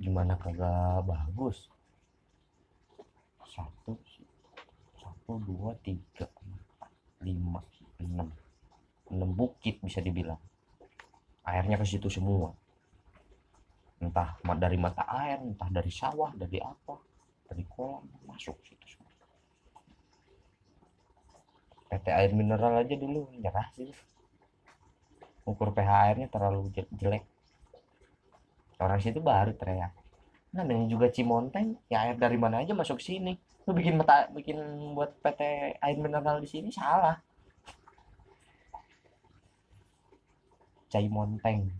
gimana 0.00 0.32
kagak 0.40 1.04
bagus 1.04 1.68
satu 3.44 4.00
satu 4.96 5.36
dua 5.44 5.76
tiga 5.84 6.24
empat 6.24 6.90
lima 7.20 7.60
enam 8.00 8.32
enam 9.12 9.30
bukit 9.36 9.76
bisa 9.84 10.00
dibilang 10.00 10.40
airnya 11.44 11.76
ke 11.80 11.86
situ 11.86 12.08
semua. 12.12 12.52
Entah 14.00 14.40
dari 14.56 14.80
mata 14.80 15.04
air 15.08 15.40
entah 15.44 15.68
dari 15.68 15.92
sawah 15.92 16.32
dari 16.32 16.56
apa 16.60 16.96
dari 17.48 17.64
kolam 17.68 18.08
masuk 18.24 18.56
situ 18.64 18.86
semua. 18.96 19.12
PT 21.90 22.06
air 22.08 22.30
mineral 22.32 22.80
aja 22.80 22.94
dulu 22.94 23.28
nyerah 23.34 23.68
sih 23.74 23.90
ukur 25.50 25.74
pH 25.74 25.90
airnya 25.90 26.28
terlalu 26.30 26.70
je- 26.70 26.92
jelek. 26.94 27.24
Orang 28.80 29.02
situ 29.02 29.20
baru 29.20 29.52
teriak. 29.52 29.92
Nah 30.54 30.62
namanya 30.66 30.88
juga 30.90 31.06
Cimonteng 31.12 31.78
ya 31.90 32.06
air 32.06 32.16
dari 32.16 32.38
mana 32.38 32.62
aja 32.62 32.72
masuk 32.72 33.02
sini. 33.02 33.36
Lu 33.66 33.76
bikin 33.76 33.98
mata 34.00 34.30
bikin 34.32 34.56
buat 34.96 35.18
PT 35.20 35.40
air 35.76 35.96
mineral 35.98 36.40
di 36.40 36.48
sini 36.48 36.70
salah 36.72 37.18
Cimonteng. 40.90 41.70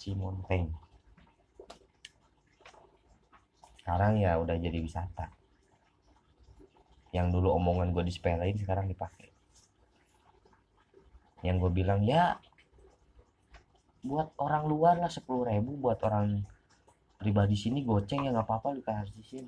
Cimonteng. 0.00 0.72
Sekarang 3.76 4.16
ya 4.16 4.40
udah 4.40 4.56
jadi 4.56 4.80
wisata. 4.80 5.28
Yang 7.12 7.36
dulu 7.36 7.52
omongan 7.60 7.92
gue 7.92 8.08
disepelein 8.08 8.56
sekarang 8.56 8.88
dipakai. 8.88 9.28
Yang 11.44 11.68
gue 11.68 11.72
bilang 11.84 12.00
ya 12.00 12.40
buat 14.00 14.32
orang 14.40 14.64
luar 14.64 14.96
lah 14.96 15.12
sepuluh 15.12 15.44
ribu 15.44 15.76
buat 15.76 16.00
orang 16.00 16.46
pribadi 17.20 17.58
sini 17.58 17.82
goceng 17.82 18.24
ya 18.24 18.30
nggak 18.30 18.46
apa-apa 18.46 18.78
dikasih 18.78 19.44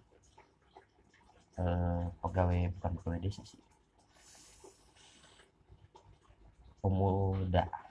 eh, 1.63 2.03
pegawai 2.21 2.77
bukan 2.77 2.93
pegawai 3.01 3.21
desa 3.25 3.41
sih. 3.49 3.63
Pemuda 6.85 7.88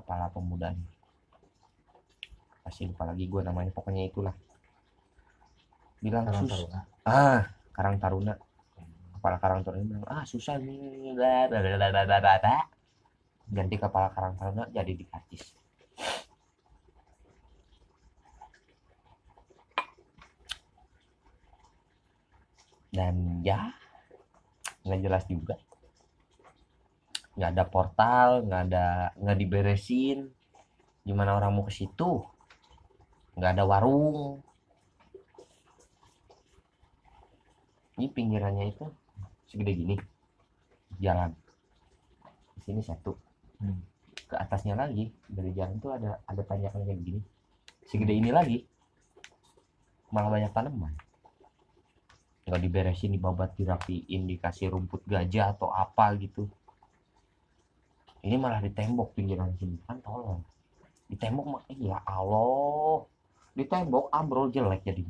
kepala 0.00 0.32
pemuda 0.32 0.72
pasti 2.60 2.88
lupa 2.88 3.08
lagi 3.08 3.24
gue 3.28 3.40
namanya 3.44 3.72
pokoknya 3.72 4.08
itulah. 4.08 4.34
Bilang 6.00 6.28
Karang 6.28 6.48
sus. 6.48 6.50
Taruna. 6.64 6.80
ah 7.04 7.42
Karang 7.76 7.96
Taruna. 8.00 8.34
Kepala 9.16 9.36
Karang 9.36 9.60
Taruna 9.64 9.84
bilang 9.84 10.04
ah 10.08 10.24
susah 10.24 10.56
nih 10.56 11.12
bla, 11.12 11.48
bla, 11.48 11.58
bla, 11.60 11.76
bla, 11.76 11.88
bla, 11.92 12.18
bla, 12.20 12.34
bla." 12.40 12.56
ganti 13.50 13.74
kepala 13.74 14.14
Karang 14.14 14.38
Taruna 14.38 14.64
jadi 14.70 14.94
dikatis 14.94 15.58
dan 22.94 23.42
ya 23.46 23.74
nggak 24.86 25.00
jelas 25.02 25.24
juga 25.26 25.54
nggak 27.38 27.50
ada 27.54 27.64
portal 27.66 28.28
nggak 28.46 28.62
ada 28.70 28.86
nggak 29.18 29.38
diberesin. 29.38 30.18
Gimana 31.06 31.36
orang 31.38 31.52
mau 31.54 31.64
ke 31.66 31.72
situ? 31.72 32.22
Nggak 33.36 33.50
ada 33.56 33.64
warung. 33.66 34.42
Ini 37.96 38.06
pinggirannya 38.10 38.72
itu 38.72 38.84
segede 39.48 39.72
gini. 39.76 39.96
Jalan. 41.00 41.30
Di 42.56 42.60
sini 42.64 42.80
satu. 42.82 43.12
Hmm. 43.60 43.76
ke 44.30 44.38
atasnya 44.38 44.78
lagi 44.78 45.10
dari 45.26 45.50
jalan 45.50 45.82
tuh 45.82 45.90
ada 45.90 46.22
ada 46.22 46.42
tanjakan 46.46 46.86
kayak 46.86 47.02
gini 47.02 47.20
segede 47.90 48.14
ini 48.14 48.30
lagi. 48.30 48.62
Malah 50.14 50.30
banyak 50.30 50.52
tanaman. 50.54 50.94
Nggak 52.46 52.60
diberesin 52.62 53.10
dibabat 53.14 53.58
dirapiin 53.58 54.30
dikasih 54.30 54.70
rumput 54.70 55.02
gajah 55.06 55.58
atau 55.58 55.74
apa 55.74 56.14
gitu 56.18 56.46
ini 58.20 58.36
malah 58.36 58.60
di 58.60 58.70
tembok 58.72 59.16
pinggiran 59.16 59.52
sini. 59.56 59.80
Kan 59.84 60.00
tolong. 60.04 60.44
Di 61.08 61.16
tembok 61.16 61.46
mah 61.46 61.62
ya 61.72 61.98
Allah. 62.04 63.04
Di 63.56 63.64
tembok 63.66 64.12
ambrol 64.12 64.52
jelek 64.52 64.86
jadi 64.86 65.04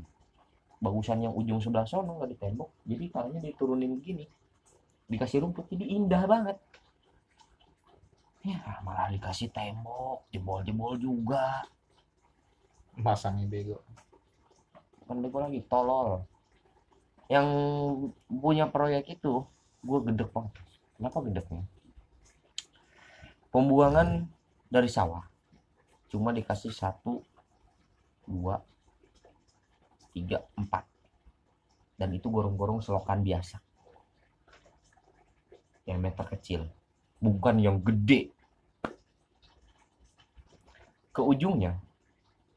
bagusan 0.81 1.21
yang 1.21 1.37
ujung 1.37 1.61
sebelah 1.61 1.85
sono 1.85 2.17
nggak 2.17 2.31
di 2.33 2.39
tembok 2.41 2.73
jadi 2.89 3.05
tanahnya 3.13 3.53
diturunin 3.53 4.01
begini. 4.01 4.25
Dikasih 5.13 5.45
rumput 5.45 5.69
jadi 5.69 5.85
indah 5.85 6.25
banget. 6.25 6.57
Ya 8.47 8.81
malah 8.87 9.13
dikasih 9.13 9.53
tembok. 9.53 10.25
Jebol-jebol 10.33 10.97
juga. 10.97 11.67
Masangnya 12.97 13.45
bego. 13.45 13.85
Kan 15.05 15.21
bego 15.21 15.39
lagi 15.45 15.61
tolol. 15.69 16.25
Yang 17.29 17.47
punya 18.27 18.67
proyek 18.67 19.07
itu 19.21 19.45
gue 19.81 19.99
gedek 20.13 20.29
banget 20.33 20.53
kenapa 21.01 21.19
gedeknya 21.25 21.65
pembuangan 23.51 24.31
dari 24.71 24.87
sawah. 24.87 25.27
Cuma 26.11 26.35
dikasih 26.35 26.75
satu 26.75 27.23
dua 28.27 28.63
tiga 30.15 30.43
empat. 30.59 30.87
Dan 31.99 32.17
itu 32.17 32.33
gorong-gorong 32.33 32.81
selokan 32.81 33.21
biasa. 33.21 33.61
Yang 35.85 35.99
meter 36.01 36.27
kecil. 36.39 36.61
Bukan 37.21 37.61
yang 37.61 37.79
gede. 37.85 38.33
Ke 41.13 41.21
ujungnya 41.21 41.77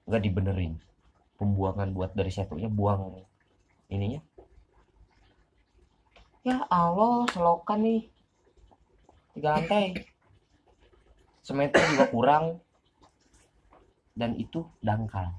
nggak 0.08 0.24
dibenerin. 0.24 0.80
Pembuangan 1.36 1.92
buat 1.92 2.16
dari 2.16 2.32
satunya 2.32 2.72
buang 2.72 3.20
ininya. 3.92 4.22
Ya 6.46 6.64
Allah 6.72 7.28
selokan 7.34 7.84
nih. 7.84 8.04
Tiga 9.34 9.58
lantai 9.58 10.13
semeter 11.44 11.84
juga 11.94 12.08
kurang. 12.10 12.46
Dan 14.16 14.40
itu 14.40 14.64
dangkal. 14.80 15.36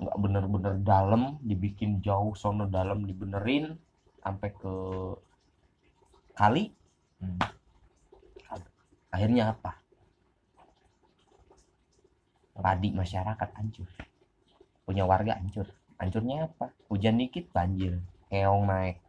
Nggak 0.00 0.16
bener-bener 0.16 0.74
dalam 0.80 1.36
dibikin 1.44 2.00
jauh 2.00 2.32
sono 2.34 2.66
dalam 2.66 3.06
dibenerin 3.06 3.78
sampai 4.20 4.50
ke 4.52 4.74
kali. 6.34 6.74
Hmm. 7.20 7.40
akhirnya 9.10 9.52
apa? 9.52 9.76
Padi 12.56 12.88
masyarakat 12.96 13.48
hancur. 13.60 13.88
Punya 14.88 15.04
warga 15.04 15.36
hancur. 15.36 15.68
Hancurnya 16.00 16.48
apa? 16.48 16.72
Hujan 16.88 17.20
dikit 17.20 17.52
banjir. 17.52 18.00
Keong 18.32 18.64
naik. 18.64 19.04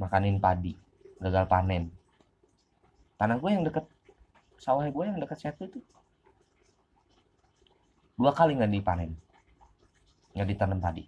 Makanin 0.00 0.40
padi. 0.40 0.72
Gagal 1.20 1.44
panen 1.44 1.99
tanah 3.20 3.36
gue 3.36 3.50
yang 3.52 3.64
deket 3.68 3.84
sawah 4.56 4.88
gue 4.88 5.04
yang 5.04 5.20
deket 5.20 5.36
satu 5.36 5.68
itu. 5.68 5.84
Dua 8.16 8.32
kali 8.32 8.56
nggak 8.56 8.72
dipanen. 8.72 9.12
Nggak 10.32 10.48
ditanam 10.48 10.80
padi 10.80 11.04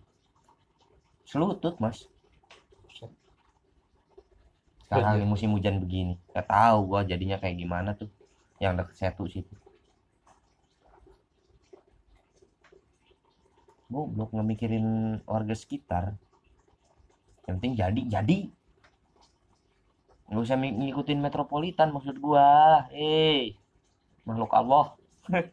selutut 1.32 1.80
mas. 1.80 2.04
Sekarang 4.84 5.24
Banjir. 5.24 5.28
musim 5.28 5.50
hujan 5.56 5.80
begini 5.80 6.20
nggak 6.36 6.44
tahu 6.44 6.78
gua 6.84 7.00
jadinya 7.00 7.40
kayak 7.40 7.56
gimana 7.56 7.96
tuh 7.96 8.12
yang 8.60 8.76
deket 8.76 8.92
setu 9.00 9.24
situ. 9.24 9.54
Goblok 13.88 14.36
nggak 14.36 14.48
mikirin 14.52 14.86
warga 15.24 15.56
sekitar. 15.56 16.12
Yang 17.48 17.54
penting 17.56 17.74
jadi 17.80 18.00
jadi 18.20 18.36
nggak 20.32 20.48
usah 20.48 20.56
ngikutin 20.56 21.20
metropolitan 21.20 21.92
maksud 21.92 22.16
gua. 22.16 22.88
Eh 22.88 23.52
makhluk 24.24 24.48
Allah. 24.56 24.96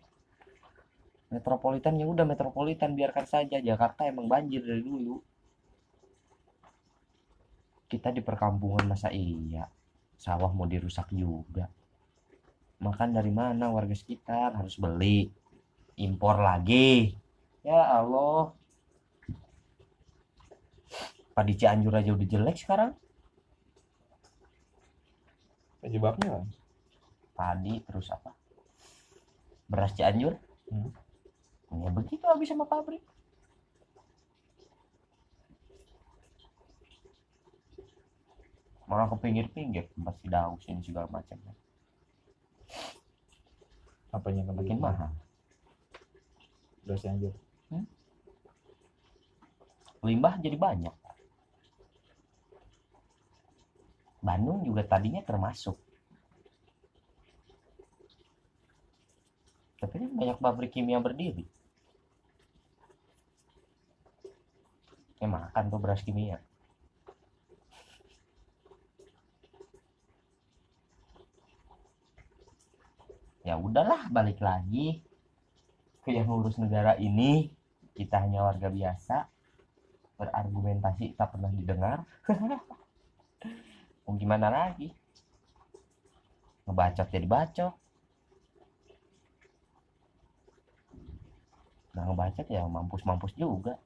Metropolitan 1.35 1.99
ya 1.99 2.07
udah 2.07 2.23
metropolitan 2.23 2.95
biarkan 2.95 3.27
saja. 3.27 3.59
Jakarta 3.59 4.07
emang 4.07 4.31
banjir 4.31 4.63
dari 4.63 4.79
dulu. 4.79 5.19
Kita 7.91 8.15
di 8.15 8.23
perkampungan 8.23 8.87
masa 8.87 9.11
iya? 9.11 9.67
Sawah 10.15 10.49
mau 10.55 10.63
dirusak 10.63 11.11
juga. 11.11 11.67
Makan 12.79 13.19
dari 13.19 13.35
mana 13.35 13.67
warga 13.75 13.93
sekitar? 13.93 14.55
Harus 14.55 14.79
beli. 14.79 15.27
Impor 15.99 16.39
lagi. 16.39 17.11
Ya 17.67 17.99
Allah. 17.99 18.55
Padi 21.35 21.53
Cianjur 21.59 21.93
aja 21.93 22.15
udah 22.15 22.27
jelek 22.31 22.57
sekarang 22.57 22.95
penyebabnya 25.79 26.43
padi 27.35 27.79
terus 27.87 28.11
apa? 28.11 28.35
Beras 29.69 29.95
Cianjur? 29.95 30.35
Hmm. 30.69 30.91
ya 31.69 31.89
begitu 31.93 32.23
habis 32.25 32.49
sama 32.49 32.65
pabrik. 32.65 33.01
Malah 38.89 39.05
ke 39.05 39.17
pinggir-pinggir 39.21 39.85
tempat 39.93 40.15
si 40.17 40.27
daus 40.27 40.63
ini 40.65 40.81
segala 40.81 41.05
macam. 41.09 41.37
Apanya 44.09 44.41
yang 44.41 44.57
makin 44.57 44.81
mahal. 44.81 45.11
Beras 46.83 47.05
Cianjur? 47.05 47.33
Limbah 49.99 50.39
jadi 50.39 50.55
banyak 50.55 50.95
Bandung 54.19 54.67
juga 54.67 54.83
tadinya 54.83 55.23
termasuk. 55.23 55.79
Tapi 59.79 59.95
kan 59.95 60.11
banyak 60.11 60.37
pabrik 60.43 60.75
kimia 60.75 60.99
berdiri. 60.99 61.47
Ya 65.23 65.27
makan 65.27 65.71
tuh 65.71 65.79
beras 65.79 66.03
kimia. 66.03 66.43
Ya 73.47 73.55
udahlah 73.55 74.11
balik 74.11 74.43
lagi 74.43 74.99
ke 76.03 76.11
yang 76.11 76.27
ngurus 76.27 76.59
negara 76.59 76.99
ini. 76.99 77.55
Kita 77.95 78.19
hanya 78.19 78.43
warga 78.43 78.67
biasa. 78.67 79.31
Berargumentasi 80.19 81.15
tak 81.15 81.35
pernah 81.35 81.51
didengar 81.51 82.03
mau 84.09 84.17
gimana 84.17 84.49
lagi? 84.49 84.89
Ngebacot 86.65 87.13
jadi 87.13 87.29
bacot. 87.29 87.73
Nggak 91.93 92.05
ngebacot 92.09 92.47
ya 92.49 92.65
mampus-mampus 92.65 93.37
juga. 93.37 93.77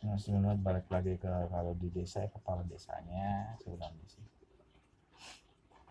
Nah 0.00 0.16
sebenarnya 0.16 0.64
balik 0.64 0.88
lagi 0.88 1.20
ke 1.20 1.28
kalau 1.52 1.76
di 1.76 1.92
desa 1.92 2.24
ya 2.24 2.32
kepala 2.32 2.64
desanya 2.64 3.52
sebenarnya 3.60 4.06
sih 4.08 4.24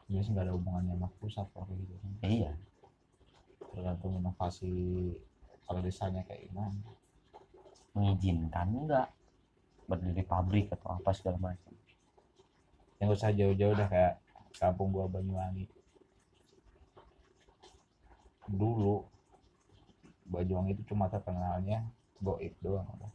sih 0.09 0.33
nggak 0.33 0.49
ada 0.49 0.57
hubungannya 0.57 0.97
sama 0.97 1.13
pusat 1.21 1.45
kalau 1.53 1.69
gitu. 1.77 1.93
Iya. 2.25 2.57
Tergantung 3.69 4.17
inovasi 4.17 4.73
kalau 5.69 5.85
desanya 5.85 6.25
kayak 6.25 6.49
gimana. 6.49 6.89
Mengizinkan 7.93 8.73
enggak 8.73 9.13
berdiri 9.89 10.21
pabrik 10.21 10.69
atau 10.69 11.01
apa 11.01 11.09
segala 11.17 11.41
macam. 11.41 11.73
Yang 13.01 13.09
usah 13.17 13.33
jauh-jauh 13.33 13.73
dah 13.73 13.89
kayak 13.89 14.15
kampung 14.61 14.93
gua 14.93 15.09
Banyuwangi. 15.09 15.65
Dulu 18.45 19.01
Banyuwangi 20.29 20.77
itu 20.77 20.93
cuma 20.93 21.09
terkenalnya 21.09 21.89
goib 22.21 22.53
doang 22.61 22.85
udah 22.99 23.11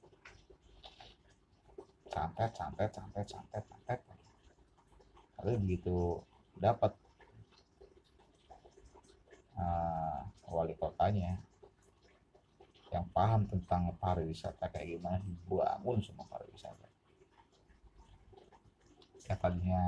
santet 2.15 2.51
santet 2.55 2.91
santet 2.95 3.27
santet 3.27 3.65
santet. 3.67 4.01
Tapi 5.35 5.59
begitu 5.59 6.23
dapat 6.55 6.95
eh, 9.59 10.19
wali 10.47 10.75
kotanya 10.79 11.43
yang 12.95 13.11
paham 13.11 13.43
tentang 13.51 13.91
pariwisata 13.99 14.71
kayak 14.71 14.95
gimana 14.95 15.19
dibangun 15.19 15.99
semua 15.99 16.31
pariwisata. 16.31 16.87
Yang 19.27 19.39
tadinya 19.43 19.83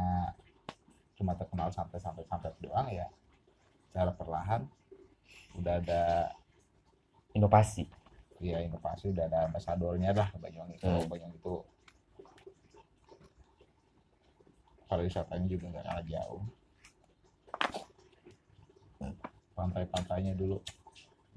cuma 1.15 1.39
terkenal 1.39 1.71
sampai 1.71 2.03
sampai 2.03 2.27
sampai 2.27 2.51
doang 2.59 2.91
ya 2.91 3.07
secara 3.89 4.11
perlahan 4.11 4.67
udah 5.55 5.75
ada 5.79 6.35
inovasi. 7.33 7.87
Ya 8.43 8.61
inovasi 8.61 9.15
udah 9.15 9.25
ada 9.31 9.49
ambasadornya 9.49 10.13
lah 10.13 10.29
Banyuwangi 10.37 10.77
itu 10.77 10.85
Hmm. 10.85 11.07
Banyuwangi 11.07 11.39
itu. 11.39 11.57
Pariwisatanya 14.91 15.47
juga 15.47 15.65
nggak 15.73 15.87
kalah 15.87 16.07
jauh. 16.11 16.43
Pantai-pantainya 19.57 20.35
dulu 20.37 20.61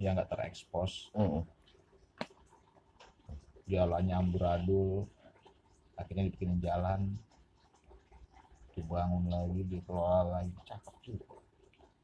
ya 0.01 0.11
nggak 0.17 0.31
terekspos. 0.33 1.13
Mm-mm. 1.13 1.58
Jalannya 3.69 4.15
amburadul 4.17 5.05
akhirnya 5.99 6.31
dibikinin 6.31 6.59
jalan 6.63 7.19
dibangun 8.79 9.27
lagi 9.27 9.61
dikelola 9.67 10.39
lagi. 10.39 10.55
Cakep 10.63 10.95
juga. 11.03 11.27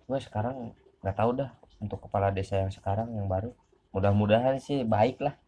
Gue 0.06 0.20
sekarang 0.20 0.76
nggak 1.00 1.16
tahu 1.16 1.32
dah 1.40 1.50
untuk 1.80 2.04
kepala 2.04 2.36
desa 2.36 2.60
yang 2.60 2.72
sekarang 2.72 3.16
yang 3.16 3.32
baru. 3.32 3.56
Mudah-mudahan 3.96 4.60
sih 4.60 4.84
baik 4.84 5.24
lah. 5.24 5.40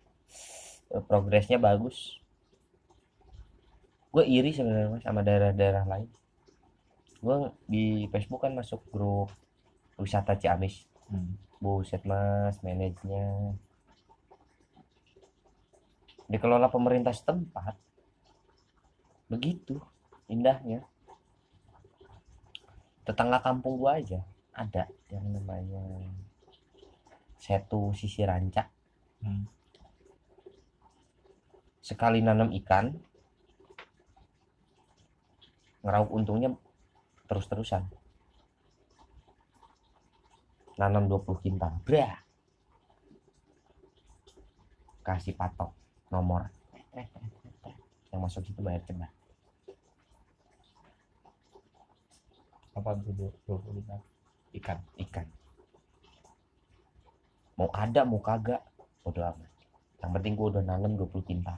Eh, 0.96 1.04
progresnya 1.04 1.60
bagus. 1.60 2.24
Gue 4.16 4.24
iri 4.24 4.56
sebenarnya 4.56 5.04
sama 5.04 5.20
daerah-daerah 5.22 5.84
lain. 5.84 6.08
Gue 7.20 7.52
di 7.68 8.08
Facebook 8.08 8.48
kan 8.48 8.56
masuk 8.56 8.80
grup 8.88 9.30
wisata 10.00 10.40
Ciamis. 10.40 10.88
Hmm. 11.08 11.40
buset 11.58 12.04
mas 12.04 12.60
manajernya 12.62 13.56
dikelola 16.28 16.68
pemerintah 16.68 17.16
setempat. 17.16 17.76
Begitu 19.32 19.80
indahnya. 20.28 20.84
Tetangga 23.08 23.40
kampung 23.40 23.80
gua 23.80 24.04
aja 24.04 24.20
ada 24.52 24.92
yang 25.08 25.32
namanya 25.32 25.84
Setu 27.40 27.96
Sisi 27.96 28.24
Ranca. 28.28 28.68
Hmm. 29.18 29.50
sekali 31.82 32.20
nanam 32.20 32.52
ikan 32.52 32.92
ngeraup 35.82 36.12
untungnya 36.12 36.52
terus-terusan. 37.32 37.88
Nanam 40.78 41.08
20 41.08 41.42
kintal 41.42 41.80
bra 41.82 42.28
kasih 45.08 45.32
patok 45.40 45.72
nomor. 46.10 46.50
Yang 48.10 48.20
masuk 48.20 48.42
situ 48.48 48.62
bayar 48.64 48.82
coba 48.88 49.08
apa 52.78 52.94
tuh 53.02 53.34
dua 53.50 53.98
ikan 54.54 54.78
ikan. 55.02 55.26
Mau 57.58 57.74
ada 57.74 58.06
mau 58.06 58.22
kagak 58.22 58.62
bodo 59.02 59.26
amat. 59.26 59.50
Yang 59.98 60.12
penting 60.14 60.34
gua 60.38 60.48
udah 60.54 60.64
nanam 60.64 60.94
20 60.94 61.26
kintal 61.26 61.58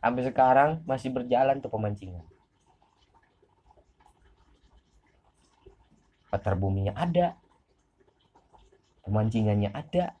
sampai 0.00 0.24
sekarang 0.24 0.70
masih 0.88 1.12
berjalan 1.12 1.60
tuh 1.60 1.68
pemancingan. 1.68 2.24
Patar 6.32 6.56
buminya 6.56 6.96
ada 6.96 7.36
pemancingannya 9.04 9.70
ada. 9.72 10.14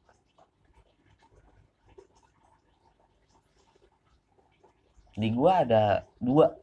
Di 5.14 5.30
gua 5.34 5.64
ada 5.66 6.06
dua 6.16 6.56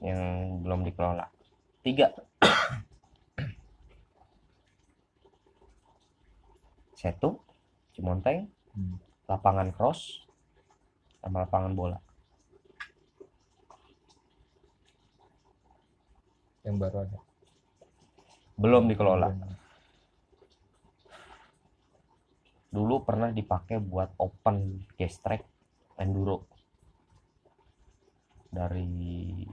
yang 0.00 0.18
belum 0.64 0.84
dikelola. 0.88 1.28
Tiga. 1.82 2.08
Setu 6.98 7.36
Cimonteng 7.92 8.48
Hmm. 8.72 8.96
lapangan 9.28 9.68
cross 9.68 10.24
sama 11.20 11.44
lapangan 11.44 11.76
bola. 11.76 12.00
Yang 16.64 16.76
baru 16.80 17.04
ada 17.04 17.31
belum 18.58 18.88
dikelola. 18.88 19.28
Belum. 19.32 19.60
dulu 22.72 23.04
pernah 23.04 23.28
dipakai 23.28 23.76
buat 23.84 24.16
open 24.16 24.88
gas 24.96 25.20
track 25.20 25.44
enduro. 26.00 26.48
Dari 28.48 29.44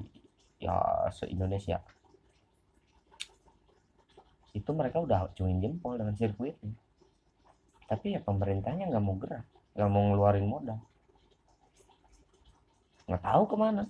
ya 0.60 1.08
se 1.12 1.28
Indonesia 1.28 1.84
itu 4.56 4.72
mereka 4.74 5.04
udah 5.04 5.36
cumin 5.36 5.60
jempol 5.60 6.00
dengan 6.00 6.16
sirkuitnya. 6.16 6.74
Tapi 7.92 8.16
ya 8.16 8.24
pemerintahnya 8.24 8.88
nggak 8.88 9.04
mau 9.04 9.20
gerak 9.20 9.46
nggak 9.76 9.90
mau 9.92 10.04
ngeluarin 10.10 10.48
modal. 10.48 10.80
Nggak 13.04 13.24
tahu 13.24 13.44
ke 13.52 13.56
mana. 13.60 13.84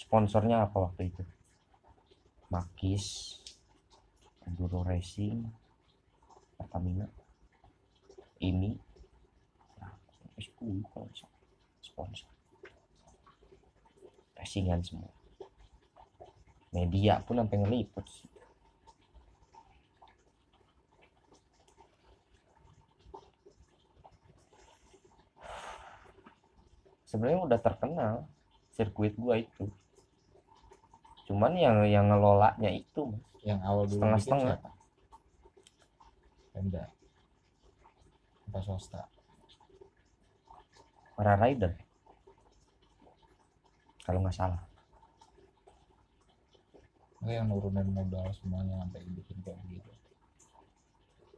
Sponsornya 0.00 0.64
apa 0.64 0.88
waktu 0.88 1.12
itu 1.12 1.22
Makis 2.50 3.38
Enduro 4.42 4.82
Racing 4.82 5.46
Pertamina 6.58 7.06
ini 8.42 8.74
nah, 9.78 9.94
sponsor. 11.80 12.28
Racingan 14.34 14.82
semua. 14.82 15.12
Media 16.74 17.22
pun 17.22 17.38
sampai 17.38 17.60
ngeliput. 17.60 18.06
Sebenarnya 27.06 27.42
udah 27.42 27.60
terkenal 27.60 28.14
sirkuit 28.74 29.14
gua 29.18 29.38
itu 29.38 29.70
cuman 31.30 31.54
yang 31.54 31.76
yang 31.86 32.10
ngelolanya 32.10 32.70
itu 32.74 33.06
Mas. 33.06 33.22
yang 33.46 33.62
awal 33.62 33.86
dulu 33.86 34.02
Setengah-setengah. 34.02 34.50
bikin 34.50 34.58
siapa? 34.58 34.70
Pemda. 36.50 36.84
Apa 38.50 38.58
swasta? 38.66 39.00
Para 41.14 41.38
rider. 41.38 41.78
Kalau 44.02 44.18
nggak 44.26 44.34
salah. 44.34 44.58
Nggak 47.22 47.34
yang 47.38 47.46
nurunin 47.46 47.86
modal 47.94 48.26
semuanya 48.34 48.82
sampai 48.82 49.06
bikin 49.14 49.38
kayak 49.46 49.60
gitu. 49.70 49.92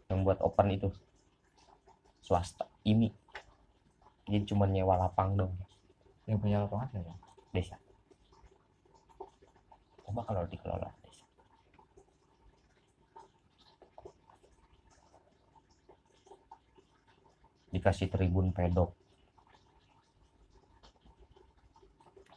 Yang 0.09 0.19
buat 0.25 0.39
open 0.41 0.73
itu. 0.73 0.89
Swasta. 2.25 2.65
Ini. 2.89 3.13
Jadi 4.25 4.49
cuma 4.49 4.65
nyewa 4.65 4.97
lapang 4.97 5.37
dong 5.37 5.53
yang 6.25 6.39
punya 6.39 6.63
lapangan 6.65 6.89
siapa? 6.95 7.13
Desa 7.51 7.77
coba 10.13 10.29
kalau 10.29 10.45
dikelola. 10.45 10.93
Dikasih 17.73 18.13
tribun 18.13 18.53
pedok. 18.53 18.93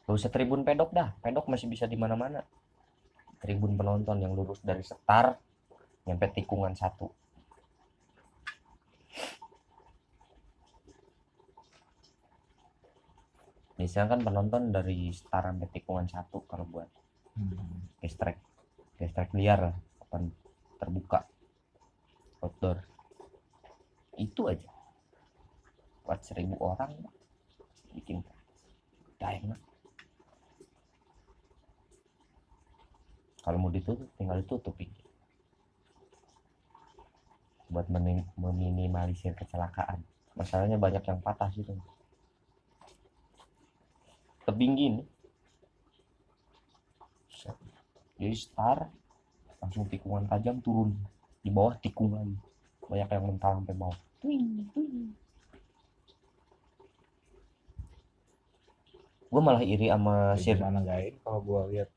Gak 0.08 0.16
usah 0.16 0.32
tribun 0.32 0.64
pedok 0.64 0.96
dah. 0.96 1.12
Pedok 1.20 1.52
masih 1.52 1.68
bisa 1.68 1.84
di 1.84 2.00
mana-mana. 2.00 2.48
Tribun 3.44 3.76
penonton 3.76 4.24
yang 4.24 4.32
lurus 4.32 4.64
dari 4.64 4.80
setar 4.80 5.36
nyampe 6.08 6.32
tikungan 6.32 6.72
satu. 6.72 7.12
Biasanya 13.76 14.16
kan 14.16 14.20
penonton 14.24 14.72
dari 14.72 15.12
setar 15.12 15.52
sampai 15.52 15.68
tikungan 15.76 16.08
satu 16.08 16.48
kalau 16.48 16.64
buat 16.64 16.88
hmm. 17.38 18.02
gas 18.02 19.12
track 19.12 19.32
liar 19.36 19.72
lah. 19.72 19.78
Terbuka. 20.80 21.28
Outdoor. 22.40 22.84
Itu 24.16 24.48
aja. 24.48 24.70
Buat 26.06 26.22
seribu 26.24 26.56
orang 26.62 26.94
bikin 27.96 28.20
enak 29.26 29.58
kalau 33.46 33.62
mau 33.62 33.70
ditutup 33.70 34.10
tinggal 34.18 34.42
ditutupin. 34.42 34.90
Buat 37.70 37.90
menim- 37.94 38.26
meminimalisir 38.34 39.38
kecelakaan. 39.38 40.02
Masalahnya 40.34 40.82
banyak 40.82 41.06
yang 41.06 41.22
patah 41.22 41.54
situ. 41.54 41.78
Tebing 44.50 44.74
gini 44.78 45.02
Set. 47.30 47.58
Jadi 48.26 48.34
start 48.34 48.90
langsung 49.62 49.86
tikungan 49.86 50.26
tajam 50.26 50.58
turun 50.66 50.98
di 51.46 51.54
bawah 51.54 51.78
tikung 51.78 52.18
lagi 52.18 52.34
banyak 52.90 53.10
yang 53.14 53.26
mental 53.30 53.52
sampai 53.62 53.76
bawah. 53.78 53.98
Gue 59.30 59.42
malah 59.42 59.62
iri 59.62 59.90
sama 59.94 60.34
Ya, 60.34 60.42
sir. 60.42 60.58
gimana 60.58 60.82
gain 60.82 61.18
kalau 61.22 61.40
gua 61.42 61.62
lihat 61.70 61.90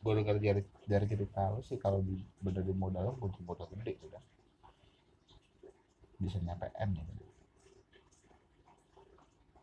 gua 0.00 0.16
dengar 0.16 0.40
dari 0.40 0.64
dari 0.88 1.06
cerita 1.08 1.52
lu 1.52 1.60
sih 1.60 1.76
kalau 1.76 2.00
di 2.00 2.24
bener 2.40 2.64
di 2.64 2.72
modal 2.72 3.16
butuh 3.20 3.42
modal 3.44 3.68
gede 3.76 4.00
udah 4.00 4.22
bisa 6.20 6.36
nyampe 6.40 6.72
M 6.76 6.96
gitu. 6.96 7.12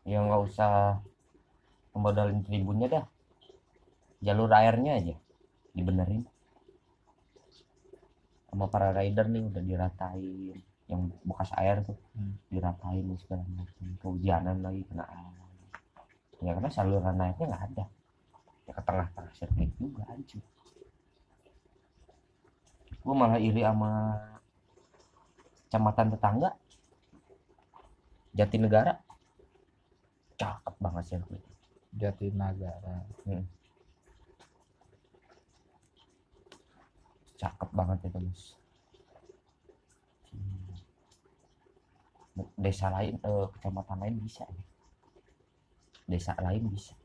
Yang 0.05 0.23
nggak 0.29 0.41
usah 0.45 0.73
pemodalin 1.93 2.41
tribunnya 2.45 2.87
dah. 2.89 3.05
Jalur 4.21 4.49
airnya 4.49 4.97
aja 4.97 5.15
dibenerin. 5.77 6.25
Sama 8.49 8.65
para 8.73 8.89
rider 8.97 9.29
nih 9.29 9.45
udah 9.45 9.61
diratain 9.61 10.57
yang 10.89 11.01
bekas 11.21 11.53
air 11.59 11.83
tuh 11.85 11.99
Hmm. 12.17 12.33
diratain 12.49 13.05
segala 13.21 13.45
macam. 13.53 13.85
Kehujanan 14.01 14.65
lagi 14.65 14.81
kena 14.89 15.05
air. 15.05 15.37
Ya 16.41 16.51
karena 16.57 16.69
saluran 16.73 17.21
airnya 17.21 17.45
nggak 17.45 17.65
ada. 17.69 17.85
Ya 18.65 18.71
ke 18.73 18.81
tengah-tengah 18.81 19.33
sirkuit 19.37 19.71
juga 19.77 20.03
hancur 20.09 20.41
gue 23.07 23.15
malah 23.15 23.39
iri 23.39 23.63
sama 23.63 24.19
kecamatan 25.67 26.07
tetangga. 26.11 26.49
Jatinegara. 28.35 28.99
Cakep 30.37 30.75
banget 30.77 31.03
sirkuit 31.09 31.41
Jatinagara 31.97 33.07
cakep 37.41 37.69
banget 37.77 37.99
itu 38.07 38.19
mas. 38.25 38.41
Hmm. 40.31 40.87
desa 42.63 42.87
lain 42.95 43.15
eh, 43.29 43.45
kecamatan 43.53 43.97
lain 44.03 44.15
bisa 44.25 44.43
ya. 44.55 44.63
desa 46.07 46.33
lain 46.41 46.63
bisa. 46.73 46.95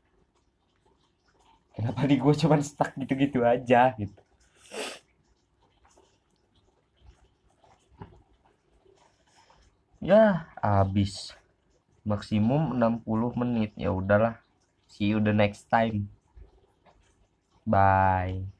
Kenapa 1.75 2.01
di 2.09 2.15
gua 2.21 2.33
cuman 2.41 2.61
stuck 2.61 2.91
gitu-gitu 3.01 3.39
aja 3.53 3.81
gitu? 3.97 4.21
Ya 10.09 10.45
habis 10.61 11.33
maksimum 12.09 12.63
60 12.79 13.31
menit. 13.41 13.71
Ya 13.83 13.89
udahlah. 13.99 14.35
See 14.91 15.07
you 15.11 15.19
the 15.27 15.33
next 15.33 15.63
time. 15.73 16.09
Bye 17.65 18.52